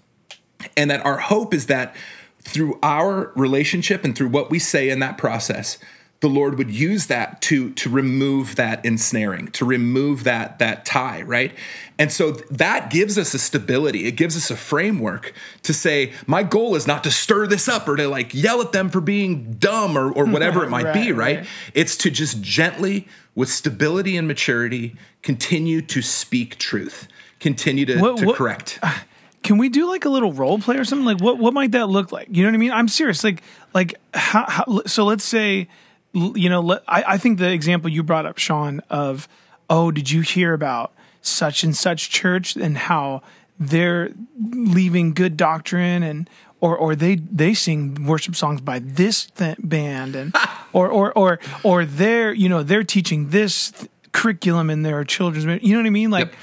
And 0.75 0.89
that 0.89 1.05
our 1.05 1.17
hope 1.17 1.53
is 1.53 1.67
that 1.67 1.95
through 2.41 2.79
our 2.81 3.31
relationship 3.35 4.03
and 4.03 4.15
through 4.15 4.29
what 4.29 4.49
we 4.49 4.59
say 4.59 4.89
in 4.89 4.99
that 4.99 5.17
process, 5.17 5.77
the 6.21 6.29
Lord 6.29 6.57
would 6.57 6.71
use 6.71 7.07
that 7.07 7.41
to 7.43 7.71
to 7.73 7.89
remove 7.89 8.55
that 8.55 8.83
ensnaring, 8.85 9.47
to 9.49 9.65
remove 9.65 10.23
that 10.23 10.59
that 10.59 10.85
tie, 10.85 11.21
right? 11.21 11.53
And 11.99 12.11
so 12.11 12.31
that 12.31 12.89
gives 12.89 13.17
us 13.17 13.33
a 13.33 13.39
stability. 13.39 14.05
It 14.05 14.13
gives 14.13 14.35
us 14.37 14.49
a 14.49 14.55
framework 14.55 15.33
to 15.63 15.73
say, 15.73 16.13
my 16.25 16.41
goal 16.43 16.75
is 16.75 16.87
not 16.87 17.03
to 17.03 17.11
stir 17.11 17.47
this 17.47 17.67
up 17.67 17.87
or 17.87 17.95
to 17.97 18.07
like 18.07 18.33
yell 18.33 18.61
at 18.61 18.71
them 18.71 18.89
for 18.89 19.01
being 19.01 19.53
dumb 19.53 19.97
or, 19.97 20.11
or 20.11 20.25
whatever 20.25 20.63
it 20.63 20.69
might 20.71 20.85
right, 20.85 20.93
be, 20.93 21.11
right? 21.11 21.37
right? 21.39 21.47
It's 21.73 21.95
to 21.97 22.09
just 22.09 22.41
gently, 22.41 23.07
with 23.35 23.49
stability 23.49 24.17
and 24.17 24.27
maturity, 24.27 24.95
continue 25.21 25.81
to 25.81 26.01
speak 26.01 26.57
truth 26.57 27.07
continue 27.39 27.85
to, 27.85 27.99
what, 27.99 28.17
to 28.17 28.25
what, 28.27 28.35
correct. 28.35 28.79
Uh, 28.81 28.97
can 29.43 29.57
we 29.57 29.69
do 29.69 29.87
like 29.87 30.05
a 30.05 30.09
little 30.09 30.33
role 30.33 30.57
play 30.57 30.77
or 30.77 30.85
something? 30.85 31.05
Like 31.05 31.21
what 31.21 31.37
what 31.37 31.53
might 31.53 31.71
that 31.71 31.87
look 31.87 32.11
like? 32.11 32.27
You 32.31 32.43
know 32.43 32.49
what 32.49 32.55
I 32.55 32.57
mean? 32.57 32.71
I'm 32.71 32.87
serious. 32.87 33.23
Like 33.23 33.43
like 33.73 33.93
how, 34.13 34.45
how 34.47 34.81
so 34.85 35.05
let's 35.05 35.23
say 35.23 35.67
you 36.13 36.49
know 36.49 36.61
let, 36.61 36.81
I, 36.87 37.03
I 37.07 37.17
think 37.17 37.37
the 37.37 37.51
example 37.51 37.89
you 37.91 38.01
brought 38.01 38.25
up, 38.25 38.37
Sean, 38.39 38.81
of 38.89 39.27
oh 39.69 39.91
did 39.91 40.09
you 40.09 40.21
hear 40.21 40.53
about 40.53 40.93
such 41.21 41.63
and 41.63 41.75
such 41.75 42.09
church 42.09 42.55
and 42.55 42.77
how 42.77 43.21
they're 43.59 44.11
leaving 44.51 45.13
good 45.13 45.37
doctrine 45.37 46.03
and 46.03 46.29
or 46.59 46.75
or 46.75 46.95
they 46.95 47.15
they 47.15 47.53
sing 47.53 48.05
worship 48.05 48.35
songs 48.35 48.61
by 48.61 48.79
this 48.79 49.27
th- 49.27 49.57
band 49.59 50.15
and 50.15 50.35
or 50.73 50.87
or 50.89 51.13
or 51.13 51.39
or 51.63 51.85
they're 51.85 52.33
you 52.33 52.49
know 52.49 52.63
they're 52.63 52.83
teaching 52.83 53.29
this 53.29 53.71
th- 53.71 53.91
curriculum 54.11 54.69
in 54.69 54.81
their 54.81 55.03
children's 55.03 55.45
you 55.63 55.73
know 55.73 55.79
what 55.79 55.85
I 55.87 55.91
mean 55.91 56.09
like 56.09 56.27
Yep. 56.27 56.35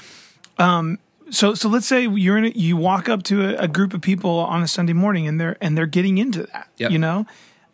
So 0.59 1.53
so 1.55 1.69
let's 1.69 1.85
say 1.87 2.07
you're 2.07 2.37
in 2.37 2.45
a, 2.45 2.49
you 2.49 2.77
walk 2.77 3.09
up 3.09 3.23
to 3.23 3.49
a, 3.57 3.63
a 3.63 3.67
group 3.67 3.93
of 3.93 4.01
people 4.01 4.29
on 4.39 4.61
a 4.61 4.67
Sunday 4.67 4.93
morning 4.93 5.27
and 5.27 5.39
they're 5.39 5.57
and 5.61 5.77
they're 5.77 5.85
getting 5.87 6.17
into 6.17 6.43
that 6.43 6.67
Yep. 6.77 6.91
you 6.91 6.99
know 6.99 7.25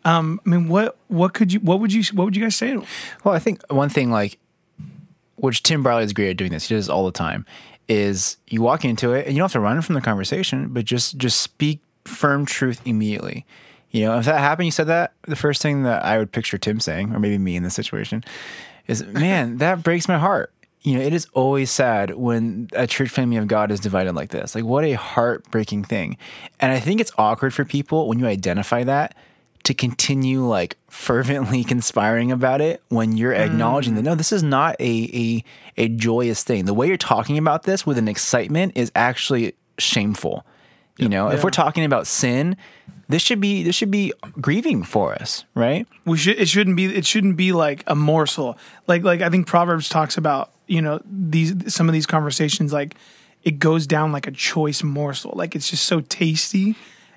um, 0.04 0.40
I 0.46 0.48
mean 0.50 0.68
what 0.68 0.96
what 1.08 1.34
could 1.34 1.52
you 1.52 1.60
what 1.60 1.80
would 1.80 1.92
you 1.92 2.02
what 2.14 2.24
would 2.24 2.36
you 2.36 2.42
guys 2.42 2.56
say 2.56 2.68
to 2.72 2.78
them 2.80 2.86
Well, 3.24 3.34
I 3.34 3.38
think 3.38 3.60
one 3.70 3.88
thing 3.90 4.10
like, 4.10 4.38
which 5.36 5.62
Tim 5.62 5.82
Briley 5.82 6.04
is 6.04 6.12
great 6.12 6.30
at 6.30 6.36
doing 6.36 6.50
this. 6.52 6.68
He 6.68 6.74
does 6.74 6.86
this 6.86 6.90
all 6.90 7.04
the 7.06 7.12
time. 7.12 7.44
Is 7.88 8.36
you 8.46 8.62
walk 8.62 8.84
into 8.84 9.12
it 9.12 9.26
and 9.26 9.34
you 9.34 9.40
don't 9.40 9.46
have 9.46 9.52
to 9.52 9.60
run 9.60 9.82
from 9.82 9.94
the 9.96 10.00
conversation, 10.00 10.68
but 10.68 10.84
just 10.84 11.16
just 11.18 11.40
speak 11.40 11.80
firm 12.04 12.46
truth 12.46 12.80
immediately. 12.84 13.44
You 13.90 14.04
know, 14.06 14.18
if 14.18 14.24
that 14.26 14.38
happened, 14.38 14.66
you 14.66 14.70
said 14.72 14.86
that 14.86 15.12
the 15.26 15.34
first 15.34 15.60
thing 15.60 15.82
that 15.82 16.04
I 16.04 16.16
would 16.18 16.30
picture 16.30 16.56
Tim 16.56 16.78
saying, 16.78 17.12
or 17.12 17.18
maybe 17.18 17.36
me 17.36 17.56
in 17.56 17.64
this 17.64 17.74
situation, 17.74 18.22
is, 18.86 19.04
"Man, 19.04 19.58
that 19.58 19.82
breaks 19.82 20.06
my 20.06 20.18
heart." 20.18 20.52
You 20.82 20.96
know, 20.96 21.04
it 21.04 21.12
is 21.12 21.26
always 21.34 21.70
sad 21.70 22.14
when 22.14 22.68
a 22.72 22.86
church 22.86 23.10
family 23.10 23.36
of 23.36 23.46
God 23.46 23.70
is 23.70 23.80
divided 23.80 24.14
like 24.14 24.30
this. 24.30 24.54
Like, 24.54 24.64
what 24.64 24.84
a 24.84 24.94
heartbreaking 24.94 25.84
thing. 25.84 26.16
And 26.58 26.72
I 26.72 26.80
think 26.80 27.00
it's 27.00 27.12
awkward 27.18 27.52
for 27.52 27.66
people 27.66 28.08
when 28.08 28.18
you 28.18 28.26
identify 28.26 28.84
that 28.84 29.14
to 29.64 29.74
continue 29.74 30.46
like 30.46 30.76
fervently 30.88 31.64
conspiring 31.64 32.32
about 32.32 32.60
it 32.60 32.82
when 32.88 33.16
you're 33.16 33.34
mm. 33.34 33.46
acknowledging 33.46 33.94
that 33.96 34.02
no, 34.02 34.14
this 34.14 34.32
is 34.32 34.42
not 34.42 34.76
a, 34.80 35.10
a 35.12 35.44
a 35.76 35.88
joyous 35.88 36.42
thing. 36.42 36.64
The 36.64 36.74
way 36.74 36.86
you're 36.88 36.96
talking 36.96 37.36
about 37.36 37.64
this 37.64 37.86
with 37.86 37.98
an 37.98 38.08
excitement 38.08 38.72
is 38.74 38.90
actually 38.94 39.54
shameful. 39.78 40.46
You 40.96 41.08
know, 41.08 41.28
if 41.28 41.42
we're 41.42 41.50
talking 41.50 41.86
about 41.86 42.06
sin, 42.06 42.58
this 43.08 43.22
should 43.22 43.40
be 43.40 43.62
this 43.62 43.74
should 43.74 43.90
be 43.90 44.12
grieving 44.40 44.82
for 44.82 45.14
us, 45.14 45.44
right? 45.54 45.86
we 46.10 46.18
should 46.18 46.38
it 46.38 46.48
shouldn't 46.48 46.76
be 46.76 46.86
it 46.86 47.06
shouldn't 47.06 47.36
be 47.36 47.52
like 47.52 47.84
a 47.86 47.94
morsel 47.94 48.58
like 48.86 49.02
like 49.04 49.20
i 49.20 49.28
think 49.28 49.46
proverbs 49.46 49.88
talks 49.88 50.16
about 50.16 50.50
you 50.70 50.80
know 50.80 51.00
these 51.04 51.52
some 51.74 51.88
of 51.88 51.92
these 51.92 52.06
conversations 52.06 52.72
like 52.72 52.94
it 53.42 53.58
goes 53.58 53.86
down 53.86 54.12
like 54.12 54.26
a 54.26 54.30
choice 54.30 54.82
morsel 54.82 55.32
like 55.34 55.54
it's 55.56 55.68
just 55.68 55.84
so 55.84 56.00
tasty 56.02 56.76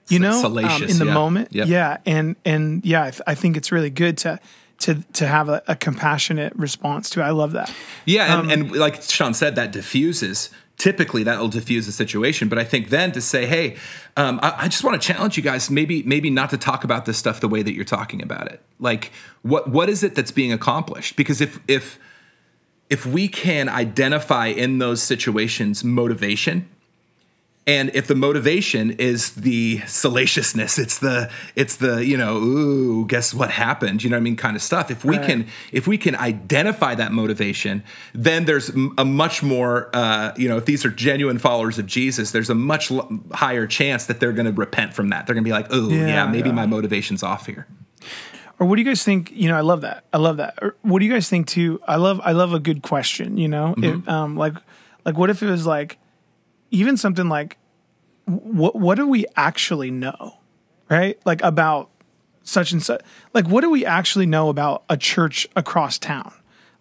you 0.09 0.19
know 0.19 0.31
um, 0.31 0.41
salacious, 0.41 0.91
in 0.91 0.97
the 0.99 1.05
yeah. 1.05 1.13
moment 1.13 1.47
Yep. 1.51 1.67
yeah 1.67 1.97
and 2.05 2.35
and 2.43 2.83
yeah 2.85 3.03
I, 3.03 3.11
th- 3.11 3.21
I 3.27 3.35
think 3.35 3.55
it's 3.55 3.71
really 3.71 3.89
good 3.91 4.17
to 4.19 4.39
to 4.79 4.95
to 5.13 5.27
have 5.27 5.49
a, 5.49 5.61
a 5.67 5.75
compassionate 5.75 6.53
response 6.55 7.09
to 7.11 7.19
it. 7.21 7.23
i 7.23 7.29
love 7.29 7.51
that 7.53 7.71
Yeah, 8.05 8.35
Um, 8.35 8.49
and, 8.49 8.61
and 8.63 8.75
like 8.75 9.01
Sean 9.03 9.33
said, 9.33 9.55
that 9.55 9.71
diffuses. 9.71 10.49
Typically, 10.77 11.23
that'll 11.23 11.47
diffuse 11.49 11.85
the 11.85 11.91
situation. 11.91 12.49
But 12.49 12.57
I 12.57 12.63
think 12.65 12.89
then 12.89 13.11
to 13.11 13.21
say, 13.21 13.45
"Hey, 13.45 13.75
um, 14.17 14.39
I, 14.41 14.63
I 14.63 14.67
just 14.67 14.83
want 14.83 14.99
to 14.99 15.07
challenge 15.13 15.37
you 15.37 15.43
guys. 15.43 15.69
Maybe, 15.69 16.01
maybe 16.03 16.29
not 16.31 16.49
to 16.49 16.57
talk 16.57 16.83
about 16.83 17.05
this 17.05 17.17
stuff 17.17 17.39
the 17.39 17.47
way 17.47 17.61
that 17.61 17.73
you're 17.75 17.85
talking 17.85 18.21
about 18.23 18.51
it. 18.51 18.59
Like, 18.79 19.11
what 19.43 19.69
what 19.69 19.87
is 19.87 20.03
it 20.03 20.15
that's 20.15 20.31
being 20.31 20.51
accomplished? 20.51 21.15
Because 21.15 21.39
if 21.41 21.59
if 21.67 21.99
if 22.89 23.05
we 23.05 23.27
can 23.27 23.69
identify 23.69 24.47
in 24.47 24.77
those 24.79 25.01
situations 25.01 25.83
motivation, 25.83 26.69
and 27.65 27.91
if 27.95 28.07
the 28.07 28.15
motivation 28.15 28.91
is 28.91 29.35
the 29.35 29.79
salaciousness, 29.87 30.77
it's 30.77 30.99
the 30.99 31.31
it's 31.55 31.77
the 31.77 32.05
you 32.05 32.17
know 32.17 32.35
ooh 32.35 33.07
guess 33.07 33.33
what 33.33 33.51
happened 33.51 34.03
you 34.03 34.09
know 34.09 34.17
what 34.17 34.21
I 34.21 34.23
mean 34.23 34.35
kind 34.35 34.57
of 34.57 34.61
stuff. 34.61 34.91
If 34.91 35.05
we 35.05 35.17
Right. 35.17 35.25
can 35.25 35.47
if 35.71 35.87
we 35.87 35.97
can 35.97 36.13
identify 36.13 36.93
that 36.95 37.13
motivation, 37.13 37.81
then 38.13 38.43
there's 38.43 38.67
a 38.97 39.05
much 39.05 39.41
more 39.43 39.89
uh, 39.93 40.33
you 40.35 40.49
know 40.49 40.57
if 40.57 40.65
these 40.65 40.83
are 40.83 40.89
genuine 40.91 41.37
followers 41.39 41.79
of 41.79 41.85
Jesus, 41.85 42.31
there's 42.31 42.49
a 42.49 42.55
much 42.55 42.91
higher 43.31 43.65
chance 43.65 44.07
that 44.07 44.19
they're 44.19 44.33
going 44.33 44.45
to 44.45 44.51
repent 44.51 44.93
from 44.93 45.07
that. 45.09 45.25
They're 45.25 45.33
going 45.33 45.45
to 45.45 45.47
be 45.47 45.53
like, 45.53 45.67
oh 45.69 45.87
yeah, 45.89 46.07
Yeah, 46.07 46.27
maybe 46.27 46.49
yeah. 46.49 46.55
my 46.55 46.65
motivation's 46.65 47.23
off 47.23 47.45
here. 47.45 47.65
Or 48.59 48.67
what 48.67 48.75
do 48.75 48.81
you 48.81 48.87
guys 48.87 49.03
think 49.03 49.31
you 49.31 49.47
know 49.49 49.57
i 49.57 49.61
love 49.61 49.81
that. 49.81 50.03
I 50.13 50.17
love 50.17 50.37
that. 50.37 50.57
Or 50.61 50.75
what 50.81 50.99
do 50.99 51.05
you 51.05 51.11
guys 51.11 51.29
think 51.29 51.47
too? 51.47 51.81
I 51.87 51.95
love 51.97 52.19
i 52.23 52.31
love 52.31 52.53
a 52.53 52.59
good 52.59 52.81
question 52.81 53.37
you 53.37 53.47
know? 53.47 53.73
If, 53.77 54.07
um 54.07 54.35
like 54.35 54.53
like 55.05 55.17
what 55.17 55.29
if 55.29 55.41
it 55.43 55.49
was 55.49 55.65
like 55.65 55.97
even 56.71 56.97
something 56.97 57.29
like 57.29 57.57
what 58.25 58.75
what 58.75 58.95
do 58.95 59.07
we 59.07 59.25
actually 59.35 59.91
know 59.91 60.37
right? 60.89 61.17
Like 61.25 61.41
about 61.43 61.89
such 62.43 62.71
and 62.71 62.83
such 62.83 63.01
like 63.33 63.47
what 63.47 63.61
do 63.61 63.69
we 63.69 63.85
actually 63.85 64.25
know 64.25 64.49
about 64.49 64.83
a 64.89 64.97
church 64.97 65.47
across 65.55 65.97
town? 65.97 66.33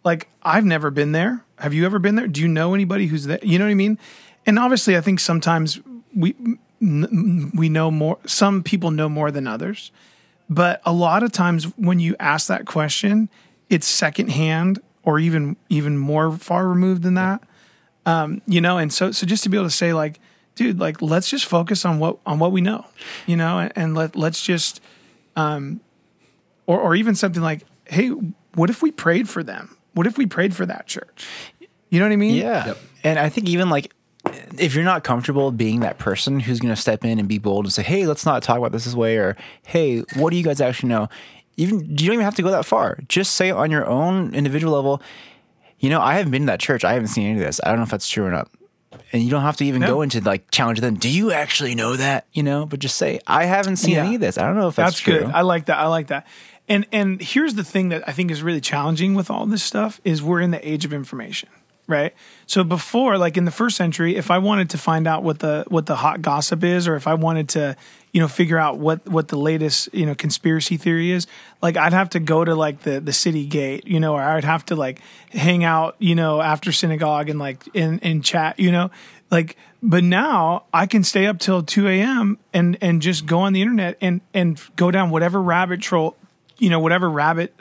Like 0.05 0.29
i've 0.43 0.65
never 0.65 0.91
been 0.91 1.13
there. 1.13 1.45
Have 1.59 1.73
you 1.75 1.85
ever 1.87 1.99
been 1.99 2.17
there? 2.17 2.27
Do 2.27 2.41
you 2.41 2.49
know 2.49 2.75
anybody 2.75 3.07
who's 3.07 3.25
there? 3.25 3.39
You 3.43 3.59
know 3.59 3.65
what 3.65 3.71
i 3.71 3.75
mean? 3.75 3.99
And 4.47 4.59
obviously 4.59 4.97
i 4.97 5.01
think 5.01 5.21
sometimes 5.21 5.81
we 6.15 6.35
we 6.81 7.69
know 7.69 7.91
more 7.91 8.19
some 8.27 8.63
people 8.63 8.91
know 8.91 9.09
more 9.09 9.31
than 9.31 9.47
others 9.47 9.93
but 10.49 10.81
a 10.85 10.93
lot 10.93 11.23
of 11.23 11.33
times 11.33 11.65
when 11.77 11.99
you 11.99 12.15
ask 12.21 12.47
that 12.49 12.67
question 12.67 13.29
it's 13.71 13.87
secondhand 13.87 14.81
or 15.03 15.19
even 15.19 15.57
even 15.69 15.97
more 15.99 16.33
far 16.33 16.69
removed 16.69 17.03
than 17.03 17.15
that 17.15 17.43
um, 18.07 18.43
you 18.47 18.61
know 18.61 18.79
and 18.79 18.93
so 18.93 19.11
so 19.11 19.27
just 19.27 19.43
to 19.43 19.49
be 19.49 19.57
able 19.57 19.67
to 19.67 19.71
say 19.71 19.93
like 19.93 20.21
dude 20.55 20.79
like 20.79 21.01
let's 21.01 21.31
just 21.31 21.47
focus 21.47 21.85
on 21.85 21.99
what 21.99 22.19
on 22.27 22.39
what 22.39 22.53
we 22.53 22.61
know 22.61 22.85
you 23.27 23.37
know 23.37 23.59
and, 23.59 23.73
and 23.77 23.95
let 23.95 24.15
let's 24.17 24.43
just 24.43 24.81
um 25.37 25.81
or 26.67 26.79
or 26.81 26.95
even 26.95 27.15
something 27.15 27.43
like 27.43 27.65
hey 27.87 28.09
what 28.55 28.69
if 28.69 28.83
we 28.83 28.91
prayed 28.91 29.29
for 29.29 29.43
them 29.43 29.77
what 29.95 30.07
if 30.07 30.19
we 30.19 30.27
prayed 30.27 30.55
for 30.55 30.67
that 30.67 30.87
church 30.87 31.27
you 31.89 31.99
know 31.99 32.05
what 32.05 32.13
i 32.13 32.17
mean 32.17 32.35
Yeah. 32.35 32.67
Yep. 32.67 32.79
And 33.05 33.19
I 33.19 33.29
think 33.31 33.49
even 33.49 33.69
like 33.69 33.93
if 34.59 34.75
you're 34.75 34.85
not 34.85 35.05
comfortable 35.05 35.51
being 35.53 35.81
that 35.81 35.99
person 35.99 36.41
who's 36.41 36.61
going 36.61 36.75
to 36.75 36.81
step 36.81 37.05
in 37.05 37.19
and 37.19 37.29
be 37.29 37.39
bold 37.39 37.65
and 37.65 37.73
say, 37.73 37.83
"Hey, 37.83 38.07
let's 38.07 38.25
not 38.27 38.43
talk 38.43 38.59
about 38.59 38.73
this 38.73 38.85
this 38.85 38.95
way," 38.95 39.17
or 39.17 39.37
"Hey, 39.67 40.01
what 40.17 40.31
do 40.31 40.37
you 40.37 40.43
guys 40.45 40.61
actually 40.61 40.89
know?" 40.91 41.09
Even 41.57 41.81
you 41.81 41.97
don't 42.07 42.15
even 42.15 42.25
have 42.25 42.35
to 42.37 42.43
go 42.43 42.51
that 42.51 42.65
far. 42.65 42.99
Just 43.09 43.33
say 43.35 43.51
on 43.51 43.71
your 43.71 43.87
own 43.87 44.35
individual 44.35 44.73
level, 44.75 45.03
you 45.79 45.91
know, 45.91 46.01
I 46.01 46.15
haven't 46.15 46.31
been 46.33 46.43
to 46.43 46.47
that 46.47 46.61
church. 46.61 46.83
I 46.85 46.95
haven't 46.95 47.09
seen 47.09 47.27
any 47.27 47.39
of 47.41 47.45
this. 47.45 47.61
I 47.63 47.69
don't 47.69 47.77
know 47.77 47.83
if 47.83 47.91
that's 47.91 48.09
true 48.09 48.25
or 48.25 48.31
not. 48.31 48.49
And 49.13 49.23
you 49.23 49.31
don't 49.31 49.43
have 49.43 49.57
to 49.59 49.65
even 49.65 49.81
No. 49.83 49.87
go 49.89 50.03
into 50.03 50.21
like 50.21 50.51
challenge 50.51 50.81
them. 50.81 50.95
Do 50.95 51.09
you 51.11 51.33
actually 51.33 51.75
know 51.75 51.97
that? 51.97 52.27
You 52.33 52.43
know, 52.43 52.65
but 52.67 52.79
just 52.81 52.97
say, 52.97 53.21
I 53.27 53.45
haven't 53.45 53.77
seen 53.77 53.95
Yeah. 53.95 54.05
any 54.05 54.15
of 54.15 54.21
this. 54.21 54.39
I 54.39 54.43
don't 54.47 54.57
know 54.57 54.69
if 54.69 54.77
that's, 54.77 54.93
That's, 54.93 55.01
true. 55.01 55.19
good. 55.21 55.31
I 55.35 55.43
like 55.43 55.67
that. 55.67 55.79
I 55.79 55.87
like 55.89 56.07
that. 56.09 56.27
And 56.69 56.87
and 56.93 57.21
here's 57.21 57.55
the 57.55 57.65
thing 57.65 57.89
that 57.91 58.09
I 58.09 58.13
think 58.13 58.31
is 58.31 58.43
really 58.43 58.61
challenging 58.61 59.15
with 59.15 59.31
all 59.31 59.45
this 59.47 59.63
stuff 59.63 60.01
is 60.05 60.23
we're 60.23 60.41
in 60.41 60.53
the 60.53 60.67
age 60.67 60.85
of 60.85 60.93
information, 60.93 61.49
right? 61.87 62.15
So 62.47 62.65
before, 62.65 63.19
like 63.19 63.37
in 63.37 63.45
the 63.45 63.51
first 63.51 63.77
century, 63.77 64.17
if 64.17 64.31
I 64.31 64.39
wanted 64.39 64.71
to 64.71 64.79
find 64.79 65.07
out 65.07 65.23
what 65.23 65.39
the 65.41 65.65
what 65.69 65.87
the 65.87 65.97
hot 65.97 66.23
gossip 66.23 66.63
is, 66.65 66.87
or 66.89 66.97
if 66.97 67.07
I 67.07 67.15
wanted 67.15 67.49
to, 67.51 67.77
you 68.13 68.21
know, 68.21 68.29
figure 68.29 68.59
out 68.59 68.79
what 68.79 69.07
what 69.09 69.29
the 69.29 69.39
latest 69.39 69.89
you 69.93 70.07
know 70.07 70.15
conspiracy 70.15 70.77
theory 70.77 71.11
is, 71.11 71.27
like 71.61 71.77
I'd 71.77 71.93
have 71.93 72.11
to 72.11 72.21
go 72.21 72.45
to 72.45 72.55
like 72.55 72.81
the 72.83 73.01
the 73.01 73.13
city 73.13 73.47
gate, 73.47 73.87
you 73.87 74.01
know, 74.01 74.15
or 74.15 74.23
I'd 74.23 74.45
have 74.45 74.65
to 74.67 74.77
like 74.77 75.01
hang 75.31 75.65
out, 75.65 75.97
you 75.99 76.15
know, 76.15 76.41
after 76.41 76.73
synagogue 76.73 77.29
and 77.29 77.39
like 77.39 77.63
in 77.75 77.99
in 78.01 78.23
chat, 78.23 78.59
you 78.61 78.71
know, 78.73 78.91
like 79.31 79.57
but 79.83 80.05
now 80.05 80.65
I 80.73 80.87
can 80.87 81.03
stay 81.03 81.27
up 81.27 81.41
till 81.41 81.63
2 81.63 81.89
a.m. 81.89 82.39
and 82.55 82.79
and 82.81 83.03
just 83.03 83.27
go 83.27 83.41
on 83.41 83.53
the 83.53 83.61
internet 83.63 83.97
and 84.01 84.21
and 84.33 84.61
go 84.77 84.91
down 84.93 85.11
whatever 85.11 85.43
rabbit 85.43 85.81
troll, 85.81 86.17
you 86.59 86.71
know, 86.71 86.79
whatever 86.79 87.11
rabbit 87.11 87.53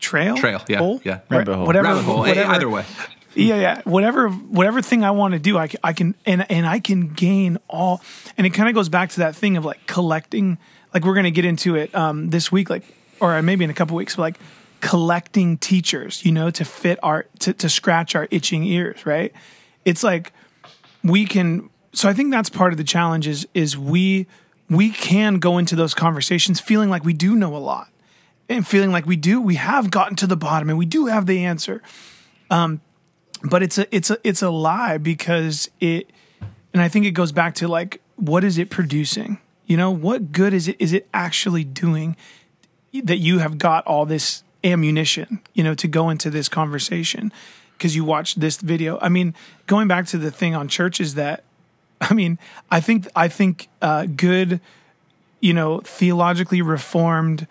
trail, 0.00 0.36
Trail, 0.36 0.60
yeah, 0.68 0.78
hole? 0.78 1.00
yeah. 1.04 1.20
Rabbit 1.28 1.54
hole. 1.54 1.66
whatever, 1.66 1.88
Rabbit 1.88 2.02
hole. 2.02 2.22
Hey, 2.22 2.30
whatever- 2.30 2.52
either 2.52 2.68
way. 2.68 2.84
Yeah, 3.38 3.56
yeah, 3.56 3.82
whatever, 3.84 4.28
whatever 4.28 4.82
thing 4.82 5.04
I 5.04 5.12
want 5.12 5.32
to 5.32 5.38
do, 5.38 5.58
I, 5.58 5.68
I 5.82 5.92
can, 5.92 6.14
and 6.26 6.50
and 6.50 6.66
I 6.66 6.80
can 6.80 7.08
gain 7.08 7.58
all, 7.68 8.02
and 8.36 8.46
it 8.46 8.50
kind 8.50 8.68
of 8.68 8.74
goes 8.74 8.88
back 8.88 9.10
to 9.10 9.20
that 9.20 9.36
thing 9.36 9.56
of 9.56 9.64
like 9.64 9.86
collecting, 9.86 10.58
like 10.92 11.04
we're 11.04 11.14
gonna 11.14 11.30
get 11.30 11.44
into 11.44 11.76
it 11.76 11.94
um, 11.94 12.30
this 12.30 12.50
week, 12.52 12.70
like 12.70 12.84
or 13.20 13.40
maybe 13.42 13.64
in 13.64 13.70
a 13.70 13.74
couple 13.74 13.96
weeks, 13.96 14.16
but 14.16 14.22
like 14.22 14.40
collecting 14.80 15.58
teachers, 15.58 16.24
you 16.24 16.32
know, 16.32 16.50
to 16.50 16.64
fit 16.64 16.98
our 17.02 17.26
to 17.40 17.52
to 17.54 17.68
scratch 17.68 18.14
our 18.14 18.28
itching 18.30 18.64
ears, 18.64 19.06
right? 19.06 19.32
It's 19.84 20.02
like 20.02 20.32
we 21.02 21.24
can 21.24 21.70
so 21.92 22.08
i 22.08 22.12
think 22.12 22.30
that's 22.30 22.50
part 22.50 22.72
of 22.72 22.76
the 22.76 22.84
challenge 22.84 23.26
is 23.26 23.46
is 23.54 23.76
we 23.76 24.26
we 24.68 24.90
can 24.90 25.38
go 25.38 25.58
into 25.58 25.76
those 25.76 25.94
conversations 25.94 26.60
feeling 26.60 26.90
like 26.90 27.04
we 27.04 27.12
do 27.12 27.34
know 27.34 27.56
a 27.56 27.58
lot 27.58 27.88
and 28.48 28.66
feeling 28.66 28.90
like 28.90 29.06
we 29.06 29.16
do 29.16 29.40
we 29.40 29.54
have 29.56 29.90
gotten 29.90 30.16
to 30.16 30.26
the 30.26 30.36
bottom 30.36 30.68
and 30.68 30.78
we 30.78 30.86
do 30.86 31.06
have 31.06 31.26
the 31.26 31.44
answer 31.44 31.82
um 32.50 32.80
but 33.42 33.62
it's 33.62 33.78
a 33.78 33.94
it's 33.94 34.10
a 34.10 34.18
it's 34.24 34.42
a 34.42 34.50
lie 34.50 34.98
because 34.98 35.70
it 35.80 36.10
and 36.72 36.82
i 36.82 36.88
think 36.88 37.06
it 37.06 37.12
goes 37.12 37.32
back 37.32 37.54
to 37.54 37.68
like 37.68 38.00
what 38.16 38.42
is 38.44 38.58
it 38.58 38.70
producing 38.70 39.38
you 39.66 39.76
know 39.76 39.90
what 39.90 40.32
good 40.32 40.52
is 40.52 40.68
it 40.68 40.76
is 40.78 40.92
it 40.92 41.08
actually 41.12 41.64
doing 41.64 42.16
that 42.92 43.18
you 43.18 43.38
have 43.38 43.58
got 43.58 43.86
all 43.86 44.06
this 44.06 44.42
ammunition, 44.64 45.40
you 45.54 45.62
know, 45.62 45.74
to 45.74 45.88
go 45.88 46.10
into 46.10 46.30
this 46.30 46.48
conversation 46.48 47.32
because 47.76 47.94
you 47.94 48.04
watched 48.04 48.40
this 48.40 48.56
video. 48.58 48.98
I 49.00 49.08
mean, 49.08 49.34
going 49.66 49.88
back 49.88 50.06
to 50.06 50.18
the 50.18 50.30
thing 50.30 50.54
on 50.54 50.68
churches 50.68 51.14
that, 51.14 51.44
I 52.00 52.14
mean, 52.14 52.38
I 52.70 52.80
think 52.80 53.08
I 53.14 53.28
think 53.28 53.68
uh, 53.82 54.06
good, 54.06 54.60
you 55.40 55.52
know, 55.52 55.80
theologically 55.80 56.62
reformed 56.62 57.46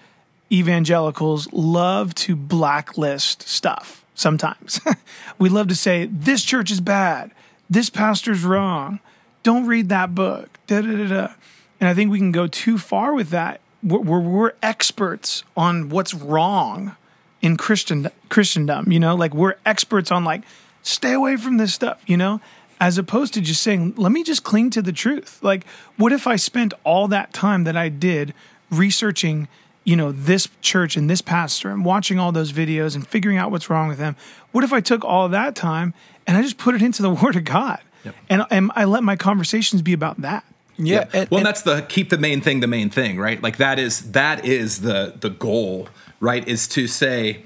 evangelicals 0.52 1.52
love 1.52 2.16
to 2.16 2.36
blacklist 2.36 3.48
stuff. 3.48 4.06
Sometimes 4.18 4.82
we 5.38 5.47
love 5.47 5.68
to 5.68 5.76
say 5.76 6.09
this 6.11 6.43
church 6.43 6.72
is 6.72 6.82
bad, 6.82 7.32
this 7.70 7.91
pastor's 7.91 8.43
wrong, 8.43 8.99
don't 9.43 9.68
read 9.68 9.89
that 9.89 10.15
book. 10.15 10.57
Da 10.65 10.82
da 10.82 10.91
da 10.97 11.07
da. 11.07 11.34
and 11.80 11.88
I 11.88 11.93
think 11.93 12.11
we 12.11 12.18
can 12.18 12.32
go 12.32 12.47
too 12.47 12.80
far 12.80 13.13
with 13.13 13.30
that. 13.30 13.61
We're, 13.84 13.99
we're, 13.99 14.20
we're 14.20 14.51
experts 14.63 15.43
on 15.55 15.89
what's 15.89 16.15
wrong 16.15 16.95
in 17.43 17.57
Christian 17.57 18.09
Christendom. 18.30 18.91
You 18.91 18.99
know, 18.99 19.15
like 19.15 19.36
we're 19.36 19.55
experts 19.68 20.11
on 20.11 20.26
like 20.26 20.41
stay 20.82 21.13
away 21.13 21.38
from 21.38 21.57
this 21.57 21.76
stuff. 21.76 22.01
You 22.07 22.18
know, 22.18 22.41
as 22.80 22.97
opposed 22.97 23.36
to 23.36 23.41
just 23.41 23.61
saying, 23.61 23.93
let 23.97 24.11
me 24.11 24.24
just 24.24 24.43
cling 24.43 24.72
to 24.72 24.82
the 24.82 24.91
truth. 24.91 25.43
Like, 25.43 25.68
what 25.95 26.11
if 26.11 26.26
I 26.26 26.38
spent 26.38 26.74
all 26.84 27.07
that 27.09 27.34
time 27.34 27.65
that 27.65 27.78
I 27.78 27.89
did 27.89 28.34
researching? 28.72 29.47
You 29.88 29.96
know 29.96 30.12
this 30.12 30.50
church 30.62 30.98
and 30.98 31.10
this 31.10 31.22
pastor 31.22 31.72
and 31.72 31.86
watching 31.86 32.20
all 32.20 32.34
those 32.34 32.52
videos 32.52 32.94
and 32.94 33.08
figuring 33.08 33.38
out 33.38 33.52
what's 33.52 33.70
wrong 33.70 33.88
with 33.88 33.98
them. 33.98 34.18
What 34.52 34.66
if 34.66 34.74
i 34.74 34.82
took 34.82 35.06
all 35.06 35.30
that 35.30 35.56
time 35.56 35.94
and 36.28 36.36
i 36.36 36.42
just 36.42 36.58
put 36.58 36.76
it 36.76 36.82
into 36.82 37.02
the 37.02 37.10
word 37.24 37.38
of 37.38 37.46
god? 37.46 37.80
Yep. 38.04 38.16
and, 38.30 38.46
and 38.52 38.72
i 38.76 38.84
let 38.84 39.04
my 39.04 39.16
conversations 39.16 39.82
be 39.82 39.94
about 39.94 40.22
that. 40.22 40.44
Yeah, 40.78 40.96
yeah. 40.96 41.22
And, 41.22 41.30
well 41.32 41.40
and 41.40 41.46
that's 41.48 41.62
the 41.62 41.86
keep 41.88 42.10
the 42.10 42.18
main 42.18 42.42
thing 42.42 42.60
the 42.60 42.68
main 42.68 42.90
thing 42.90 43.18
right? 43.18 43.42
Like 43.42 43.58
that 43.58 43.80
is 43.80 44.12
that 44.12 44.46
is 44.46 44.82
the 44.82 45.14
the 45.18 45.30
goal 45.30 45.88
right 46.20 46.46
is 46.46 46.68
to 46.70 46.86
say 46.86 47.44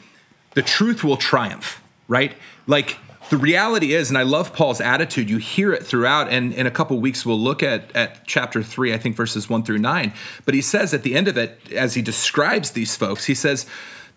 the 0.56 0.64
truth 0.64 1.04
will 1.04 1.18
triumph 1.18 1.82
right? 2.08 2.34
Like 2.66 2.98
the 3.32 3.38
reality 3.38 3.93
is, 3.93 4.09
and 4.09 4.17
I 4.17 4.23
love 4.23 4.51
Paul's 4.51 4.82
attitude, 4.82 5.29
you 5.29 5.38
hear 5.38 5.71
it 5.71 5.86
throughout, 5.86 6.27
and 6.27 6.53
in 6.53 6.67
a 6.67 6.71
couple 6.71 6.99
weeks 6.99 7.25
we'll 7.25 7.39
look 7.39 7.63
at, 7.63 7.89
at 7.95 8.27
chapter 8.27 8.61
three, 8.61 8.93
I 8.93 8.97
think 8.97 9.15
verses 9.15 9.49
one 9.49 9.63
through 9.63 9.77
nine. 9.77 10.11
But 10.43 10.53
he 10.53 10.61
says 10.61 10.93
at 10.93 11.03
the 11.03 11.15
end 11.15 11.29
of 11.29 11.38
it, 11.38 11.57
as 11.71 11.93
he 11.93 12.01
describes 12.01 12.71
these 12.71 12.97
folks, 12.97 13.25
he 13.25 13.34
says, 13.34 13.65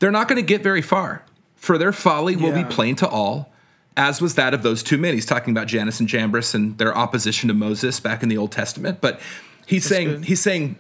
they're 0.01 0.11
not 0.11 0.27
going 0.27 0.43
to 0.43 0.47
get 0.47 0.65
very 0.65 0.83
far, 0.83 1.25
for 1.55 1.79
their 1.79 1.93
folly 1.93 2.35
will 2.35 2.53
be 2.53 2.65
plain 2.65 2.97
to 2.97 3.09
all, 3.09 3.53
as 3.97 4.21
was 4.21 4.35
that 4.35 4.53
of 4.53 4.65
those 4.65 4.83
two 4.83 4.99
men. 4.99 5.15
He's 5.15 5.27
talking 5.27 5.53
about 5.53 5.69
Jannes 5.69 6.01
and 6.01 6.09
Jambres 6.09 6.53
and 6.53 6.77
their 6.79 6.93
opposition 6.99 7.47
to 7.47 7.55
Moses 7.55 8.01
back 8.01 8.21
in 8.25 8.29
the 8.29 8.37
Old 8.37 8.51
Testament. 8.51 9.01
But 9.01 9.21
he's 9.65 9.85
That's 9.85 9.95
saying, 9.95 10.09
good. 10.09 10.25
he's 10.25 10.41
saying, 10.41 10.77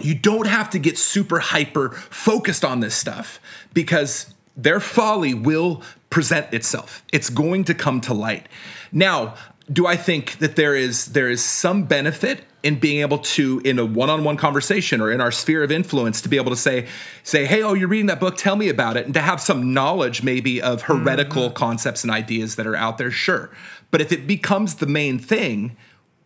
you 0.00 0.16
don't 0.16 0.48
have 0.48 0.70
to 0.70 0.80
get 0.80 0.98
super 0.98 1.38
hyper 1.38 1.90
focused 1.90 2.64
on 2.64 2.80
this 2.80 2.96
stuff 2.96 3.38
because 3.72 4.34
their 4.56 4.80
folly 4.80 5.34
will 5.34 5.82
present 6.10 6.52
itself. 6.52 7.04
It's 7.12 7.30
going 7.30 7.64
to 7.64 7.74
come 7.74 8.00
to 8.02 8.14
light. 8.14 8.48
Now, 8.92 9.34
do 9.72 9.86
I 9.86 9.96
think 9.96 10.38
that 10.38 10.56
there 10.56 10.74
is 10.74 11.06
there 11.06 11.30
is 11.30 11.44
some 11.44 11.84
benefit 11.84 12.44
in 12.62 12.78
being 12.78 13.00
able 13.00 13.18
to 13.18 13.60
in 13.64 13.78
a 13.78 13.86
one-on-one 13.86 14.36
conversation 14.36 15.00
or 15.00 15.10
in 15.10 15.20
our 15.20 15.30
sphere 15.30 15.62
of 15.62 15.70
influence 15.70 16.20
to 16.20 16.28
be 16.28 16.36
able 16.36 16.50
to 16.50 16.56
say 16.56 16.86
say 17.22 17.46
hey 17.46 17.62
oh 17.62 17.72
you're 17.72 17.88
reading 17.88 18.06
that 18.06 18.20
book 18.20 18.36
tell 18.36 18.56
me 18.56 18.68
about 18.68 18.96
it 18.96 19.06
and 19.06 19.14
to 19.14 19.20
have 19.20 19.40
some 19.40 19.72
knowledge 19.72 20.22
maybe 20.22 20.60
of 20.60 20.82
heretical 20.82 21.44
mm-hmm. 21.44 21.54
concepts 21.54 22.02
and 22.02 22.10
ideas 22.10 22.56
that 22.56 22.66
are 22.66 22.76
out 22.76 22.98
there 22.98 23.10
sure 23.10 23.50
but 23.90 24.00
if 24.00 24.12
it 24.12 24.26
becomes 24.26 24.76
the 24.76 24.86
main 24.86 25.18
thing 25.18 25.76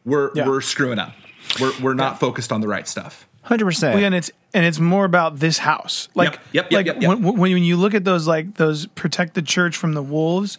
we're 0.05 0.31
yeah. 0.35 0.47
we're 0.47 0.61
screwing 0.61 0.99
up 0.99 1.15
we're 1.61 1.73
we're 1.81 1.95
not 1.95 2.15
yeah. 2.15 2.19
focused 2.19 2.51
on 2.51 2.61
the 2.61 2.69
right 2.69 2.89
stuff 2.89 3.29
Hundred 3.45 3.67
percent. 3.67 4.03
and 4.03 4.15
it's 4.15 4.31
and 4.55 4.65
it's 4.65 4.79
more 4.79 5.05
about 5.05 5.39
this 5.39 5.59
house. 5.59 6.09
Like, 6.15 6.33
yep, 6.53 6.71
yep, 6.71 6.73
like 6.73 6.87
yep, 6.87 7.03
yep, 7.03 7.19
When, 7.19 7.37
when 7.39 7.63
you 7.63 7.77
look 7.77 7.93
at 7.93 8.05
those 8.05 8.27
like 8.27 8.55
those 8.55 8.87
protect 8.87 9.35
the 9.35 9.43
church 9.43 9.77
from 9.77 9.93
the 9.93 10.03
wolves, 10.03 10.57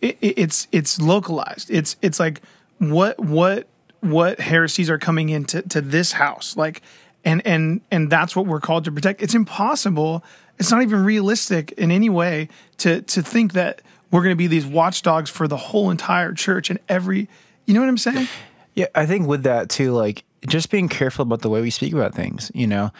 it, 0.00 0.16
it, 0.22 0.38
it's 0.38 0.66
it's 0.72 0.98
localized. 0.98 1.70
It's 1.70 1.96
it's 2.00 2.18
like 2.18 2.40
what 2.78 3.18
what 3.20 3.66
what 4.00 4.40
heresies 4.40 4.88
are 4.88 4.98
coming 4.98 5.28
into 5.28 5.60
to 5.60 5.82
this 5.82 6.12
house. 6.12 6.56
Like, 6.56 6.80
and 7.22 7.46
and 7.46 7.82
and 7.90 8.10
that's 8.10 8.34
what 8.34 8.46
we're 8.46 8.60
called 8.60 8.84
to 8.84 8.92
protect. 8.92 9.22
It's 9.22 9.34
impossible. 9.34 10.24
It's 10.58 10.70
not 10.70 10.80
even 10.80 11.04
realistic 11.04 11.72
in 11.72 11.90
any 11.90 12.08
way 12.08 12.48
to 12.78 13.02
to 13.02 13.22
think 13.22 13.52
that 13.52 13.82
we're 14.10 14.22
going 14.22 14.32
to 14.32 14.36
be 14.36 14.46
these 14.46 14.66
watchdogs 14.66 15.28
for 15.28 15.46
the 15.46 15.58
whole 15.58 15.90
entire 15.90 16.32
church 16.32 16.70
and 16.70 16.78
every. 16.88 17.28
You 17.66 17.74
know 17.74 17.80
what 17.80 17.90
I'm 17.90 17.98
saying? 17.98 18.28
Yeah, 18.74 18.86
I 18.94 19.04
think 19.04 19.26
with 19.26 19.42
that 19.42 19.68
too, 19.68 19.92
like 19.92 20.24
just 20.48 20.70
being 20.70 20.88
careful 20.88 21.22
about 21.22 21.40
the 21.40 21.48
way 21.48 21.60
we 21.60 21.70
speak 21.70 21.92
about 21.92 22.14
things, 22.14 22.50
you 22.54 22.66
know, 22.66 22.90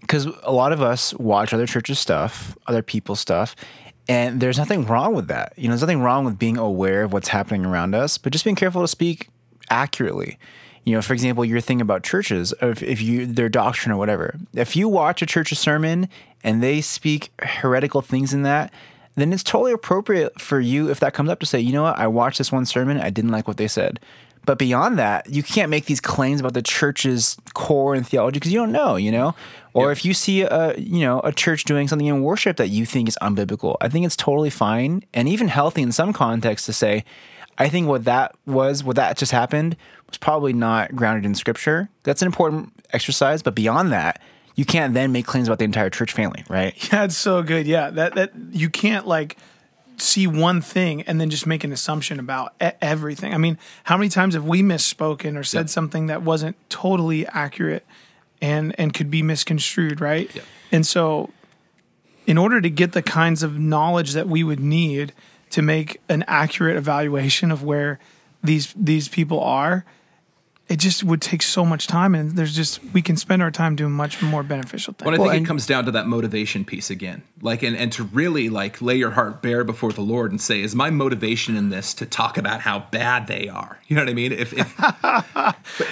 because 0.00 0.26
a 0.42 0.52
lot 0.52 0.72
of 0.72 0.82
us 0.82 1.14
watch 1.14 1.52
other 1.52 1.66
churches' 1.66 1.98
stuff, 1.98 2.56
other 2.66 2.82
people's 2.82 3.20
stuff, 3.20 3.56
and 4.08 4.40
there's 4.40 4.58
nothing 4.58 4.86
wrong 4.86 5.14
with 5.14 5.28
that. 5.28 5.52
You 5.56 5.64
know, 5.64 5.70
there's 5.70 5.80
nothing 5.80 6.02
wrong 6.02 6.24
with 6.24 6.38
being 6.38 6.56
aware 6.56 7.04
of 7.04 7.12
what's 7.12 7.28
happening 7.28 7.64
around 7.66 7.94
us, 7.94 8.18
but 8.18 8.32
just 8.32 8.44
being 8.44 8.56
careful 8.56 8.82
to 8.82 8.88
speak 8.88 9.28
accurately. 9.70 10.38
You 10.84 10.94
know, 10.94 11.02
for 11.02 11.14
example, 11.14 11.44
your 11.44 11.60
thing 11.60 11.80
about 11.80 12.04
churches, 12.04 12.54
if, 12.62 12.82
if 12.82 13.02
you 13.02 13.26
their 13.26 13.48
doctrine 13.48 13.92
or 13.92 13.96
whatever. 13.96 14.36
If 14.54 14.76
you 14.76 14.88
watch 14.88 15.20
a 15.20 15.26
church's 15.26 15.58
sermon 15.58 16.08
and 16.44 16.62
they 16.62 16.80
speak 16.80 17.32
heretical 17.42 18.02
things 18.02 18.32
in 18.32 18.42
that, 18.42 18.72
then 19.16 19.32
it's 19.32 19.42
totally 19.42 19.72
appropriate 19.72 20.40
for 20.40 20.60
you 20.60 20.88
if 20.88 21.00
that 21.00 21.14
comes 21.14 21.30
up 21.30 21.40
to 21.40 21.46
say, 21.46 21.58
you 21.58 21.72
know 21.72 21.82
what, 21.82 21.98
I 21.98 22.06
watched 22.06 22.38
this 22.38 22.52
one 22.52 22.66
sermon, 22.66 23.00
I 23.00 23.10
didn't 23.10 23.32
like 23.32 23.48
what 23.48 23.56
they 23.56 23.66
said. 23.66 23.98
But 24.46 24.58
beyond 24.58 24.98
that, 24.98 25.28
you 25.28 25.42
can't 25.42 25.70
make 25.70 25.86
these 25.86 26.00
claims 26.00 26.40
about 26.40 26.54
the 26.54 26.62
church's 26.62 27.36
core 27.52 27.94
and 27.94 28.06
theology 28.06 28.38
because 28.38 28.52
you 28.52 28.60
don't 28.60 28.72
know, 28.72 28.96
you 28.96 29.12
know. 29.12 29.34
Or 29.74 29.92
if 29.92 30.06
you 30.06 30.14
see 30.14 30.40
a 30.40 30.74
you 30.78 31.00
know 31.00 31.20
a 31.20 31.32
church 31.32 31.64
doing 31.64 31.86
something 31.86 32.06
in 32.06 32.22
worship 32.22 32.56
that 32.56 32.68
you 32.68 32.86
think 32.86 33.08
is 33.08 33.18
unbiblical, 33.20 33.76
I 33.82 33.90
think 33.90 34.06
it's 34.06 34.16
totally 34.16 34.48
fine 34.48 35.04
and 35.12 35.28
even 35.28 35.48
healthy 35.48 35.82
in 35.82 35.92
some 35.92 36.14
contexts 36.14 36.64
to 36.66 36.72
say, 36.72 37.04
I 37.58 37.68
think 37.68 37.86
what 37.86 38.04
that 38.04 38.34
was, 38.46 38.82
what 38.82 38.96
that 38.96 39.18
just 39.18 39.32
happened, 39.32 39.76
was 40.06 40.16
probably 40.16 40.54
not 40.54 40.96
grounded 40.96 41.26
in 41.26 41.34
scripture. 41.34 41.90
That's 42.04 42.22
an 42.22 42.26
important 42.26 42.72
exercise, 42.92 43.42
but 43.42 43.54
beyond 43.54 43.92
that, 43.92 44.22
you 44.54 44.64
can't 44.64 44.94
then 44.94 45.12
make 45.12 45.26
claims 45.26 45.48
about 45.48 45.58
the 45.58 45.64
entire 45.66 45.90
church 45.90 46.12
family, 46.12 46.44
right? 46.48 46.74
Yeah, 46.92 47.04
it's 47.04 47.16
so 47.16 47.42
good. 47.42 47.66
Yeah, 47.66 47.90
that 47.90 48.14
that 48.14 48.32
you 48.52 48.70
can't 48.70 49.06
like 49.06 49.36
see 50.00 50.26
one 50.26 50.60
thing 50.60 51.02
and 51.02 51.20
then 51.20 51.30
just 51.30 51.46
make 51.46 51.64
an 51.64 51.72
assumption 51.72 52.18
about 52.18 52.54
everything. 52.80 53.34
I 53.34 53.38
mean, 53.38 53.58
how 53.84 53.96
many 53.96 54.08
times 54.08 54.34
have 54.34 54.44
we 54.44 54.62
misspoken 54.62 55.36
or 55.36 55.44
said 55.44 55.60
yep. 55.60 55.68
something 55.68 56.06
that 56.06 56.22
wasn't 56.22 56.56
totally 56.68 57.26
accurate 57.26 57.86
and 58.40 58.74
and 58.78 58.92
could 58.92 59.10
be 59.10 59.22
misconstrued, 59.22 60.00
right? 60.00 60.32
Yep. 60.34 60.44
And 60.72 60.86
so 60.86 61.30
in 62.26 62.38
order 62.38 62.60
to 62.60 62.68
get 62.70 62.92
the 62.92 63.02
kinds 63.02 63.42
of 63.42 63.58
knowledge 63.58 64.12
that 64.12 64.28
we 64.28 64.42
would 64.42 64.60
need 64.60 65.12
to 65.50 65.62
make 65.62 66.00
an 66.08 66.24
accurate 66.26 66.76
evaluation 66.76 67.50
of 67.50 67.62
where 67.62 67.98
these 68.42 68.74
these 68.76 69.08
people 69.08 69.40
are, 69.40 69.84
it 70.68 70.78
just 70.78 71.04
would 71.04 71.22
take 71.22 71.42
so 71.42 71.64
much 71.64 71.86
time 71.86 72.14
and 72.14 72.32
there's 72.32 72.54
just 72.54 72.80
we 72.92 73.00
can 73.00 73.16
spend 73.16 73.40
our 73.40 73.50
time 73.50 73.76
doing 73.76 73.92
much 73.92 74.20
more 74.20 74.42
beneficial 74.42 74.94
things. 74.94 75.06
Well, 75.06 75.14
I 75.14 75.18
think 75.18 75.28
well, 75.28 75.42
it 75.42 75.46
comes 75.46 75.66
down 75.66 75.84
to 75.84 75.92
that 75.92 76.06
motivation 76.06 76.64
piece 76.64 76.90
again. 76.90 77.22
Like 77.40 77.62
and, 77.62 77.76
and 77.76 77.92
to 77.92 78.04
really 78.04 78.48
like 78.48 78.82
lay 78.82 78.96
your 78.96 79.12
heart 79.12 79.42
bare 79.42 79.62
before 79.62 79.92
the 79.92 80.00
Lord 80.00 80.32
and 80.32 80.40
say, 80.40 80.60
is 80.60 80.74
my 80.74 80.90
motivation 80.90 81.56
in 81.56 81.68
this 81.68 81.94
to 81.94 82.06
talk 82.06 82.36
about 82.36 82.62
how 82.62 82.80
bad 82.90 83.28
they 83.28 83.48
are? 83.48 83.78
You 83.86 83.94
know 83.94 84.02
what 84.02 84.08
I 84.08 84.14
mean? 84.14 84.32
If, 84.32 84.52
if 84.52 84.74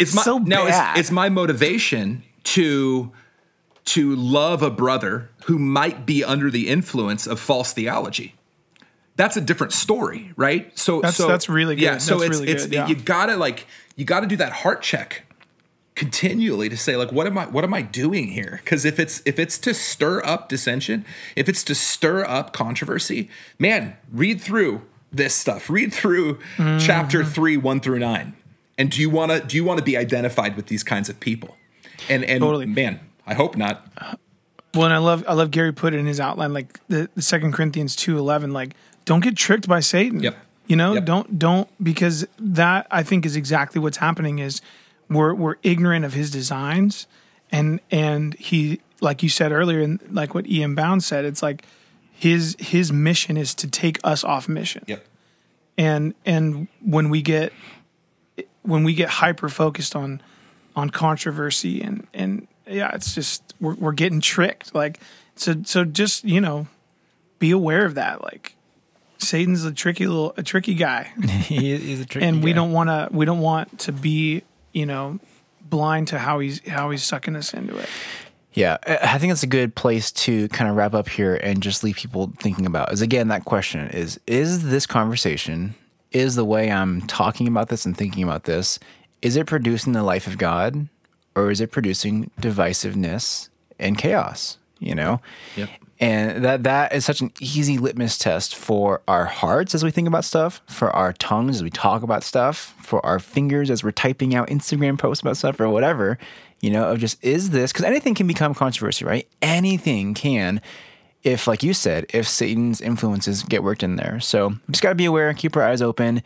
it's 0.00 0.14
my 0.14 0.22
so 0.22 0.38
now 0.38 0.66
it's, 0.66 1.00
it's 1.00 1.10
my 1.12 1.28
motivation 1.28 2.24
to 2.44 3.12
to 3.84 4.16
love 4.16 4.62
a 4.62 4.70
brother 4.70 5.30
who 5.44 5.58
might 5.58 6.04
be 6.04 6.24
under 6.24 6.50
the 6.50 6.68
influence 6.68 7.26
of 7.26 7.38
false 7.38 7.72
theology 7.72 8.34
that's 9.16 9.36
a 9.36 9.40
different 9.40 9.72
story, 9.72 10.32
right? 10.36 10.76
So 10.78 11.00
that's 11.00 11.16
so, 11.16 11.28
that's 11.28 11.48
really 11.48 11.76
good. 11.76 11.82
Yeah, 11.82 11.98
so 11.98 12.18
that's 12.18 12.30
it's 12.30 12.40
really 12.40 12.52
it's 12.52 12.64
good, 12.64 12.72
yeah. 12.72 12.86
you 12.88 12.96
gotta 12.96 13.36
like 13.36 13.66
you 13.96 14.04
got 14.04 14.20
to 14.20 14.26
do 14.26 14.36
that 14.36 14.52
heart 14.52 14.82
check 14.82 15.24
continually 15.94 16.68
to 16.68 16.76
say 16.76 16.96
like 16.96 17.12
what 17.12 17.26
am 17.26 17.38
i 17.38 17.46
what 17.46 17.62
am 17.62 17.72
i 17.72 17.80
doing 17.80 18.26
here 18.28 18.60
because 18.64 18.84
if 18.84 18.98
it's 18.98 19.22
if 19.24 19.38
it's 19.38 19.58
to 19.58 19.72
stir 19.72 20.20
up 20.24 20.48
dissension 20.48 21.04
if 21.36 21.48
it's 21.48 21.62
to 21.62 21.72
stir 21.72 22.24
up 22.24 22.52
controversy 22.52 23.30
man 23.60 23.96
read 24.10 24.40
through 24.40 24.82
this 25.12 25.34
stuff 25.34 25.70
read 25.70 25.94
through 25.94 26.34
mm-hmm. 26.56 26.78
chapter 26.78 27.24
3 27.24 27.56
1 27.56 27.80
through 27.80 28.00
9 28.00 28.34
and 28.76 28.90
do 28.90 29.00
you 29.00 29.08
want 29.08 29.30
to 29.30 29.40
do 29.40 29.56
you 29.56 29.62
want 29.62 29.78
to 29.78 29.84
be 29.84 29.96
identified 29.96 30.56
with 30.56 30.66
these 30.66 30.82
kinds 30.82 31.08
of 31.08 31.20
people 31.20 31.56
and 32.08 32.24
and 32.24 32.40
totally. 32.40 32.66
man 32.66 32.98
i 33.24 33.34
hope 33.34 33.56
not 33.56 33.86
well 34.74 34.86
and 34.86 34.94
i 34.94 34.98
love 34.98 35.24
i 35.28 35.32
love 35.32 35.52
gary 35.52 35.72
put 35.72 35.94
it 35.94 35.98
in 35.98 36.06
his 36.06 36.18
outline 36.18 36.52
like 36.52 36.80
the, 36.88 37.08
the 37.14 37.22
second 37.22 37.52
corinthians 37.52 37.94
2 37.94 38.18
11 38.18 38.52
like 38.52 38.74
don't 39.04 39.20
get 39.20 39.36
tricked 39.36 39.68
by 39.68 39.80
satan 39.80 40.20
yep 40.20 40.36
you 40.66 40.76
know, 40.76 40.94
yep. 40.94 41.04
don't 41.04 41.38
don't 41.38 41.68
because 41.82 42.26
that 42.38 42.86
I 42.90 43.02
think 43.02 43.26
is 43.26 43.36
exactly 43.36 43.80
what's 43.80 43.98
happening 43.98 44.38
is 44.38 44.62
we're 45.10 45.34
we're 45.34 45.56
ignorant 45.62 46.04
of 46.04 46.14
his 46.14 46.30
designs 46.30 47.06
and 47.52 47.80
and 47.90 48.34
he 48.34 48.80
like 49.00 49.22
you 49.22 49.28
said 49.28 49.52
earlier 49.52 49.80
and 49.80 50.00
like 50.10 50.34
what 50.34 50.46
E.M. 50.46 50.74
Bounds 50.74 51.04
said, 51.04 51.24
it's 51.26 51.42
like 51.42 51.66
his 52.12 52.56
his 52.58 52.92
mission 52.92 53.36
is 53.36 53.54
to 53.56 53.68
take 53.68 53.98
us 54.02 54.24
off 54.24 54.48
mission. 54.48 54.84
Yep. 54.86 55.04
And 55.76 56.14
and 56.24 56.68
when 56.80 57.10
we 57.10 57.20
get 57.20 57.52
when 58.62 58.84
we 58.84 58.94
get 58.94 59.10
hyper 59.10 59.50
focused 59.50 59.94
on 59.94 60.22
on 60.74 60.88
controversy 60.88 61.82
and 61.82 62.06
and 62.14 62.48
yeah, 62.66 62.90
it's 62.94 63.14
just 63.14 63.52
we're 63.60 63.74
we're 63.74 63.92
getting 63.92 64.22
tricked. 64.22 64.74
Like 64.74 64.98
so 65.36 65.56
so 65.64 65.84
just, 65.84 66.24
you 66.24 66.40
know, 66.40 66.68
be 67.38 67.50
aware 67.50 67.84
of 67.84 67.96
that. 67.96 68.22
Like 68.22 68.56
Satan's 69.24 69.64
a 69.64 69.72
tricky 69.72 70.06
little 70.06 70.34
a 70.36 70.42
tricky 70.42 70.74
guy. 70.74 71.12
he, 71.24 71.76
he's 71.76 72.00
a 72.00 72.06
tricky 72.06 72.24
guy. 72.24 72.28
and 72.28 72.44
we 72.44 72.52
guy. 72.52 72.56
don't 72.56 72.72
want 72.72 72.88
to 72.90 73.08
we 73.10 73.24
don't 73.24 73.40
want 73.40 73.78
to 73.80 73.92
be 73.92 74.42
you 74.72 74.86
know 74.86 75.18
blind 75.62 76.08
to 76.08 76.18
how 76.18 76.38
he's 76.38 76.66
how 76.68 76.90
he's 76.90 77.02
sucking 77.02 77.36
us 77.36 77.52
into 77.54 77.76
it. 77.76 77.88
Yeah, 78.52 78.76
I 78.86 79.18
think 79.18 79.32
it's 79.32 79.42
a 79.42 79.48
good 79.48 79.74
place 79.74 80.12
to 80.12 80.48
kind 80.50 80.70
of 80.70 80.76
wrap 80.76 80.94
up 80.94 81.08
here 81.08 81.34
and 81.34 81.60
just 81.60 81.82
leave 81.82 81.96
people 81.96 82.32
thinking 82.38 82.66
about 82.66 82.92
is 82.92 83.02
again 83.02 83.28
that 83.28 83.44
question 83.44 83.88
is 83.88 84.20
is 84.26 84.68
this 84.68 84.86
conversation 84.86 85.74
is 86.12 86.36
the 86.36 86.44
way 86.44 86.70
I'm 86.70 87.02
talking 87.02 87.48
about 87.48 87.68
this 87.68 87.84
and 87.84 87.96
thinking 87.96 88.22
about 88.22 88.44
this 88.44 88.78
is 89.22 89.36
it 89.36 89.46
producing 89.46 89.92
the 89.92 90.02
life 90.04 90.26
of 90.26 90.38
God 90.38 90.88
or 91.34 91.50
is 91.50 91.60
it 91.60 91.70
producing 91.72 92.30
divisiveness 92.40 93.48
and 93.78 93.98
chaos? 93.98 94.58
You 94.78 94.94
know? 94.94 95.20
Yep. 95.56 95.70
And 96.00 96.44
that 96.44 96.64
that 96.64 96.92
is 96.92 97.04
such 97.04 97.20
an 97.20 97.32
easy 97.40 97.78
litmus 97.78 98.18
test 98.18 98.56
for 98.56 99.02
our 99.06 99.26
hearts 99.26 99.74
as 99.74 99.84
we 99.84 99.90
think 99.90 100.08
about 100.08 100.24
stuff, 100.24 100.60
for 100.66 100.90
our 100.90 101.12
tongues 101.12 101.56
as 101.56 101.62
we 101.62 101.70
talk 101.70 102.02
about 102.02 102.24
stuff, 102.24 102.74
for 102.82 103.04
our 103.06 103.18
fingers 103.18 103.70
as 103.70 103.84
we're 103.84 103.92
typing 103.92 104.34
out 104.34 104.48
Instagram 104.48 104.98
posts 104.98 105.22
about 105.22 105.36
stuff 105.36 105.60
or 105.60 105.68
whatever, 105.68 106.18
you 106.60 106.70
know, 106.70 106.90
of 106.90 106.98
just 106.98 107.22
is 107.22 107.50
this 107.50 107.72
because 107.72 107.84
anything 107.84 108.14
can 108.14 108.26
become 108.26 108.54
controversy, 108.54 109.04
right? 109.04 109.28
Anything 109.40 110.14
can 110.14 110.60
if 111.22 111.46
like 111.46 111.62
you 111.62 111.72
said, 111.72 112.06
if 112.12 112.28
Satan's 112.28 112.80
influences 112.80 113.42
get 113.44 113.62
worked 113.62 113.82
in 113.82 113.96
there. 113.96 114.18
So 114.20 114.48
we 114.48 114.72
just 114.72 114.82
gotta 114.82 114.94
be 114.94 115.06
aware, 115.06 115.32
keep 115.32 115.56
our 115.56 115.62
eyes 115.62 115.80
open, 115.80 116.22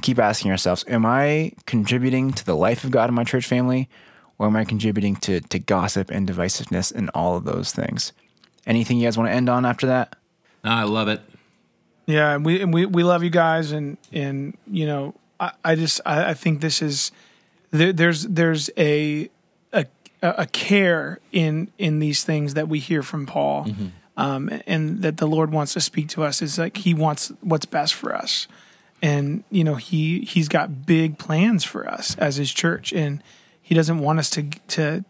keep 0.00 0.18
asking 0.18 0.50
ourselves, 0.50 0.84
am 0.88 1.04
I 1.04 1.52
contributing 1.66 2.32
to 2.32 2.44
the 2.44 2.56
life 2.56 2.84
of 2.84 2.90
God 2.90 3.10
in 3.10 3.14
my 3.14 3.24
church 3.24 3.46
family? 3.46 3.88
Or 4.38 4.46
am 4.46 4.56
I 4.56 4.64
contributing 4.64 5.16
to, 5.16 5.42
to 5.42 5.58
gossip 5.58 6.10
and 6.10 6.26
divisiveness 6.26 6.90
and 6.90 7.10
all 7.10 7.36
of 7.36 7.44
those 7.44 7.72
things? 7.72 8.14
Anything 8.66 8.98
you 8.98 9.06
guys 9.06 9.16
want 9.16 9.28
to 9.30 9.34
end 9.34 9.48
on 9.48 9.64
after 9.64 9.86
that? 9.86 10.16
I 10.62 10.84
love 10.84 11.08
it. 11.08 11.20
Yeah, 12.06 12.36
we 12.38 12.64
we 12.64 12.86
we 12.86 13.02
love 13.02 13.22
you 13.22 13.30
guys, 13.30 13.72
and 13.72 13.96
and 14.12 14.56
you 14.66 14.86
know, 14.86 15.14
I, 15.38 15.52
I 15.64 15.74
just 15.74 16.00
I, 16.04 16.30
I 16.30 16.34
think 16.34 16.60
this 16.60 16.82
is 16.82 17.12
there, 17.70 17.92
there's 17.92 18.24
there's 18.24 18.68
a 18.76 19.30
a 19.72 19.86
a 20.22 20.46
care 20.46 21.20
in 21.32 21.70
in 21.78 21.98
these 22.00 22.24
things 22.24 22.54
that 22.54 22.68
we 22.68 22.78
hear 22.80 23.02
from 23.02 23.26
Paul, 23.26 23.68
um, 24.16 24.50
and 24.66 25.02
that 25.02 25.18
the 25.18 25.26
Lord 25.26 25.52
wants 25.52 25.72
to 25.74 25.80
speak 25.80 26.08
to 26.10 26.24
us 26.24 26.42
is 26.42 26.58
like 26.58 26.78
He 26.78 26.94
wants 26.94 27.32
what's 27.40 27.66
best 27.66 27.94
for 27.94 28.14
us, 28.14 28.48
and 29.00 29.44
you 29.50 29.62
know 29.64 29.76
He 29.76 30.22
He's 30.22 30.48
got 30.48 30.84
big 30.84 31.16
plans 31.16 31.64
for 31.64 31.88
us 31.88 32.16
as 32.18 32.36
His 32.36 32.52
church, 32.52 32.92
and 32.92 33.22
He 33.62 33.74
doesn't 33.74 34.00
want 34.00 34.18
us 34.18 34.30
to 34.30 34.50
to 34.68 35.04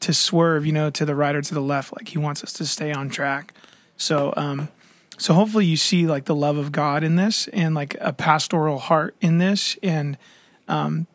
to 0.00 0.12
swerve, 0.12 0.66
you 0.66 0.72
know, 0.72 0.90
to 0.90 1.04
the 1.04 1.14
right 1.14 1.34
or 1.34 1.42
to 1.42 1.54
the 1.54 1.60
left. 1.60 1.92
Like 1.96 2.08
He 2.08 2.18
wants 2.18 2.42
us 2.42 2.52
to 2.54 2.66
stay 2.66 2.92
on 2.92 3.08
track. 3.08 3.54
So, 3.96 4.32
um, 4.36 4.68
so 5.18 5.34
hopefully 5.34 5.64
you 5.64 5.76
see 5.76 6.06
like 6.06 6.26
the 6.26 6.34
love 6.34 6.58
of 6.58 6.72
God 6.72 7.02
in 7.02 7.16
this 7.16 7.48
and 7.48 7.74
like 7.74 7.96
a 8.00 8.12
pastoral 8.12 8.78
heart 8.78 9.16
in 9.20 9.38
this. 9.38 9.76
And 9.82 10.18
um, 10.68 11.06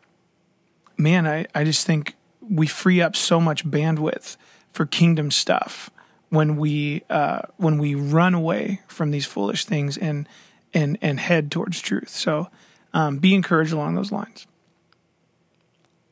man, 0.96 1.26
I, 1.26 1.46
I 1.54 1.64
just 1.64 1.86
think 1.86 2.14
we 2.40 2.66
free 2.66 3.00
up 3.00 3.14
so 3.14 3.40
much 3.40 3.64
bandwidth 3.64 4.36
for 4.72 4.86
kingdom 4.86 5.30
stuff 5.30 5.90
when 6.30 6.56
we 6.56 7.02
uh, 7.10 7.42
when 7.58 7.78
we 7.78 7.94
run 7.94 8.34
away 8.34 8.80
from 8.88 9.10
these 9.10 9.26
foolish 9.26 9.64
things 9.64 9.96
and 9.96 10.28
and 10.74 10.98
and 11.00 11.20
head 11.20 11.50
towards 11.50 11.80
truth. 11.80 12.08
So 12.08 12.48
um, 12.94 13.18
be 13.18 13.34
encouraged 13.34 13.72
along 13.72 13.94
those 13.94 14.10
lines. 14.10 14.46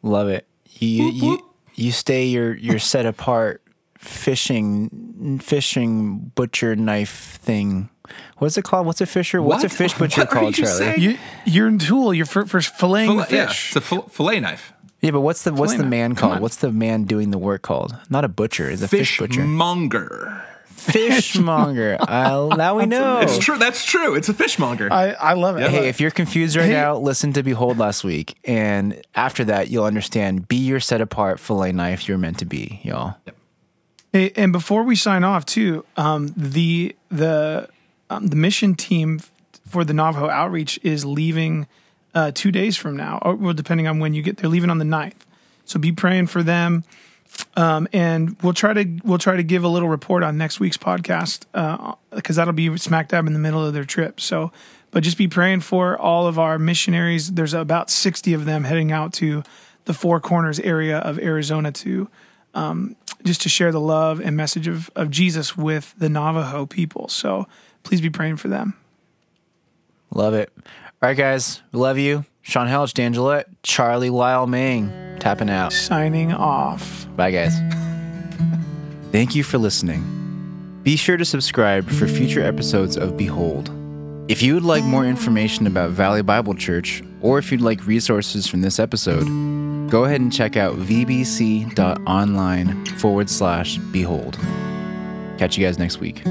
Love 0.03 0.29
it. 0.29 0.47
You 0.79 1.05
you 1.11 1.50
you 1.81 1.93
stay 1.93 2.25
your 2.27 2.55
your 2.57 2.79
set 2.93 3.07
apart 3.07 3.63
fishing 3.99 5.39
fishing 5.43 6.31
butcher 6.35 6.77
knife 6.77 7.39
thing. 7.43 7.89
What's 8.39 8.57
it 8.59 8.65
called? 8.65 8.87
What's 8.87 9.01
a 9.01 9.07
fisher? 9.07 9.41
What's 9.41 9.63
a 9.65 9.69
fish 9.69 9.95
butcher 9.95 10.23
What 10.23 10.31
are 10.31 10.35
called, 10.41 10.59
you 10.59 10.65
Charlie? 10.65 10.79
saying? 10.79 11.01
You, 11.01 11.19
you're 11.45 11.69
in 11.69 11.79
tool. 11.79 12.13
You're 12.13 12.27
for, 12.27 12.45
for 12.45 12.59
filleting 12.59 13.07
Fillet- 13.07 13.27
the 13.29 13.37
yeah, 13.37 13.47
fish. 13.47 13.69
it's 13.69 13.77
a 13.77 13.81
fil- 13.81 14.03
fillet 14.09 14.41
knife. 14.41 14.73
Yeah, 15.01 15.13
but 15.13 15.21
what's 15.21 15.45
the 15.45 15.53
what's 15.55 15.77
the 15.77 15.85
man 15.85 16.11
knife. 16.11 16.19
Called? 16.19 16.41
What's 16.41 16.57
the 16.57 16.73
man 16.73 17.05
doing 17.05 17.31
the 17.31 17.39
work 17.39 17.63
called? 17.63 17.95
Not 18.11 18.25
a 18.25 18.29
butcher, 18.29 18.69
is 18.69 18.83
a 18.83 18.89
fish, 18.89 19.19
butcher. 19.19 19.41
Fishmonger. 19.43 20.45
Fishmonger. 20.81 21.97
uh, 22.01 22.55
now 22.57 22.79
we 22.79 22.87
know. 22.87 23.21
It's 23.21 23.39
true. 23.39 23.59
That's 23.59 23.85
true. 23.85 24.15
It's 24.15 24.29
a 24.29 24.35
fishmonger. 24.35 24.93
I, 24.93 25.13
I 25.13 25.33
love 25.35 25.59
it. 25.59 25.71
Hey, 25.71 25.89
if 25.89 26.01
you're 26.01 26.11
confused 26.11 26.57
right 26.57 26.71
now, 26.71 26.97
listen 26.97 27.33
to 27.35 27.43
Behold 27.43 27.79
last 27.79 28.05
week, 28.05 28.39
and 28.45 29.01
after 29.15 29.45
that, 29.45 29.71
you'll 29.71 29.85
understand. 29.85 30.49
Be 30.49 30.57
your 30.57 30.81
set 30.81 31.01
apart 31.01 31.39
fillet 31.41 31.73
knife 31.73 32.09
you're 32.09 32.19
meant 32.19 32.39
to 32.39 32.45
be, 32.45 32.81
y'all. 32.83 33.17
Hey, 34.13 34.33
and 34.37 34.53
before 34.53 34.83
we 34.83 34.97
sign 34.97 35.23
off, 35.23 35.47
too, 35.47 35.85
um, 35.97 36.33
the 36.37 36.97
the 37.11 37.69
um, 38.09 38.27
the 38.27 38.37
mission 38.37 38.75
team 38.75 39.21
for 39.67 39.85
the 39.85 39.95
Navajo 39.95 40.29
outreach 40.29 40.81
is 40.83 41.05
leaving 41.05 41.67
uh, 42.15 42.33
two 42.35 42.51
days 42.51 42.77
from 42.77 42.97
now, 42.97 43.21
or 43.23 43.35
well, 43.37 43.55
depending 43.55 43.87
on 43.87 44.01
when 44.01 44.15
you 44.15 44.23
get. 44.23 44.39
They're 44.39 44.51
leaving 44.51 44.71
on 44.71 44.79
the 44.79 44.85
9th. 44.85 45.15
so 45.65 45.79
be 45.79 45.93
praying 45.93 46.27
for 46.27 46.43
them. 46.43 46.85
Um, 47.57 47.89
and 47.93 48.37
we'll 48.43 48.55
try 48.55 48.73
to 48.73 48.99
we'll 49.05 49.19
try 49.19 49.37
to 49.37 49.43
give 49.43 49.65
a 49.65 49.69
little 49.69 49.89
report 49.89 50.23
on 50.23 50.39
next 50.39 50.61
week's 50.61 50.77
podcast 50.77 51.47
because 52.15 52.37
that'll 52.37 52.53
be 52.53 52.77
smack 52.79 53.09
dab 53.09 53.27
in 53.27 53.33
the 53.33 53.39
middle 53.39 53.65
of 53.65 53.75
their 53.75 53.85
trip. 53.85 54.21
So, 54.21 54.53
but 54.91 55.03
just 55.03 55.19
be 55.19 55.29
praying 55.29 55.61
for 55.61 55.99
all 55.99 56.27
of 56.27 56.39
our 56.39 56.59
missionaries. 56.59 57.33
There's 57.33 57.55
about 57.55 57.91
sixty 57.91 58.35
of 58.35 58.45
them 58.45 58.65
heading 58.65 58.93
out 58.93 59.13
to 59.15 59.43
the 59.85 59.95
Four 59.95 60.21
Corners 60.21 60.61
area 60.61 60.99
of 60.99 61.19
Arizona 61.19 61.73
to 61.73 62.09
just 63.25 63.43
to 63.43 63.49
share 63.49 63.73
the 63.73 63.81
love 63.81 64.21
and 64.21 64.37
message 64.37 64.67
of, 64.67 64.91
of 64.97 65.11
Jesus 65.11 65.57
with 65.57 65.95
the 65.99 66.09
Navajo 66.09 66.67
people. 66.67 67.09
So 67.09 67.47
please 67.83 68.01
be 68.01 68.11
praying 68.11 68.37
for 68.37 68.49
them. 68.49 68.75
Love 70.13 70.35
it. 70.35 70.53
All 70.57 71.09
right, 71.09 71.17
guys, 71.17 71.63
love 71.73 71.99
you. 71.99 72.25
Sean 72.43 72.67
Helch, 72.67 72.95
Dan 72.95 73.13
Gillette, 73.13 73.47
Charlie 73.63 74.11
Lyle 74.11 74.47
Ming, 74.47 74.91
tapping 75.19 75.51
out. 75.51 75.73
Signing 75.73 76.33
off. 76.33 77.07
Bye, 77.17 77.31
guys. 77.31 77.55
Thank 79.13 79.35
you 79.35 79.43
for 79.43 79.59
listening. 79.59 80.81
Be 80.83 80.97
sure 80.97 81.17
to 81.17 81.25
subscribe 81.25 81.89
for 81.89 82.09
future 82.09 82.43
episodes 82.43 82.97
of 82.97 83.17
Behold. 83.17 83.71
If 84.29 84.43
you 84.43 84.55
would 84.55 84.65
like 84.65 84.85
more 84.85 85.05
information 85.05 85.67
about 85.67 85.91
Valley 85.91 86.23
Bible 86.23 86.55
Church, 86.55 87.03
or 87.21 87.39
if 87.39 87.51
you'd 87.51 87.61
like 87.61 87.87
resources 87.87 88.47
from 88.47 88.61
this 88.63 88.79
episode, 88.79 89.27
go 89.91 90.05
ahead 90.05 90.21
and 90.21 90.33
check 90.33 90.57
out 90.57 90.77
vbc.online 90.77 91.77
forward 92.87 93.29
slash 93.29 93.77
behold. 93.91 94.39
Catch 95.37 95.59
you 95.59 95.67
guys 95.67 95.79
next 95.79 95.99
week. 95.99 96.23